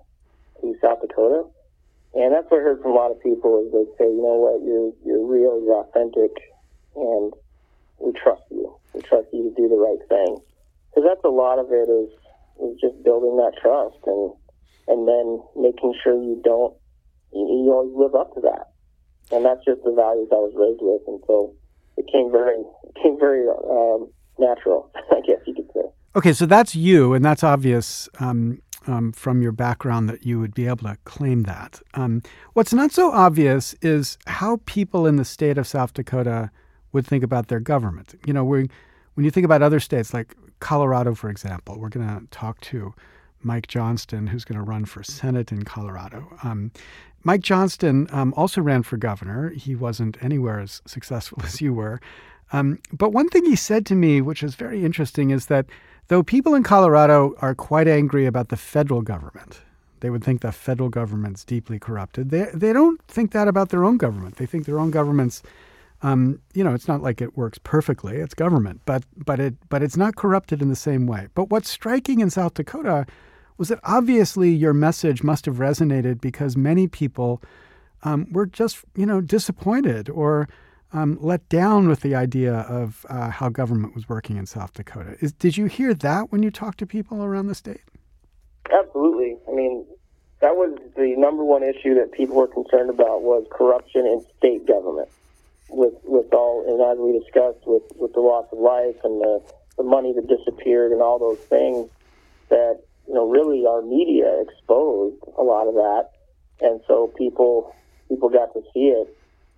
to 0.61 0.75
South 0.81 1.01
Dakota. 1.01 1.45
And 2.15 2.35
that's 2.35 2.51
what 2.51 2.61
I 2.61 2.63
heard 2.65 2.83
from 2.83 2.93
a 2.93 2.95
lot 2.95 3.13
of 3.13 3.23
people 3.23 3.65
is 3.65 3.73
they 3.73 3.87
say, 3.97 4.11
you 4.11 4.23
know 4.23 4.37
what, 4.37 4.63
you're 4.63 4.93
you're 5.05 5.27
real, 5.27 5.63
you're 5.63 5.81
authentic, 5.81 6.33
and 6.97 7.33
we 7.99 8.13
trust 8.13 8.43
you. 8.51 8.75
We 8.95 9.03
trust 9.03 9.29
you 9.33 9.45
to 9.45 9.55
do 9.55 9.69
the 9.69 9.77
right 9.77 10.03
thing. 10.09 10.39
Because 10.91 11.09
that's 11.09 11.25
a 11.25 11.29
lot 11.29 11.59
of 11.59 11.71
it 11.71 11.89
is 11.89 12.11
is 12.61 12.81
just 12.81 13.03
building 13.03 13.37
that 13.37 13.53
trust 13.61 13.99
and 14.07 14.33
and 14.89 15.07
then 15.07 15.41
making 15.57 15.95
sure 16.03 16.15
you 16.15 16.41
don't 16.45 16.75
you, 17.33 17.47
you 17.47 17.73
always 17.73 17.95
live 17.97 18.15
up 18.15 18.35
to 18.35 18.41
that. 18.41 18.70
And 19.33 19.45
that's 19.45 19.65
just 19.65 19.83
the 19.85 19.93
values 19.93 20.29
I 20.33 20.37
was 20.37 20.53
raised 20.57 20.81
with, 20.83 21.03
and 21.07 21.21
so 21.27 21.55
it 21.97 22.07
came 22.11 22.31
very 22.33 22.57
it 22.57 22.97
came 23.03 23.19
very 23.19 23.47
um, 23.49 24.11
natural, 24.39 24.91
I 25.11 25.21
guess 25.27 25.39
you 25.47 25.55
could 25.55 25.71
say. 25.73 25.83
Okay, 26.17 26.33
so 26.33 26.47
that's 26.47 26.75
you, 26.75 27.15
and 27.15 27.25
that's 27.25 27.45
obvious. 27.45 28.09
Um, 28.19 28.61
um, 28.87 29.13
from 29.13 29.43
your 29.43 29.53
background 29.53 30.09
that 30.09 30.25
you 30.25 30.41
would 30.41 30.55
be 30.55 30.67
able 30.67 30.89
to 30.89 30.97
claim 31.05 31.43
that. 31.43 31.81
Um, 31.95 32.23
what's 32.55 32.73
not 32.73 32.93
so 32.93 33.13
obvious 33.13 33.75
is 33.83 34.17
how 34.27 34.61
people 34.65 35.07
in 35.07 35.17
the 35.17 35.25
state 35.25 35.59
of 35.59 35.67
South 35.67 35.93
Dakota 35.93 36.51
would 36.93 37.07
think 37.07 37.23
about 37.23 37.49
their 37.49 37.61
government. 37.61 38.15
You 38.27 38.33
know, 38.33 38.45
when 38.45 38.69
you 39.19 39.31
think 39.31 39.45
about 39.45 39.63
other 39.63 39.81
states 39.81 40.15
like 40.15 40.35
Colorado, 40.61 41.15
for 41.15 41.29
example, 41.29 41.79
we're 41.79 41.89
going 41.89 42.09
to 42.09 42.27
talk 42.31 42.61
to 42.63 42.95
Mike 43.43 43.67
Johnston, 43.69 44.27
who's 44.27 44.45
going 44.45 44.59
to 44.59 44.65
run 44.65 44.85
for 44.85 45.03
Senate 45.03 45.53
in 45.53 45.65
Colorado. 45.65 46.27
Um, 46.43 46.71
Mike 47.23 47.43
Johnston 47.43 48.09
um, 48.11 48.33
also 48.37 48.61
ran 48.61 48.83
for 48.83 48.97
governor. 48.97 49.51
He 49.51 49.75
wasn't 49.75 50.23
anywhere 50.23 50.61
as 50.61 50.83
successful 50.87 51.41
as 51.45 51.61
you 51.61 51.75
were. 51.75 52.01
Um, 52.53 52.81
but 52.93 53.13
one 53.13 53.29
thing 53.29 53.45
he 53.45 53.57
said 53.57 53.87
to 53.87 53.95
me, 53.95 54.21
which 54.21 54.43
is 54.43 54.55
very 54.57 54.85
interesting, 54.85 55.31
is 55.31 55.47
that 55.47 55.67
Though 56.11 56.25
people 56.25 56.57
in 56.57 56.65
Colorado 56.65 57.37
are 57.41 57.55
quite 57.55 57.87
angry 57.87 58.27
about 58.27 58.49
the 58.49 58.57
federal 58.57 59.01
government, 59.01 59.61
they 60.01 60.11
would 60.11 60.25
think 60.25 60.41
the 60.41 60.51
federal 60.51 60.89
government's 60.89 61.45
deeply 61.45 61.79
corrupted. 61.79 62.31
They, 62.31 62.49
they 62.53 62.73
don't 62.73 63.01
think 63.07 63.31
that 63.31 63.47
about 63.47 63.69
their 63.69 63.85
own 63.85 63.97
government. 63.97 64.35
They 64.35 64.45
think 64.45 64.67
their 64.67 64.81
own 64.81 64.91
government's, 64.91 65.41
um, 66.03 66.41
you 66.53 66.65
know, 66.65 66.75
it's 66.75 66.89
not 66.89 67.01
like 67.01 67.21
it 67.21 67.37
works 67.37 67.59
perfectly. 67.63 68.17
It's 68.17 68.35
government, 68.35 68.81
but 68.87 69.05
but 69.17 69.39
it 69.39 69.55
but 69.69 69.85
it's 69.85 69.97
not 69.97 70.17
corrupted 70.17 70.61
in 70.61 70.69
the 70.69 70.75
same 70.75 71.07
way. 71.07 71.29
But 71.37 71.49
what's 71.49 71.71
striking 71.71 72.19
in 72.19 72.29
South 72.29 72.55
Dakota 72.55 73.07
was 73.61 73.69
that 73.69 73.79
obviously 73.85 74.51
your 74.51 74.73
message 74.73 75.23
must 75.23 75.45
have 75.45 75.57
resonated 75.57 76.19
because 76.19 76.57
many 76.57 76.89
people 76.89 77.43
um, 78.03 78.27
were 78.33 78.47
just 78.47 78.79
you 78.97 79.05
know 79.05 79.21
disappointed 79.21 80.09
or 80.09 80.49
um, 80.95 81.19
let 81.21 81.47
down 81.51 81.87
with 81.87 82.01
the 82.01 82.15
idea 82.15 82.55
of 82.61 83.05
uh, 83.11 83.29
how 83.29 83.51
government 83.51 83.95
was 83.95 84.09
working 84.09 84.39
in 84.39 84.47
South 84.47 84.73
Dakota. 84.73 85.15
Is, 85.21 85.33
did 85.33 85.59
you 85.59 85.67
hear 85.67 85.93
that 85.93 86.33
when 86.33 86.43
you 86.43 86.51
talked 86.51 86.79
to 86.79 86.87
people 86.87 87.23
around 87.23 87.49
the 87.49 87.55
state? 87.55 87.83
Absolutely. 88.73 89.37
I 89.47 89.53
mean, 89.53 89.85
that 90.41 90.57
was 90.57 90.77
the 90.97 91.15
number 91.19 91.45
one 91.45 91.63
issue 91.63 91.95
that 91.97 92.13
people 92.13 92.37
were 92.37 92.49
concerned 92.49 92.89
about 92.89 93.21
was 93.21 93.47
corruption 93.53 94.07
in 94.07 94.25
state 94.39 94.67
government. 94.67 95.11
With 95.69 95.95
with 96.05 96.33
all 96.33 96.65
and 96.67 96.81
as 96.81 96.99
we 96.99 97.13
discussed 97.13 97.67
with, 97.67 97.83
with 97.95 98.15
the 98.15 98.21
loss 98.21 98.47
of 98.53 98.59
life 98.59 98.97
and 99.05 99.21
the, 99.21 99.43
the 99.77 99.83
money 99.83 100.15
that 100.15 100.27
disappeared 100.27 100.93
and 100.93 101.03
all 101.03 101.19
those 101.19 101.39
things 101.41 101.91
that 102.49 102.81
you 103.11 103.15
know 103.15 103.29
really 103.29 103.67
our 103.67 103.83
media 103.83 104.31
exposed 104.47 105.19
a 105.37 105.43
lot 105.43 105.67
of 105.67 105.75
that, 105.75 106.11
and 106.61 106.81
so 106.87 107.13
people 107.19 107.75
people 108.09 108.29
got 108.31 108.55
to 108.55 108.63
see 108.73 108.95
it 108.95 109.11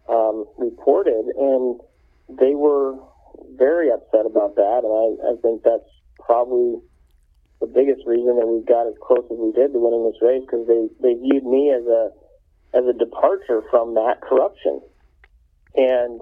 um, 0.09 0.47
reported 0.57 1.29
and 1.37 1.81
they 2.29 2.55
were 2.55 2.97
very 3.57 3.91
upset 3.91 4.25
about 4.25 4.57
that, 4.57 4.81
and 4.85 4.93
I, 4.93 5.33
I 5.33 5.35
think 5.43 5.63
that's 5.63 5.89
probably 6.19 6.81
the 7.61 7.67
biggest 7.67 8.07
reason 8.07 8.37
that 8.41 8.47
we 8.47 8.65
got 8.65 8.89
as 8.89 8.95
close 9.05 9.25
as 9.31 9.39
we 9.39 9.53
did 9.53 9.73
to 9.73 9.79
winning 9.79 10.05
this 10.09 10.21
race 10.23 10.43
because 10.43 10.67
they, 10.67 10.89
they 11.01 11.15
viewed 11.21 11.45
me 11.45 11.71
as 11.71 11.85
a 11.87 12.11
as 12.75 12.85
a 12.89 12.97
departure 12.97 13.63
from 13.71 13.95
that 13.95 14.23
corruption, 14.23 14.81
and 15.77 16.21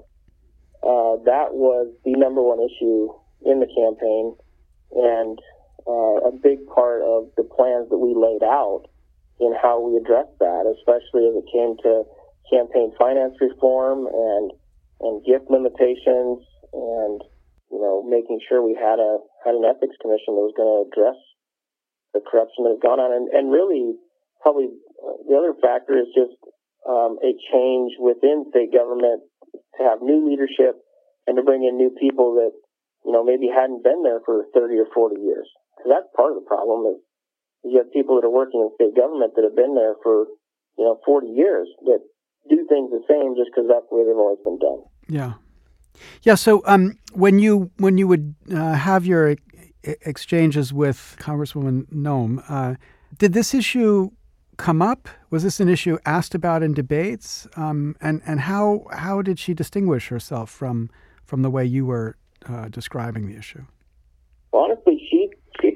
uh, 0.83 1.15
that 1.23 1.55
was 1.55 1.87
the 2.03 2.11
number 2.11 2.41
one 2.41 2.59
issue 2.59 3.07
in 3.45 3.61
the 3.61 3.71
campaign, 3.71 4.35
and 4.91 5.39
uh, 5.87 6.29
a 6.29 6.31
big 6.31 6.65
part 6.67 7.01
of 7.01 7.29
the 7.37 7.43
plans 7.43 7.89
that 7.89 7.97
we 7.97 8.13
laid 8.13 8.43
out 8.43 8.85
in 9.39 9.53
how 9.57 9.81
we 9.81 9.97
addressed 9.97 10.37
that, 10.39 10.69
especially 10.69 11.25
as 11.27 11.35
it 11.35 11.47
came 11.51 11.77
to 11.83 12.03
campaign 12.49 12.91
finance 12.97 13.35
reform 13.39 14.07
and 14.07 14.51
and 15.01 15.25
gift 15.25 15.49
limitations 15.49 16.45
and 16.73 17.23
you 17.71 17.79
know 17.81 18.05
making 18.05 18.39
sure 18.47 18.61
we 18.61 18.75
had 18.75 18.99
a 18.99 19.17
had 19.43 19.55
an 19.55 19.65
ethics 19.65 19.97
commission 20.01 20.37
that 20.37 20.45
was 20.45 20.53
going 20.53 20.69
to 20.69 20.85
address 20.85 21.17
the 22.13 22.21
corruption 22.21 22.63
that 22.67 22.75
has 22.77 22.83
gone 22.83 22.99
on. 22.99 23.11
And, 23.11 23.27
and 23.31 23.51
really, 23.51 23.95
probably 24.41 24.69
uh, 24.99 25.17
the 25.27 25.35
other 25.35 25.55
factor 25.59 25.97
is 25.97 26.11
just 26.13 26.35
um, 26.87 27.17
a 27.23 27.31
change 27.51 27.95
within 27.99 28.45
state 28.49 28.73
government 28.73 29.23
to 29.77 29.81
have 29.83 30.01
new 30.01 30.27
leadership 30.27 30.81
and 31.27 31.37
to 31.37 31.43
bring 31.43 31.63
in 31.63 31.77
new 31.77 31.91
people 31.95 32.35
that, 32.41 32.51
you 33.05 33.11
know, 33.11 33.23
maybe 33.23 33.47
hadn't 33.47 33.83
been 33.83 34.03
there 34.03 34.19
for 34.25 34.45
30 34.53 34.77
or 34.77 34.87
40 34.93 35.21
years. 35.21 35.47
That's 35.85 36.07
part 36.15 36.31
of 36.35 36.43
the 36.43 36.47
problem 36.47 36.93
is 36.93 36.99
you 37.63 37.77
have 37.77 37.91
people 37.93 38.19
that 38.19 38.25
are 38.25 38.33
working 38.33 38.61
in 38.61 38.69
state 38.75 38.95
government 38.95 39.33
that 39.35 39.43
have 39.43 39.55
been 39.55 39.75
there 39.75 39.95
for, 40.01 40.25
you 40.77 40.85
know, 40.85 40.99
40 41.05 41.27
years 41.27 41.67
that 41.85 41.99
do 42.49 42.65
things 42.67 42.89
the 42.89 43.03
same 43.07 43.35
just 43.35 43.51
because 43.53 43.69
that's 43.69 43.85
the 43.89 43.95
way 43.95 44.03
they've 44.05 44.17
always 44.17 44.41
been 44.43 44.57
done. 44.57 44.81
Yeah. 45.07 45.33
Yeah. 46.23 46.35
So 46.35 46.63
um, 46.65 46.97
when 47.13 47.39
you 47.39 47.69
when 47.77 47.97
you 47.97 48.07
would 48.07 48.33
uh, 48.51 48.73
have 48.73 49.05
your 49.05 49.35
exchanges 49.83 50.73
with 50.73 51.15
Congresswoman 51.19 51.85
Noem. 51.91 52.43
Uh, 52.47 52.75
did 53.17 53.33
this 53.33 53.53
issue 53.53 54.11
come 54.57 54.81
up? 54.81 55.09
Was 55.29 55.43
this 55.43 55.59
an 55.59 55.69
issue 55.69 55.97
asked 56.05 56.35
about 56.35 56.63
in 56.63 56.73
debates? 56.73 57.47
Um, 57.55 57.95
and 58.01 58.21
and 58.25 58.41
how 58.41 58.85
how 58.91 59.21
did 59.21 59.39
she 59.39 59.53
distinguish 59.53 60.09
herself 60.09 60.49
from 60.49 60.89
from 61.25 61.41
the 61.41 61.49
way 61.49 61.65
you 61.65 61.85
were 61.85 62.17
uh, 62.47 62.67
describing 62.69 63.27
the 63.27 63.37
issue? 63.37 63.63
honestly, 64.53 64.97
she 64.97 65.00
she 65.00 65.00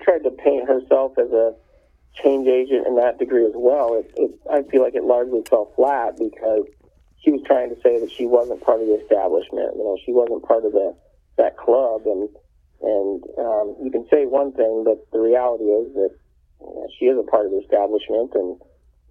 tried 0.06 0.24
to 0.24 0.32
paint 0.32 0.70
herself 0.70 1.18
as 1.18 1.32
a 1.32 1.56
change 2.24 2.48
agent 2.48 2.88
in 2.88 2.96
that 2.96 3.20
degree 3.20 3.46
as 3.46 3.54
well. 3.56 4.00
It, 4.00 4.12
it, 4.16 4.32
I 4.50 4.62
feel 4.70 4.82
like 4.82 4.96
it 4.96 5.04
largely 5.04 5.42
fell 5.50 5.74
flat 5.76 6.18
because 6.18 6.66
she 7.22 7.32
was 7.32 7.42
trying 7.46 7.74
to 7.74 7.82
say 7.82 8.00
that 8.00 8.12
she 8.12 8.26
wasn't 8.26 8.62
part 8.62 8.80
of 8.82 8.88
the 8.88 9.02
establishment. 9.02 9.76
You 9.76 9.84
know, 9.84 9.98
she 10.06 10.14
wasn't 10.14 10.46
part 10.46 10.64
of 10.64 10.72
the 10.72 10.96
that 11.38 11.58
club, 11.58 12.06
and 12.06 12.30
and 12.82 13.24
um, 13.40 13.76
you 13.84 13.92
can 13.92 14.08
say 14.08 14.26
one 14.26 14.54
thing, 14.54 14.84
but 14.86 15.04
the 15.12 15.20
reality 15.20 15.66
is 15.66 15.92
that 15.96 16.14
you 16.62 16.76
know, 16.76 16.88
she 16.98 17.06
is 17.06 17.18
a 17.18 17.28
part 17.28 17.46
of 17.46 17.52
the 17.52 17.60
establishment, 17.60 18.32
and 18.36 18.62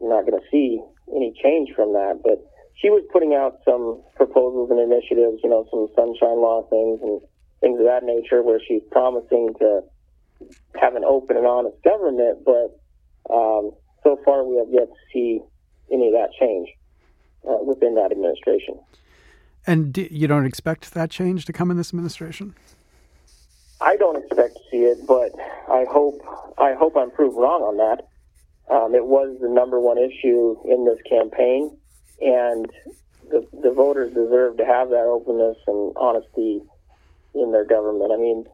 you're 0.01 0.15
not 0.15 0.25
going 0.25 0.41
to 0.41 0.47
see 0.51 0.81
any 1.11 1.35
change 1.43 1.75
from 1.75 1.93
that. 1.93 2.23
But 2.23 2.41
she 2.81 2.89
was 2.89 3.05
putting 3.13 3.35
out 3.35 3.61
some 3.65 4.01
proposals 4.17 4.71
and 4.71 4.81
initiatives, 4.81 5.43
you 5.43 5.51
know, 5.51 5.67
some 5.69 5.89
sunshine 5.95 6.41
law 6.41 6.65
things 6.71 7.03
and 7.03 7.21
things 7.61 7.79
of 7.79 7.85
that 7.85 8.05
nature, 8.05 8.43
where 8.43 8.61
she's 8.63 8.83
promising 8.91 9.53
to 9.59 9.83
have 10.81 10.95
an 10.97 11.05
open 11.05 11.37
and 11.37 11.47
honest 11.47 11.77
government. 11.83 12.45
But 12.45 12.79
um, 13.33 13.73
so 14.03 14.19
far, 14.25 14.45
we 14.45 14.57
have 14.59 14.69
yet 14.71 14.89
to 14.89 14.99
see 15.13 15.41
any 15.93 16.09
of 16.09 16.15
that 16.15 16.31
change 16.39 16.69
uh, 17.49 17.63
within 17.63 17.95
that 17.97 18.11
administration. 18.13 18.79
And 19.67 19.93
do, 19.93 20.07
you 20.11 20.27
don't 20.27 20.45
expect 20.45 20.93
that 20.95 21.11
change 21.11 21.47
to 21.47 21.53
come 21.53 21.71
in 21.71 21.77
this 21.77 21.91
administration? 21.91 22.55
I 23.81 23.97
don't 23.97 24.17
expect 24.17 24.55
to 24.55 24.61
see 24.71 24.85
it, 24.85 24.99
but 25.07 25.33
I 25.71 25.85
hope 25.91 26.21
I 26.59 26.75
hope 26.75 26.97
I'm 26.97 27.11
proved 27.11 27.37
wrong 27.37 27.63
on 27.63 27.77
that. 27.79 28.09
Um, 28.75 28.95
it 28.95 29.05
was 29.05 29.37
the 29.41 29.49
number 29.49 29.81
one 29.81 29.99
issue 29.99 30.57
in 30.65 30.85
this 30.85 30.99
campaign, 31.09 31.77
and 32.21 32.71
the, 33.31 33.47
the 33.63 33.73
voters 33.73 34.15
deserve 34.15 34.57
to 34.57 34.65
have 34.65 34.89
that 34.91 35.05
openness 35.05 35.57
and 35.67 35.93
honesty 35.97 36.63
in 37.35 37.53
their 37.53 37.65
government. 37.65 38.13
I 38.13 38.17
mean, 38.17 38.45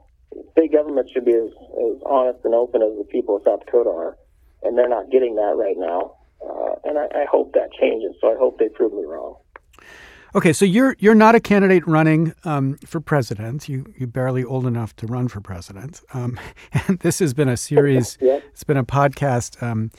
state 0.53 0.73
government 0.73 1.09
should 1.13 1.25
be 1.25 1.35
as, 1.35 1.51
as 1.51 2.03
honest 2.07 2.45
and 2.45 2.55
open 2.55 2.83
as 2.83 2.97
the 2.99 3.05
people 3.05 3.37
of 3.37 3.43
South 3.45 3.65
Dakota 3.65 3.91
are, 3.91 4.17
and 4.63 4.77
they're 4.77 4.89
not 4.89 5.11
getting 5.11 5.35
that 5.37 5.55
right 5.57 5.77
now. 5.77 6.17
Uh, 6.43 6.75
and 6.85 6.99
I, 6.99 7.05
I 7.05 7.25
hope 7.31 7.53
that 7.53 7.73
changes. 7.73 8.15
So 8.21 8.33
I 8.33 8.37
hope 8.39 8.59
they 8.59 8.69
prove 8.69 8.93
me 8.93 9.05
wrong. 9.05 9.37
Okay, 10.33 10.53
so 10.53 10.65
you're 10.65 10.95
you're 11.01 11.15
not 11.15 11.35
a 11.35 11.41
candidate 11.41 11.85
running 11.87 12.35
um, 12.45 12.77
for 12.87 13.01
president. 13.01 13.69
You 13.69 13.93
you're 13.99 14.07
barely 14.07 14.45
old 14.45 14.65
enough 14.65 14.95
to 14.97 15.07
run 15.07 15.27
for 15.27 15.41
president. 15.41 16.03
Um, 16.15 16.39
and 16.73 17.01
this 17.01 17.19
has 17.19 17.35
been 17.35 17.49
a 17.49 17.57
series. 17.57 18.17
yeah. 18.21 18.41
It's 18.51 18.65
been 18.65 18.77
a 18.77 18.85
podcast 18.85 19.61
um, 19.63 19.91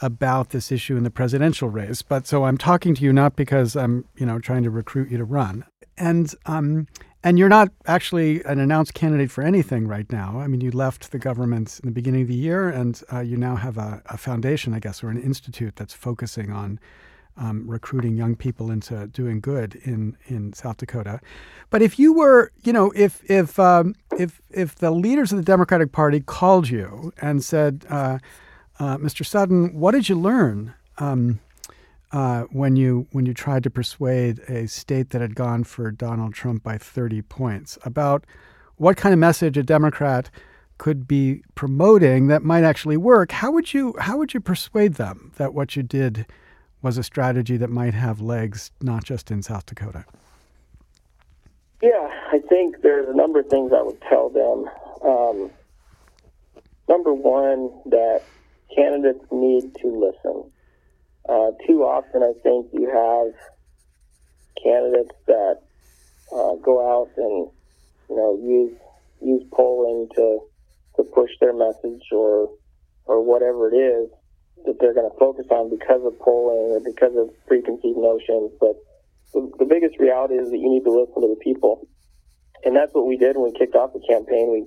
about 0.00 0.50
this 0.50 0.72
issue 0.72 0.96
in 0.96 1.04
the 1.04 1.10
presidential 1.10 1.68
race. 1.68 2.00
But 2.00 2.26
so 2.26 2.44
I'm 2.44 2.56
talking 2.56 2.94
to 2.94 3.02
you 3.02 3.12
not 3.12 3.36
because 3.36 3.76
I'm 3.76 4.06
you 4.16 4.24
know 4.24 4.38
trying 4.38 4.62
to 4.62 4.70
recruit 4.70 5.10
you 5.10 5.18
to 5.18 5.24
run. 5.24 5.64
And 5.98 6.34
um, 6.46 6.88
and 7.24 7.38
you're 7.38 7.48
not 7.48 7.70
actually 7.86 8.44
an 8.44 8.60
announced 8.60 8.92
candidate 8.92 9.30
for 9.30 9.42
anything 9.42 9.88
right 9.88 10.10
now. 10.12 10.38
I 10.38 10.46
mean, 10.46 10.60
you 10.60 10.70
left 10.70 11.10
the 11.10 11.18
government 11.18 11.80
in 11.82 11.88
the 11.88 11.92
beginning 11.92 12.22
of 12.22 12.28
the 12.28 12.34
year, 12.34 12.68
and 12.68 13.02
uh, 13.10 13.20
you 13.20 13.38
now 13.38 13.56
have 13.56 13.78
a, 13.78 14.02
a 14.06 14.18
foundation, 14.18 14.74
I 14.74 14.78
guess, 14.78 15.02
or 15.02 15.08
an 15.08 15.20
institute 15.20 15.74
that's 15.76 15.94
focusing 15.94 16.52
on 16.52 16.78
um, 17.38 17.64
recruiting 17.66 18.14
young 18.14 18.36
people 18.36 18.70
into 18.70 19.06
doing 19.06 19.40
good 19.40 19.76
in, 19.84 20.18
in 20.26 20.52
South 20.52 20.76
Dakota. 20.76 21.18
But 21.70 21.80
if 21.80 21.98
you 21.98 22.12
were, 22.12 22.52
you 22.62 22.74
know, 22.74 22.92
if 22.94 23.28
if 23.28 23.58
um, 23.58 23.94
if 24.18 24.42
if 24.50 24.76
the 24.76 24.90
leaders 24.90 25.32
of 25.32 25.38
the 25.38 25.44
Democratic 25.44 25.92
Party 25.92 26.20
called 26.20 26.68
you 26.68 27.12
and 27.22 27.42
said, 27.42 27.86
uh, 27.88 28.18
uh, 28.78 28.98
"Mr. 28.98 29.24
Sutton, 29.24 29.74
what 29.74 29.92
did 29.92 30.10
you 30.10 30.14
learn 30.14 30.74
um, 30.98 31.40
uh, 32.12 32.42
when 32.50 32.76
you 32.76 33.06
when 33.12 33.26
you 33.26 33.34
tried 33.34 33.62
to 33.64 33.70
persuade 33.70 34.38
a 34.48 34.66
state 34.68 35.10
that 35.10 35.20
had 35.20 35.34
gone 35.34 35.64
for 35.64 35.90
Donald 35.90 36.34
Trump 36.34 36.62
by 36.62 36.78
30 36.78 37.22
points 37.22 37.78
about 37.84 38.24
what 38.76 38.96
kind 38.96 39.12
of 39.12 39.18
message 39.18 39.56
a 39.56 39.62
Democrat?" 39.62 40.30
could 40.76 41.06
be 41.06 41.40
promoting 41.54 42.26
that 42.26 42.42
might 42.42 42.64
actually 42.64 42.96
work 42.96 43.30
how 43.30 43.48
would 43.52 43.72
you 43.72 43.94
how 44.00 44.18
would 44.18 44.34
you 44.34 44.40
persuade 44.40 44.94
them 44.94 45.30
that 45.36 45.54
what 45.54 45.76
you 45.76 45.84
did 45.84 46.26
was 46.84 46.98
a 46.98 47.02
strategy 47.02 47.56
that 47.56 47.70
might 47.70 47.94
have 47.94 48.20
legs 48.20 48.70
not 48.82 49.02
just 49.02 49.30
in 49.30 49.42
South 49.42 49.64
Dakota? 49.64 50.04
Yeah, 51.82 52.10
I 52.30 52.40
think 52.46 52.82
there's 52.82 53.08
a 53.08 53.16
number 53.16 53.40
of 53.40 53.46
things 53.46 53.72
I 53.72 53.82
would 53.82 54.00
tell 54.02 54.28
them. 54.28 54.68
Um, 55.02 55.50
number 56.86 57.14
one, 57.14 57.70
that 57.86 58.22
candidates 58.76 59.24
need 59.32 59.74
to 59.76 59.88
listen. 59.88 60.50
Uh, 61.28 61.50
too 61.66 61.82
often, 61.82 62.22
I 62.22 62.32
think 62.42 62.68
you 62.72 62.88
have 62.92 63.32
candidates 64.62 65.16
that 65.26 65.60
uh, 66.32 66.54
go 66.62 66.80
out 66.84 67.10
and 67.16 67.50
you 68.08 68.16
know 68.16 68.38
use 68.42 68.76
use 69.22 69.42
polling 69.52 70.08
to 70.16 70.40
to 70.96 71.02
push 71.02 71.30
their 71.40 71.52
message 71.52 72.02
or 72.12 72.50
or 73.06 73.22
whatever 73.22 73.68
it 73.72 73.76
is, 73.76 74.10
that 74.64 74.76
they're 74.80 74.94
going 74.94 75.10
to 75.10 75.18
focus 75.18 75.46
on 75.50 75.68
because 75.70 76.00
of 76.04 76.18
polling 76.18 76.72
or 76.72 76.80
because 76.80 77.12
of 77.16 77.28
preconceived 77.46 77.98
notions. 77.98 78.52
But 78.60 78.76
the, 79.32 79.50
the 79.58 79.64
biggest 79.64 79.98
reality 79.98 80.34
is 80.34 80.50
that 80.50 80.58
you 80.58 80.70
need 80.70 80.84
to 80.84 80.90
listen 80.90 81.20
to 81.20 81.28
the 81.28 81.40
people. 81.42 81.86
And 82.64 82.74
that's 82.74 82.94
what 82.94 83.06
we 83.06 83.18
did 83.18 83.36
when 83.36 83.52
we 83.52 83.58
kicked 83.58 83.74
off 83.74 83.92
the 83.92 84.00
campaign. 84.08 84.48
We, 84.50 84.64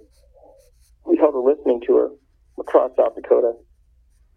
we 1.05 1.18
held 1.18 1.34
a 1.34 1.39
listening 1.39 1.82
tour 1.86 2.12
across 2.60 2.91
South 2.95 3.16
Dakota 3.16 3.53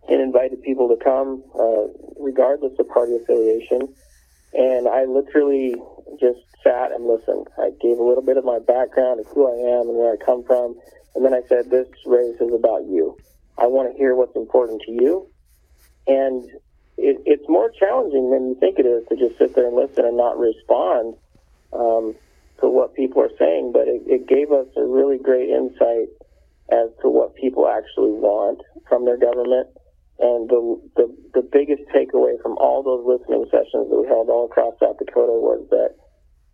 and 0.08 0.20
invited 0.20 0.62
people 0.62 0.88
to 0.88 0.96
come, 1.02 1.42
uh, 1.58 1.86
regardless 2.18 2.72
of 2.78 2.88
party 2.88 3.16
affiliation. 3.16 3.94
And 4.52 4.88
I 4.88 5.04
literally 5.04 5.74
just 6.20 6.40
sat 6.64 6.92
and 6.92 7.06
listened. 7.06 7.46
I 7.58 7.70
gave 7.80 7.98
a 7.98 8.02
little 8.02 8.24
bit 8.24 8.36
of 8.36 8.44
my 8.44 8.58
background 8.58 9.20
of 9.20 9.26
who 9.34 9.46
I 9.46 9.80
am 9.80 9.88
and 9.88 9.96
where 9.96 10.12
I 10.12 10.24
come 10.24 10.44
from. 10.44 10.74
And 11.14 11.24
then 11.24 11.34
I 11.34 11.42
said, 11.48 11.70
this 11.70 11.86
race 12.06 12.36
is 12.40 12.52
about 12.52 12.84
you. 12.86 13.18
I 13.58 13.66
want 13.66 13.92
to 13.92 13.98
hear 13.98 14.14
what's 14.14 14.36
important 14.36 14.82
to 14.86 14.92
you 14.92 15.30
and 16.06 16.44
it, 16.96 17.22
it's 17.24 17.48
more 17.48 17.70
challenging 17.78 18.30
than 18.30 18.48
you 18.48 18.56
think 18.60 18.78
it 18.78 18.86
is 18.86 19.04
to 19.08 19.16
just 19.16 19.38
sit 19.38 19.54
there 19.54 19.66
and 19.66 19.76
listen 19.76 20.04
and 20.04 20.16
not 20.16 20.38
respond 20.38 21.14
um, 21.72 22.14
to 22.60 22.68
what 22.68 22.94
people 22.94 23.22
are 23.22 23.34
saying. 23.38 23.72
But 23.72 23.88
it, 23.88 24.02
it 24.06 24.28
gave 24.28 24.52
us 24.52 24.66
a 24.76 24.84
really 24.84 25.18
great 25.18 25.48
insight 25.48 26.08
as 26.70 26.90
to 27.02 27.08
what 27.08 27.34
people 27.34 27.68
actually 27.68 28.12
want 28.12 28.60
from 28.88 29.04
their 29.04 29.18
government 29.18 29.68
And 30.20 30.48
the, 30.48 30.60
the, 30.96 31.06
the 31.40 31.44
biggest 31.48 31.82
takeaway 31.88 32.36
from 32.42 32.58
all 32.60 32.84
those 32.84 33.04
listening 33.08 33.48
sessions 33.50 33.88
that 33.88 33.96
we 33.96 34.06
held 34.06 34.28
all 34.28 34.44
across 34.44 34.76
South 34.78 34.98
Dakota 35.00 35.32
was 35.32 35.64
that 35.70 35.96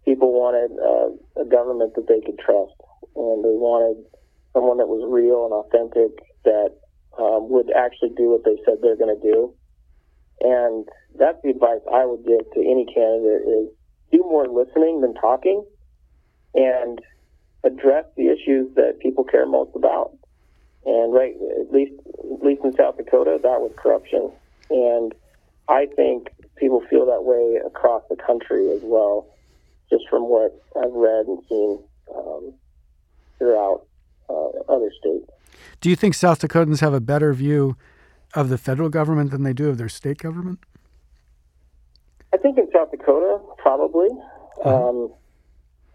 people 0.07 0.31
wanted 0.31 0.71
uh, 0.79 1.43
a 1.43 1.45
government 1.45 1.95
that 1.99 2.07
they 2.07 2.23
could 2.23 2.39
trust, 2.39 2.79
and 3.19 3.43
they 3.43 3.59
wanted 3.59 4.07
someone 4.55 4.79
that 4.79 4.87
was 4.87 5.03
real 5.11 5.51
and 5.51 5.53
authentic 5.53 6.15
that 6.47 6.79
um, 7.19 7.51
would 7.51 7.69
actually 7.75 8.15
do 8.17 8.31
what 8.31 8.45
they 8.45 8.57
said 8.65 8.79
they're 8.81 8.97
going 8.97 9.13
to 9.13 9.21
do. 9.21 9.53
And 10.41 10.87
that's 11.19 11.39
the 11.43 11.51
advice 11.51 11.83
I 11.93 12.07
would 12.07 12.25
give 12.25 12.47
to 12.55 12.61
any 12.61 12.87
candidate 12.87 13.45
is 13.51 13.69
do 14.13 14.19
more 14.19 14.47
listening 14.47 15.01
than 15.01 15.15
talking 15.15 15.65
and 16.55 17.01
address 17.65 18.05
the 18.17 18.31
issues 18.31 18.73
that 18.77 19.01
people 19.01 19.25
care 19.25 19.47
most 19.47 19.75
about. 19.75 20.16
And 20.87 21.13
right, 21.13 21.35
at 21.61 21.73
least, 21.73 21.93
at 22.19 22.43
least 22.45 22.63
in 22.65 22.73
South 22.77 22.97
Dakota, 22.97 23.41
that 23.43 23.61
was 23.61 23.73
corruption. 23.77 24.31
And 24.71 25.15
I 25.69 25.87
think 25.87 26.29
people 26.57 26.81
feel 26.89 27.07
that 27.07 27.25
way 27.25 27.61
across 27.67 28.03
the 28.09 28.17
country 28.17 28.71
as 28.71 28.81
well, 28.83 29.27
just 29.91 30.09
from 30.09 30.23
what 30.23 30.63
I've 30.77 30.93
read 30.93 31.27
and 31.27 31.43
seen 31.49 31.83
um, 32.15 32.53
throughout 33.39 33.83
uh, 34.31 34.73
other 34.73 34.91
states. 34.99 35.29
Do 35.81 35.91
you 35.91 35.97
think 35.97 36.15
South 36.15 36.41
Dakotans 36.41 36.81
have 36.81 36.95
a 36.95 37.01
better 37.01 37.33
view 37.35 37.77
of 38.35 38.49
the 38.49 38.59
federal 38.59 38.89
government 38.89 39.31
than 39.31 39.43
they 39.43 39.53
do 39.53 39.69
of 39.69 39.79
their 39.79 39.89
state 39.89 40.19
government? 40.19 40.61
I 42.33 42.37
think 42.37 42.59
in 42.59 42.71
South 42.73 42.91
Dakota, 42.91 43.41
probably. 43.59 44.09
Uh-huh. 44.65 44.89
Um, 44.89 45.13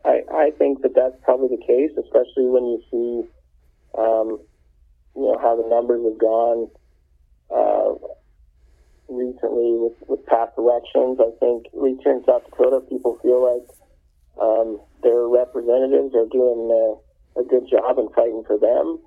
I, 0.04 0.22
I 0.34 0.52
think 0.58 0.82
that 0.82 0.96
that's 0.96 1.16
probably 1.24 1.56
the 1.56 1.64
case, 1.64 1.92
especially 1.98 2.46
when 2.46 2.66
you 2.66 2.82
see, 2.92 3.30
um, 3.98 4.40
you 5.16 5.22
know, 5.24 5.38
how 5.42 5.56
the 5.56 5.68
numbers 5.68 6.04
have 6.04 6.18
gone 6.18 6.70
uh, 7.50 7.94
recently 9.08 9.76
with, 9.78 9.98
with 10.08 10.26
past 10.26 10.54
elections. 10.58 11.20
I 11.20 11.32
think 11.40 11.68
at 11.74 11.82
least 11.82 12.02
here 12.04 12.14
in 12.14 12.24
South 12.26 12.46
Dakota, 12.46 12.82
people 12.88 13.20
feel 13.22 13.44
like 13.44 13.68
um, 14.42 14.80
their 15.04 15.28
representatives 15.28 16.16
are 16.16 16.28
doing 16.32 16.72
a, 16.72 17.42
a 17.42 17.44
good 17.44 17.70
job 17.70 18.00
in 18.00 18.10
fighting 18.16 18.44
for 18.48 18.58
them. 18.58 19.00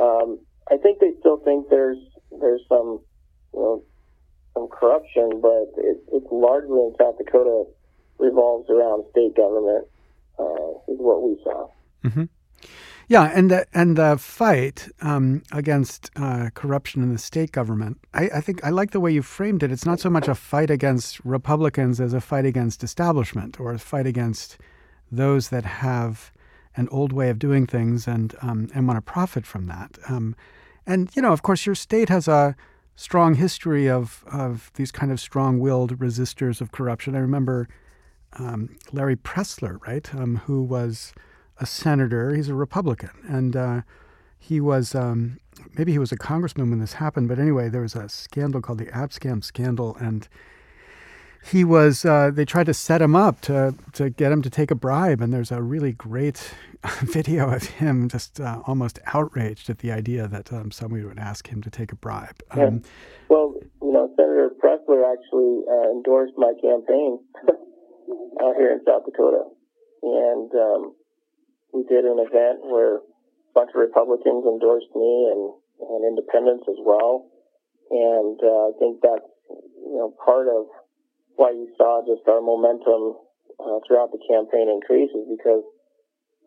Um, 0.00 0.38
I 0.70 0.76
think 0.76 1.00
they 1.00 1.12
still 1.20 1.38
think 1.38 1.68
there's 1.68 1.98
there's 2.40 2.62
some 2.68 3.00
you 3.52 3.60
know 3.60 3.82
some 4.54 4.68
corruption, 4.68 5.40
but 5.42 5.74
it, 5.76 5.98
it's 6.12 6.26
largely 6.30 6.78
in 6.78 6.94
South 6.98 7.18
Dakota 7.18 7.64
revolves 8.18 8.70
around 8.70 9.04
state 9.10 9.36
government. 9.36 9.86
Uh, 10.38 10.80
is 10.88 10.98
what 10.98 11.22
we 11.22 11.38
saw. 11.44 11.68
Mm-hmm. 12.04 12.24
Yeah, 13.10 13.24
and 13.34 13.50
the 13.50 13.66
and 13.74 13.96
the 13.96 14.16
fight 14.18 14.88
um, 15.02 15.42
against 15.50 16.12
uh, 16.14 16.50
corruption 16.54 17.02
in 17.02 17.12
the 17.12 17.18
state 17.18 17.50
government, 17.50 17.98
I, 18.14 18.30
I, 18.36 18.40
think 18.40 18.62
I 18.62 18.70
like 18.70 18.92
the 18.92 19.00
way 19.00 19.10
you 19.10 19.20
framed 19.20 19.64
it. 19.64 19.72
It's 19.72 19.84
not 19.84 19.98
so 19.98 20.08
much 20.08 20.28
a 20.28 20.34
fight 20.36 20.70
against 20.70 21.18
Republicans 21.24 22.00
as 22.00 22.14
a 22.14 22.20
fight 22.20 22.46
against 22.46 22.84
establishment 22.84 23.58
or 23.58 23.72
a 23.72 23.80
fight 23.80 24.06
against 24.06 24.58
those 25.10 25.48
that 25.48 25.64
have 25.64 26.30
an 26.76 26.88
old 26.92 27.12
way 27.12 27.30
of 27.30 27.40
doing 27.40 27.66
things 27.66 28.06
and 28.06 28.36
um, 28.42 28.68
and 28.76 28.86
want 28.86 28.96
to 28.96 29.02
profit 29.02 29.44
from 29.44 29.66
that. 29.66 29.98
Um, 30.08 30.36
and 30.86 31.10
you 31.16 31.20
know, 31.20 31.32
of 31.32 31.42
course, 31.42 31.66
your 31.66 31.74
state 31.74 32.10
has 32.10 32.28
a 32.28 32.54
strong 32.94 33.34
history 33.34 33.90
of 33.90 34.22
of 34.32 34.70
these 34.74 34.92
kind 34.92 35.10
of 35.10 35.18
strong-willed 35.18 35.98
resistors 35.98 36.60
of 36.60 36.70
corruption. 36.70 37.16
I 37.16 37.18
remember 37.18 37.68
um, 38.34 38.78
Larry 38.92 39.16
Pressler, 39.16 39.84
right, 39.84 40.14
um, 40.14 40.36
who 40.46 40.62
was 40.62 41.12
a 41.60 41.66
senator. 41.66 42.34
He's 42.34 42.48
a 42.48 42.54
Republican, 42.54 43.10
and 43.28 43.54
uh, 43.54 43.80
he 44.38 44.60
was 44.60 44.94
um, 44.94 45.38
maybe 45.76 45.92
he 45.92 45.98
was 45.98 46.10
a 46.10 46.16
congressman 46.16 46.70
when 46.70 46.80
this 46.80 46.94
happened. 46.94 47.28
But 47.28 47.38
anyway, 47.38 47.68
there 47.68 47.82
was 47.82 47.94
a 47.94 48.08
scandal 48.08 48.60
called 48.60 48.78
the 48.78 48.86
Abscam 48.86 49.44
scandal, 49.44 49.96
and 50.00 50.26
he 51.44 51.64
was 51.64 52.04
uh, 52.04 52.30
they 52.32 52.44
tried 52.44 52.66
to 52.66 52.74
set 52.74 53.00
him 53.02 53.14
up 53.14 53.40
to 53.42 53.74
to 53.92 54.10
get 54.10 54.32
him 54.32 54.42
to 54.42 54.50
take 54.50 54.70
a 54.70 54.74
bribe. 54.74 55.20
And 55.20 55.32
there's 55.32 55.52
a 55.52 55.62
really 55.62 55.92
great 55.92 56.54
video 57.02 57.50
of 57.50 57.64
him 57.64 58.08
just 58.08 58.40
uh, 58.40 58.62
almost 58.66 58.98
outraged 59.06 59.70
at 59.70 59.78
the 59.78 59.92
idea 59.92 60.26
that 60.28 60.52
um, 60.52 60.70
somebody 60.70 61.04
would 61.04 61.18
ask 61.18 61.48
him 61.48 61.62
to 61.62 61.70
take 61.70 61.92
a 61.92 61.96
bribe. 61.96 62.42
Um, 62.50 62.82
well 63.28 63.54
you 63.82 63.92
know 63.92 64.10
senator 64.16 64.50
pressler 64.62 65.04
actually 65.12 65.62
uh, 65.68 65.90
endorsed 65.90 66.34
my 66.36 66.52
campaign 66.60 67.18
out 68.42 68.56
here 68.56 68.72
in 68.72 68.80
south 68.86 69.04
dakota. 69.04 69.44
And 70.02 70.50
um, 70.54 70.94
we 71.72 71.82
did 71.84 72.04
an 72.04 72.18
event 72.18 72.64
where 72.66 72.98
a 72.98 73.52
bunch 73.54 73.70
of 73.74 73.80
republicans 73.80 74.44
endorsed 74.46 74.92
me 74.94 75.30
and, 75.30 75.54
and 75.80 76.00
independents 76.04 76.64
as 76.68 76.78
well 76.82 77.26
and 77.90 78.38
uh, 78.42 78.70
i 78.70 78.72
think 78.78 79.00
that's 79.02 79.30
you 79.86 79.96
know 79.98 80.14
part 80.24 80.46
of 80.46 80.66
why 81.36 81.50
you 81.50 81.68
saw 81.76 82.04
just 82.04 82.26
our 82.28 82.40
momentum 82.40 83.16
uh, 83.60 83.80
throughout 83.86 84.12
the 84.12 84.20
campaign 84.28 84.68
increase 84.68 85.10
is 85.16 85.24
because 85.28 85.64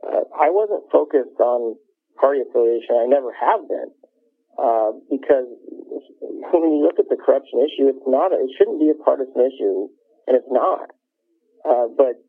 uh, 0.06 0.26
I 0.36 0.50
wasn't 0.52 0.84
focused 0.92 1.40
on 1.40 1.78
party 2.20 2.42
affiliation. 2.42 2.96
I 3.00 3.08
never 3.08 3.32
have 3.34 3.68
been. 3.68 3.90
Uh, 4.54 4.94
because 5.10 5.50
when 6.54 6.78
you 6.78 6.86
look 6.86 7.00
at 7.00 7.10
the 7.10 7.18
corruption 7.18 7.66
issue, 7.66 7.90
it's 7.90 8.06
not, 8.06 8.32
a, 8.32 8.38
it 8.38 8.52
shouldn't 8.58 8.80
be 8.80 8.92
a 8.94 8.98
partisan 9.02 9.42
issue, 9.42 9.90
and 10.28 10.38
it's 10.38 10.52
not. 10.52 10.94
Uh, 11.66 11.88
but 11.90 12.22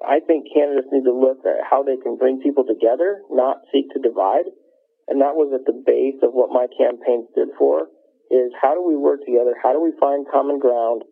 I 0.00 0.20
think 0.20 0.48
candidates 0.52 0.88
need 0.92 1.04
to 1.04 1.14
look 1.14 1.44
at 1.44 1.64
how 1.68 1.82
they 1.82 1.96
can 1.96 2.16
bring 2.16 2.40
people 2.40 2.64
together, 2.64 3.22
not 3.30 3.62
seek 3.72 3.92
to 3.92 4.00
divide. 4.00 4.48
And 5.08 5.20
that 5.20 5.36
was 5.36 5.52
at 5.52 5.66
the 5.66 5.76
base 5.76 6.20
of 6.22 6.32
what 6.32 6.54
my 6.54 6.66
campaign 6.78 7.26
stood 7.32 7.52
for, 7.58 7.88
is 8.30 8.52
how 8.56 8.74
do 8.74 8.82
we 8.82 8.96
work 8.96 9.20
together? 9.26 9.54
How 9.60 9.72
do 9.72 9.82
we 9.82 9.92
find 10.00 10.24
common 10.30 10.58
ground? 10.58 11.02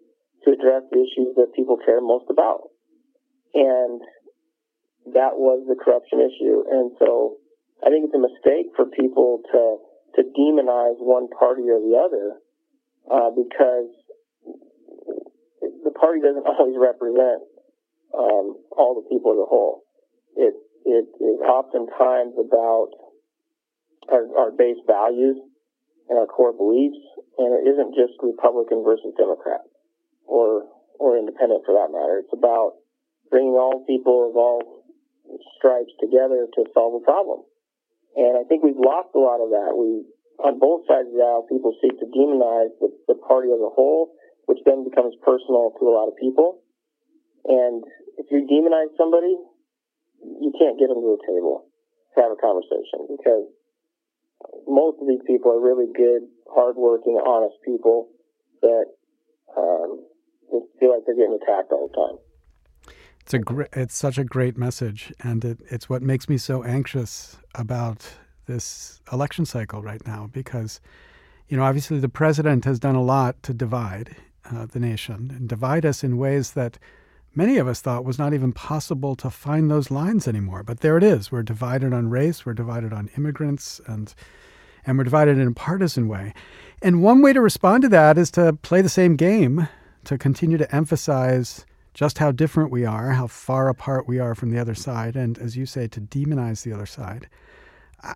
to 0.44 0.52
address 0.52 0.82
the 0.90 1.02
issues 1.02 1.34
that 1.36 1.54
people 1.54 1.76
care 1.76 2.00
most 2.00 2.26
about. 2.30 2.70
And 3.54 4.00
that 5.14 5.34
was 5.34 5.64
the 5.66 5.74
corruption 5.74 6.20
issue. 6.20 6.62
And 6.70 6.92
so 6.98 7.36
I 7.82 7.90
think 7.90 8.06
it's 8.06 8.14
a 8.14 8.22
mistake 8.22 8.70
for 8.76 8.86
people 8.86 9.40
to, 9.50 9.62
to 10.16 10.20
demonize 10.36 11.00
one 11.00 11.28
party 11.28 11.66
or 11.66 11.80
the 11.80 11.96
other, 11.98 12.38
uh, 13.10 13.30
because 13.34 13.90
the 15.84 15.94
party 15.98 16.20
doesn't 16.20 16.46
always 16.48 16.76
represent, 16.78 17.42
um, 18.14 18.56
all 18.72 18.94
the 18.96 19.08
people 19.08 19.32
as 19.32 19.40
a 19.42 19.48
whole. 19.48 19.84
It, 20.36 20.54
it 20.84 21.06
is 21.20 21.38
oftentimes 21.42 22.34
about 22.38 22.94
our, 24.08 24.24
our 24.38 24.50
base 24.50 24.80
values 24.86 25.36
and 26.08 26.18
our 26.18 26.26
core 26.26 26.52
beliefs, 26.52 27.00
and 27.36 27.52
it 27.52 27.68
isn't 27.68 27.94
just 27.94 28.16
Republican 28.22 28.82
versus 28.84 29.12
Democrat 29.18 29.60
or 30.24 30.64
or 30.98 31.16
independent 31.16 31.62
for 31.64 31.78
that 31.78 31.94
matter. 31.94 32.18
It's 32.18 32.34
about 32.34 32.74
bringing 33.30 33.54
all 33.54 33.84
people 33.86 34.28
of 34.30 34.36
all 34.36 34.82
stripes 35.56 35.92
together 36.00 36.48
to 36.58 36.60
solve 36.74 37.00
a 37.00 37.04
problem. 37.04 37.46
And 38.16 38.34
I 38.34 38.42
think 38.48 38.64
we've 38.64 38.78
lost 38.78 39.14
a 39.14 39.22
lot 39.22 39.38
of 39.38 39.54
that. 39.54 39.76
We, 39.78 40.02
on 40.42 40.58
both 40.58 40.86
sides 40.90 41.06
of 41.06 41.14
the 41.14 41.22
aisle, 41.22 41.46
people 41.46 41.76
seek 41.78 41.94
to 42.02 42.08
demonize 42.10 42.74
the, 42.82 42.90
the 43.06 43.14
party 43.14 43.52
as 43.54 43.62
a 43.62 43.70
whole, 43.70 44.14
which 44.46 44.58
then 44.66 44.82
becomes 44.82 45.14
personal 45.22 45.70
to 45.78 45.82
a 45.86 45.92
lot 45.94 46.08
of 46.08 46.16
people. 46.18 46.62
And 47.48 47.82
if 48.18 48.26
you 48.30 48.44
demonize 48.44 48.92
somebody, 48.96 49.34
you 50.20 50.52
can't 50.58 50.78
get 50.78 50.88
them 50.88 51.00
to 51.00 51.16
the 51.16 51.24
table 51.24 51.64
to 52.14 52.20
have 52.20 52.32
a 52.32 52.36
conversation 52.36 53.08
because 53.08 53.48
most 54.68 55.00
of 55.00 55.08
these 55.08 55.24
people 55.26 55.50
are 55.50 55.60
really 55.60 55.88
good, 55.96 56.28
hardworking, 56.52 57.18
honest 57.24 57.56
people 57.64 58.08
that 58.60 58.84
um, 59.56 60.04
feel 60.78 60.92
like 60.92 61.02
they're 61.06 61.16
getting 61.16 61.38
attacked 61.40 61.72
all 61.72 61.88
the 61.88 61.96
time. 61.96 62.18
It's 63.20 63.34
a 63.34 63.80
it's 63.80 63.94
such 63.94 64.16
a 64.18 64.24
great 64.24 64.56
message, 64.56 65.12
and 65.20 65.44
it, 65.44 65.58
it's 65.70 65.88
what 65.88 66.02
makes 66.02 66.28
me 66.28 66.38
so 66.38 66.64
anxious 66.64 67.36
about 67.54 68.06
this 68.46 69.02
election 69.12 69.44
cycle 69.44 69.82
right 69.82 70.04
now 70.06 70.30
because, 70.32 70.80
you 71.48 71.56
know, 71.56 71.62
obviously 71.62 71.98
the 71.98 72.08
president 72.08 72.64
has 72.64 72.78
done 72.78 72.94
a 72.94 73.02
lot 73.02 73.42
to 73.42 73.52
divide 73.52 74.16
uh, 74.50 74.64
the 74.64 74.80
nation 74.80 75.30
and 75.30 75.48
divide 75.48 75.84
us 75.84 76.02
in 76.02 76.16
ways 76.16 76.52
that 76.52 76.78
many 77.34 77.58
of 77.58 77.68
us 77.68 77.80
thought 77.80 78.04
was 78.04 78.18
not 78.18 78.34
even 78.34 78.52
possible 78.52 79.14
to 79.16 79.30
find 79.30 79.70
those 79.70 79.90
lines 79.90 80.26
anymore. 80.28 80.62
But 80.62 80.80
there 80.80 80.96
it 80.96 81.04
is. 81.04 81.30
We're 81.30 81.42
divided 81.42 81.92
on 81.92 82.10
race, 82.10 82.44
we're 82.44 82.54
divided 82.54 82.92
on 82.92 83.10
immigrants, 83.16 83.80
and 83.86 84.14
and 84.86 84.96
we're 84.96 85.04
divided 85.04 85.38
in 85.38 85.48
a 85.48 85.52
partisan 85.52 86.08
way. 86.08 86.32
And 86.80 87.02
one 87.02 87.20
way 87.20 87.32
to 87.32 87.40
respond 87.40 87.82
to 87.82 87.88
that 87.90 88.16
is 88.16 88.30
to 88.32 88.54
play 88.54 88.80
the 88.80 88.88
same 88.88 89.16
game 89.16 89.68
to 90.04 90.16
continue 90.16 90.56
to 90.56 90.74
emphasize 90.74 91.66
just 91.92 92.18
how 92.18 92.30
different 92.30 92.70
we 92.70 92.84
are, 92.84 93.10
how 93.10 93.26
far 93.26 93.68
apart 93.68 94.08
we 94.08 94.18
are 94.18 94.34
from 94.34 94.50
the 94.50 94.58
other 94.58 94.74
side, 94.74 95.16
and 95.16 95.36
as 95.38 95.56
you 95.56 95.66
say, 95.66 95.88
to 95.88 96.00
demonize 96.00 96.62
the 96.62 96.72
other 96.72 96.86
side. 96.86 97.28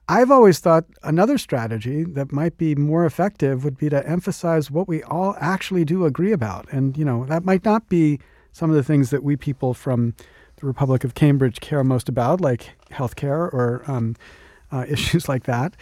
I've 0.09 0.31
always 0.31 0.61
thought 0.61 0.85
another 1.03 1.37
strategy 1.37 2.05
that 2.05 2.31
might 2.31 2.57
be 2.57 2.77
more 2.77 3.05
effective 3.05 3.65
would 3.65 3.77
be 3.77 3.89
to 3.91 4.09
emphasize 4.09 4.71
what 4.71 4.87
we 4.87 5.03
all 5.03 5.35
actually 5.41 5.85
do 5.85 6.05
agree 6.05 6.31
about. 6.31 6.73
And, 6.73 6.97
you 6.97 7.05
know, 7.05 7.27
that 7.27 7.45
might 7.45 7.65
not 7.65 7.89
be 7.89 8.21
some 8.53 8.71
of 8.71 8.77
the 8.77 8.83
things 8.83 9.11
that 9.11 9.23
we 9.23 9.37
people 9.37 9.75
from 9.75 10.15
the 10.57 10.67
Republic 10.67 11.05
of 11.05 11.15
Cambridge 11.15 11.61
care 11.61 11.83
most 11.83 12.09
about, 12.09 12.41
like 12.41 12.71
healthcare 12.91 13.53
or 13.53 13.83
um, 13.87 14.17
uh, 14.71 14.85
issues 14.89 15.29
like 15.29 15.45
that. 15.45 15.75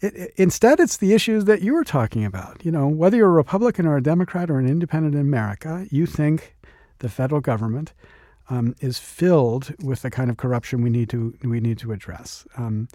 It, 0.00 0.14
it, 0.14 0.34
instead, 0.36 0.78
it's 0.78 0.96
the 0.96 1.12
issues 1.12 1.46
that 1.46 1.62
you 1.62 1.74
were 1.74 1.84
talking 1.84 2.24
about. 2.24 2.64
You 2.64 2.70
know, 2.70 2.86
whether 2.86 3.16
you're 3.16 3.28
a 3.28 3.32
Republican 3.32 3.86
or 3.86 3.96
a 3.96 4.02
Democrat 4.02 4.50
or 4.50 4.58
an 4.58 4.68
independent 4.68 5.14
in 5.14 5.20
America, 5.20 5.86
you 5.90 6.06
think 6.06 6.54
the 7.00 7.08
federal 7.08 7.40
government 7.40 7.92
um, 8.50 8.74
is 8.80 8.98
filled 8.98 9.74
with 9.82 10.02
the 10.02 10.10
kind 10.10 10.30
of 10.30 10.36
corruption 10.36 10.82
we 10.82 10.90
need 10.90 11.10
to 11.10 11.34
we 11.42 11.60
need 11.60 11.78
to 11.78 11.92
address. 11.92 12.46
Um, 12.56 12.88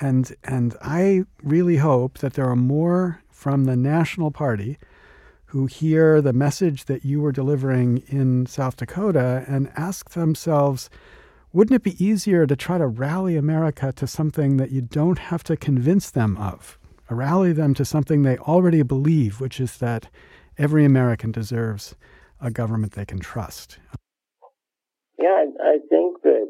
and 0.00 0.34
and 0.44 0.76
I 0.80 1.24
really 1.42 1.76
hope 1.76 2.18
that 2.18 2.34
there 2.34 2.48
are 2.48 2.56
more 2.56 3.22
from 3.30 3.64
the 3.64 3.76
National 3.76 4.30
Party 4.30 4.78
who 5.54 5.66
hear 5.66 6.20
the 6.20 6.32
message 6.32 6.86
that 6.86 7.04
you 7.04 7.20
were 7.20 7.30
delivering 7.30 7.98
in 8.08 8.44
South 8.44 8.74
Dakota 8.76 9.44
and 9.46 9.70
ask 9.76 10.10
themselves, 10.10 10.90
wouldn't 11.52 11.76
it 11.76 11.84
be 11.84 12.04
easier 12.04 12.44
to 12.44 12.56
try 12.56 12.76
to 12.76 12.88
rally 12.88 13.36
America 13.36 13.92
to 13.92 14.04
something 14.08 14.56
that 14.56 14.72
you 14.72 14.80
don't 14.80 15.20
have 15.20 15.44
to 15.44 15.56
convince 15.56 16.10
them 16.10 16.36
of? 16.38 16.76
Rally 17.08 17.52
them 17.52 17.72
to 17.74 17.84
something 17.84 18.22
they 18.22 18.36
already 18.36 18.82
believe, 18.82 19.40
which 19.40 19.60
is 19.60 19.78
that 19.78 20.08
every 20.58 20.84
American 20.84 21.30
deserves 21.30 21.94
a 22.40 22.50
government 22.50 22.94
they 22.94 23.06
can 23.06 23.20
trust. 23.20 23.78
Yeah, 25.20 25.44
I, 25.62 25.78
think 25.88 26.20
that 26.24 26.48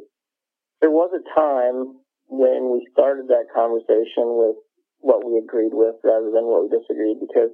there 0.80 0.90
was 0.90 1.10
a 1.12 1.38
time 1.38 2.00
when 2.28 2.72
we 2.72 2.88
started 2.90 3.28
that 3.28 3.52
conversation 3.54 4.40
with 4.40 4.56
what 5.00 5.22
we 5.26 5.36
agreed 5.36 5.74
with 5.74 5.96
rather 6.02 6.30
than 6.30 6.46
what 6.46 6.62
we 6.62 6.78
disagreed 6.78 7.18
because 7.20 7.50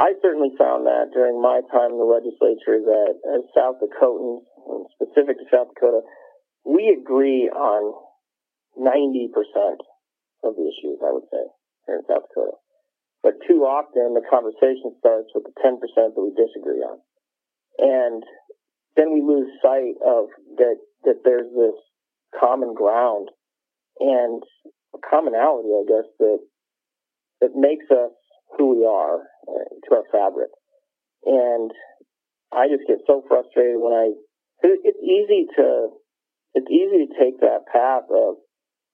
I 0.00 0.16
certainly 0.24 0.48
found 0.56 0.88
that 0.88 1.12
during 1.12 1.42
my 1.44 1.60
time 1.68 1.92
in 1.92 2.00
the 2.00 2.08
legislature 2.08 2.80
that 2.80 3.20
as 3.36 3.44
South 3.52 3.84
Dakotans, 3.84 4.48
and 4.64 4.88
specific 4.96 5.36
to 5.36 5.44
South 5.52 5.68
Dakota, 5.76 6.00
we 6.64 6.96
agree 6.96 7.52
on 7.52 7.92
90% 8.80 9.28
of 10.42 10.56
the 10.56 10.64
issues, 10.64 10.96
I 11.04 11.12
would 11.12 11.28
say, 11.28 11.44
here 11.84 12.00
in 12.00 12.04
South 12.08 12.24
Dakota. 12.32 12.56
But 13.22 13.44
too 13.44 13.68
often 13.68 14.16
the 14.16 14.24
conversation 14.24 14.96
starts 15.04 15.28
with 15.36 15.44
the 15.44 15.52
10% 15.60 15.76
that 15.76 16.16
we 16.16 16.32
disagree 16.32 16.80
on. 16.80 16.96
And 17.76 18.24
then 18.96 19.12
we 19.12 19.20
lose 19.20 19.52
sight 19.60 20.00
of 20.00 20.32
that, 20.56 20.80
that 21.04 21.20
there's 21.24 21.52
this 21.52 21.76
common 22.40 22.72
ground 22.72 23.28
and 24.00 24.42
a 24.94 24.98
commonality, 25.04 25.68
I 25.76 25.84
guess, 25.84 26.08
that, 26.20 26.40
that 27.42 27.52
makes 27.52 27.84
us 27.92 28.16
who 28.56 28.78
we 28.78 28.86
are 28.86 29.20
uh, 29.48 29.68
to 29.88 29.94
our 29.96 30.06
fabric. 30.12 30.50
And 31.24 31.70
I 32.52 32.66
just 32.68 32.88
get 32.88 32.98
so 33.06 33.22
frustrated 33.28 33.76
when 33.78 33.92
I, 33.92 34.12
it's 34.62 35.02
easy 35.02 35.46
to, 35.56 35.88
it's 36.54 36.70
easy 36.70 37.06
to 37.06 37.14
take 37.18 37.40
that 37.40 37.68
path 37.72 38.04
of, 38.10 38.36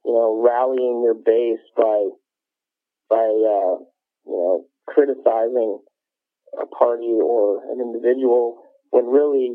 you 0.05 0.13
know, 0.13 0.43
rallying 0.45 1.03
your 1.03 1.15
base 1.15 1.63
by, 1.77 2.11
by, 3.09 3.27
uh, 3.27 3.83
you 4.27 4.37
know, 4.37 4.65
criticizing 4.87 5.79
a 6.61 6.67
party 6.67 7.11
or 7.11 7.63
an 7.73 7.81
individual 7.81 8.63
when 8.91 9.07
really 9.07 9.55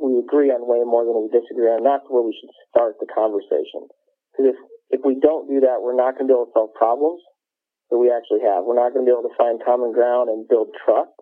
we 0.00 0.18
agree 0.18 0.50
on 0.50 0.66
way 0.66 0.82
more 0.84 1.04
than 1.04 1.14
we 1.14 1.28
disagree 1.28 1.68
on. 1.68 1.84
That's 1.84 2.08
where 2.08 2.22
we 2.22 2.36
should 2.38 2.50
start 2.70 2.96
the 3.00 3.06
conversation. 3.06 3.88
Because 4.32 4.56
if, 4.56 4.58
if 4.98 5.00
we 5.04 5.20
don't 5.20 5.48
do 5.48 5.60
that, 5.60 5.82
we're 5.82 5.96
not 5.98 6.16
going 6.16 6.26
to 6.26 6.32
be 6.32 6.36
able 6.36 6.46
to 6.46 6.56
solve 6.56 6.74
problems 6.74 7.20
that 7.92 8.00
we 8.00 8.08
actually 8.08 8.40
have. 8.48 8.64
We're 8.64 8.80
not 8.80 8.96
going 8.96 9.04
to 9.04 9.08
be 9.08 9.12
able 9.12 9.28
to 9.28 9.36
find 9.36 9.60
common 9.60 9.92
ground 9.92 10.32
and 10.32 10.48
build 10.48 10.72
trust. 10.72 11.12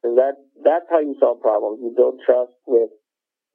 Because 0.00 0.16
that, 0.16 0.34
that's 0.64 0.88
how 0.88 1.04
you 1.04 1.12
solve 1.20 1.44
problems. 1.44 1.84
You 1.84 1.92
build 1.92 2.24
trust 2.24 2.56
with, 2.64 2.88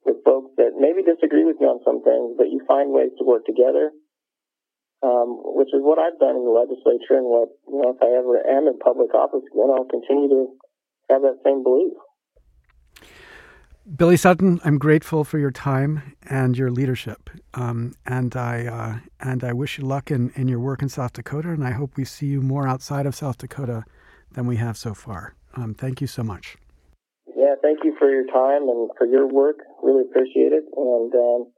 with 0.06 0.22
folks 0.22 0.54
that 0.54 0.78
maybe 0.78 1.02
disagree 1.02 1.42
with 1.42 1.58
you 1.58 1.66
on 1.66 1.82
some 1.82 2.06
things, 2.06 2.38
but 2.38 2.54
you 2.54 2.62
find 2.70 2.94
ways 2.94 3.10
to 3.18 3.26
work 3.26 3.42
together. 3.44 3.90
Um, 5.04 5.42
which 5.58 5.74
is 5.76 5.84
what 5.84 6.00
I've 6.00 6.16
done 6.22 6.40
in 6.40 6.46
the 6.46 6.56
legislature 6.56 7.20
and 7.20 7.28
what, 7.28 7.52
you 7.68 7.82
know, 7.82 7.92
if 7.92 8.00
I 8.00 8.16
ever 8.16 8.40
am 8.40 8.64
in 8.64 8.80
public 8.80 9.12
office 9.12 9.44
again, 9.44 9.68
I'll 9.68 9.84
continue 9.84 10.30
to 10.30 10.42
have 11.10 11.20
that 11.20 11.44
same 11.44 11.60
belief. 11.60 11.92
Billy 13.94 14.16
Sutton, 14.16 14.60
I'm 14.64 14.78
grateful 14.78 15.22
for 15.22 15.38
your 15.38 15.52
time 15.52 16.16
and 16.28 16.58
your 16.58 16.72
leadership, 16.72 17.30
um, 17.54 17.94
and 18.04 18.34
I 18.34 18.66
uh, 18.66 18.98
and 19.20 19.44
I 19.44 19.52
wish 19.52 19.78
you 19.78 19.84
luck 19.84 20.10
in, 20.10 20.30
in 20.34 20.48
your 20.48 20.58
work 20.58 20.82
in 20.82 20.88
South 20.88 21.12
Dakota. 21.12 21.50
And 21.50 21.64
I 21.64 21.70
hope 21.70 21.96
we 21.96 22.04
see 22.04 22.26
you 22.26 22.42
more 22.42 22.66
outside 22.66 23.06
of 23.06 23.14
South 23.14 23.38
Dakota 23.38 23.84
than 24.32 24.46
we 24.46 24.56
have 24.56 24.76
so 24.76 24.92
far. 24.92 25.34
Um, 25.54 25.72
thank 25.72 26.00
you 26.00 26.08
so 26.08 26.24
much. 26.24 26.56
Yeah, 27.36 27.54
thank 27.62 27.78
you 27.84 27.94
for 27.96 28.10
your 28.10 28.26
time 28.26 28.62
and 28.68 28.90
for 28.98 29.06
your 29.06 29.28
work. 29.28 29.58
Really 29.80 30.02
appreciate 30.02 30.52
it, 30.52 30.64
and 30.76 31.14
um, 31.14 31.52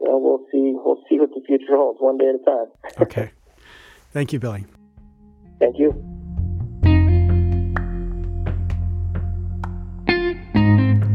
you 0.00 0.08
know, 0.08 0.18
we'll 0.18 0.46
see 0.50 0.72
we'll 0.74 1.02
see 1.06 1.18
what 1.18 1.28
the 1.34 1.42
future 1.46 1.76
holds 1.76 2.00
one 2.00 2.16
day 2.16 2.30
at 2.30 2.36
a 2.36 2.44
time. 2.44 3.02
okay, 3.02 3.30
thank 4.12 4.32
you, 4.32 4.38
Billy. 4.38 4.64
Thank 5.58 5.78
you. 5.78 6.17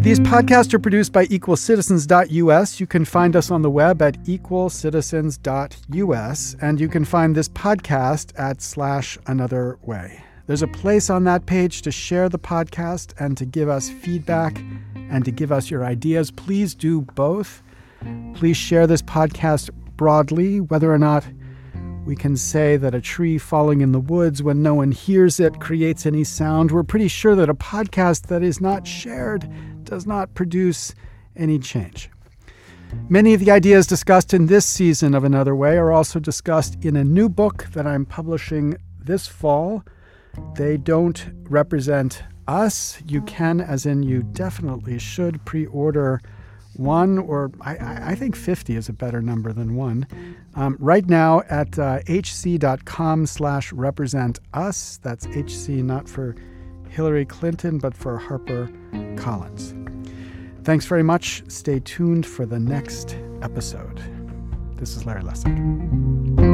These 0.04 0.20
podcasts 0.20 0.74
are 0.74 0.80
produced 0.80 1.14
by 1.14 1.28
equalcitizens.us. 1.28 2.78
You 2.78 2.86
can 2.86 3.06
find 3.06 3.38
us 3.38 3.50
on 3.50 3.62
the 3.62 3.70
web 3.70 4.02
at 4.02 4.22
equalcitizens.us, 4.26 6.56
and 6.62 6.82
you 6.82 6.90
can 6.90 7.06
find 7.06 7.34
this 7.34 7.48
podcast 7.48 8.38
at 8.38 8.62
slash 8.62 9.18
another 9.28 9.80
way. 9.82 10.22
There's 10.46 10.62
a 10.62 10.68
place 10.68 11.10
on 11.10 11.24
that 11.24 11.46
page 11.46 11.84
to 11.84 11.92
share 11.92 12.28
the 12.28 12.38
podcast 12.38 13.14
and 13.18 13.38
to 13.38 13.46
give 13.46 13.70
us 13.70 13.90
feedback 13.90 14.62
and 14.94 15.24
to 15.24 15.32
give 15.32 15.54
us 15.54 15.72
your 15.72 15.86
ideas. 15.86 16.32
Please 16.32 16.76
do 16.76 17.04
both. 17.16 17.64
Please 18.34 18.58
share 18.58 18.88
this 18.88 19.02
podcast 19.02 19.70
broadly, 19.96 20.60
whether 20.60 20.92
or 20.92 21.00
not 21.00 21.26
we 22.06 22.18
can 22.18 22.36
say 22.36 22.76
that 22.76 22.94
a 22.94 23.00
tree 23.00 23.38
falling 23.38 23.80
in 23.80 23.94
the 23.94 24.02
woods 24.02 24.44
when 24.44 24.62
no 24.62 24.74
one 24.74 24.92
hears 24.92 25.40
it 25.40 25.62
creates 25.62 26.06
any 26.06 26.26
sound. 26.26 26.72
We're 26.72 26.84
pretty 26.84 27.08
sure 27.08 27.36
that 27.36 27.48
a 27.48 27.54
podcast 27.54 28.28
that 28.28 28.44
is 28.44 28.60
not 28.60 28.86
shared 28.86 29.50
does 29.86 30.06
not 30.06 30.34
produce 30.34 30.94
any 31.36 31.60
change. 31.60 32.10
Many 33.10 33.34
of 33.34 33.40
the 33.40 33.52
ideas 33.52 33.88
discussed 33.88 34.34
in 34.34 34.46
this 34.46 34.66
season 34.66 35.14
of 35.14 35.24
Another 35.24 35.56
Way 35.56 35.78
are 35.78 35.92
also 35.92 36.20
discussed 36.20 36.84
in 36.86 36.96
a 36.96 37.04
new 37.04 37.28
book 37.28 37.66
that 37.74 37.88
I'm 37.88 38.06
publishing 38.06 38.78
this 39.00 39.28
fall. 39.28 39.84
They 40.56 40.78
don't 40.78 41.26
represent 41.44 42.24
us. 42.48 43.02
You 43.06 43.22
can, 43.22 43.62
as 43.62 43.86
in 43.86 44.04
you 44.04 44.24
definitely 44.24 45.00
should, 45.00 45.44
pre 45.46 45.66
order 45.66 46.22
one, 46.76 47.20
or 47.20 47.52
I, 47.62 48.12
I, 48.12 48.16
think 48.16 48.36
50 48.36 48.76
is 48.76 48.90
a 48.90 48.94
better 48.94 49.22
number 49.22 49.54
than 49.54 49.76
one. 49.76 50.08
Um, 50.56 50.76
right 50.80 51.08
now 51.08 51.42
at 51.50 51.78
uh, 51.78 52.00
hc.com 52.00 53.28
slash 53.28 53.72
represent 53.72 54.40
us. 54.54 55.00
That's 55.04 55.28
HC 55.28 55.84
not 55.84 56.10
for 56.10 56.36
Hillary 56.94 57.26
Clinton, 57.26 57.80
but 57.80 57.96
for 57.96 58.18
Harper 58.18 58.70
Collins. 59.18 59.74
Thanks 60.64 60.86
very 60.86 61.04
much. 61.04 61.44
Stay 61.48 61.80
tuned 61.80 62.26
for 62.26 62.46
the 62.46 62.60
next 62.60 63.18
episode. 63.42 64.00
This 64.78 64.96
is 64.96 65.06
Larry 65.06 65.24
Lessig. 65.24 66.53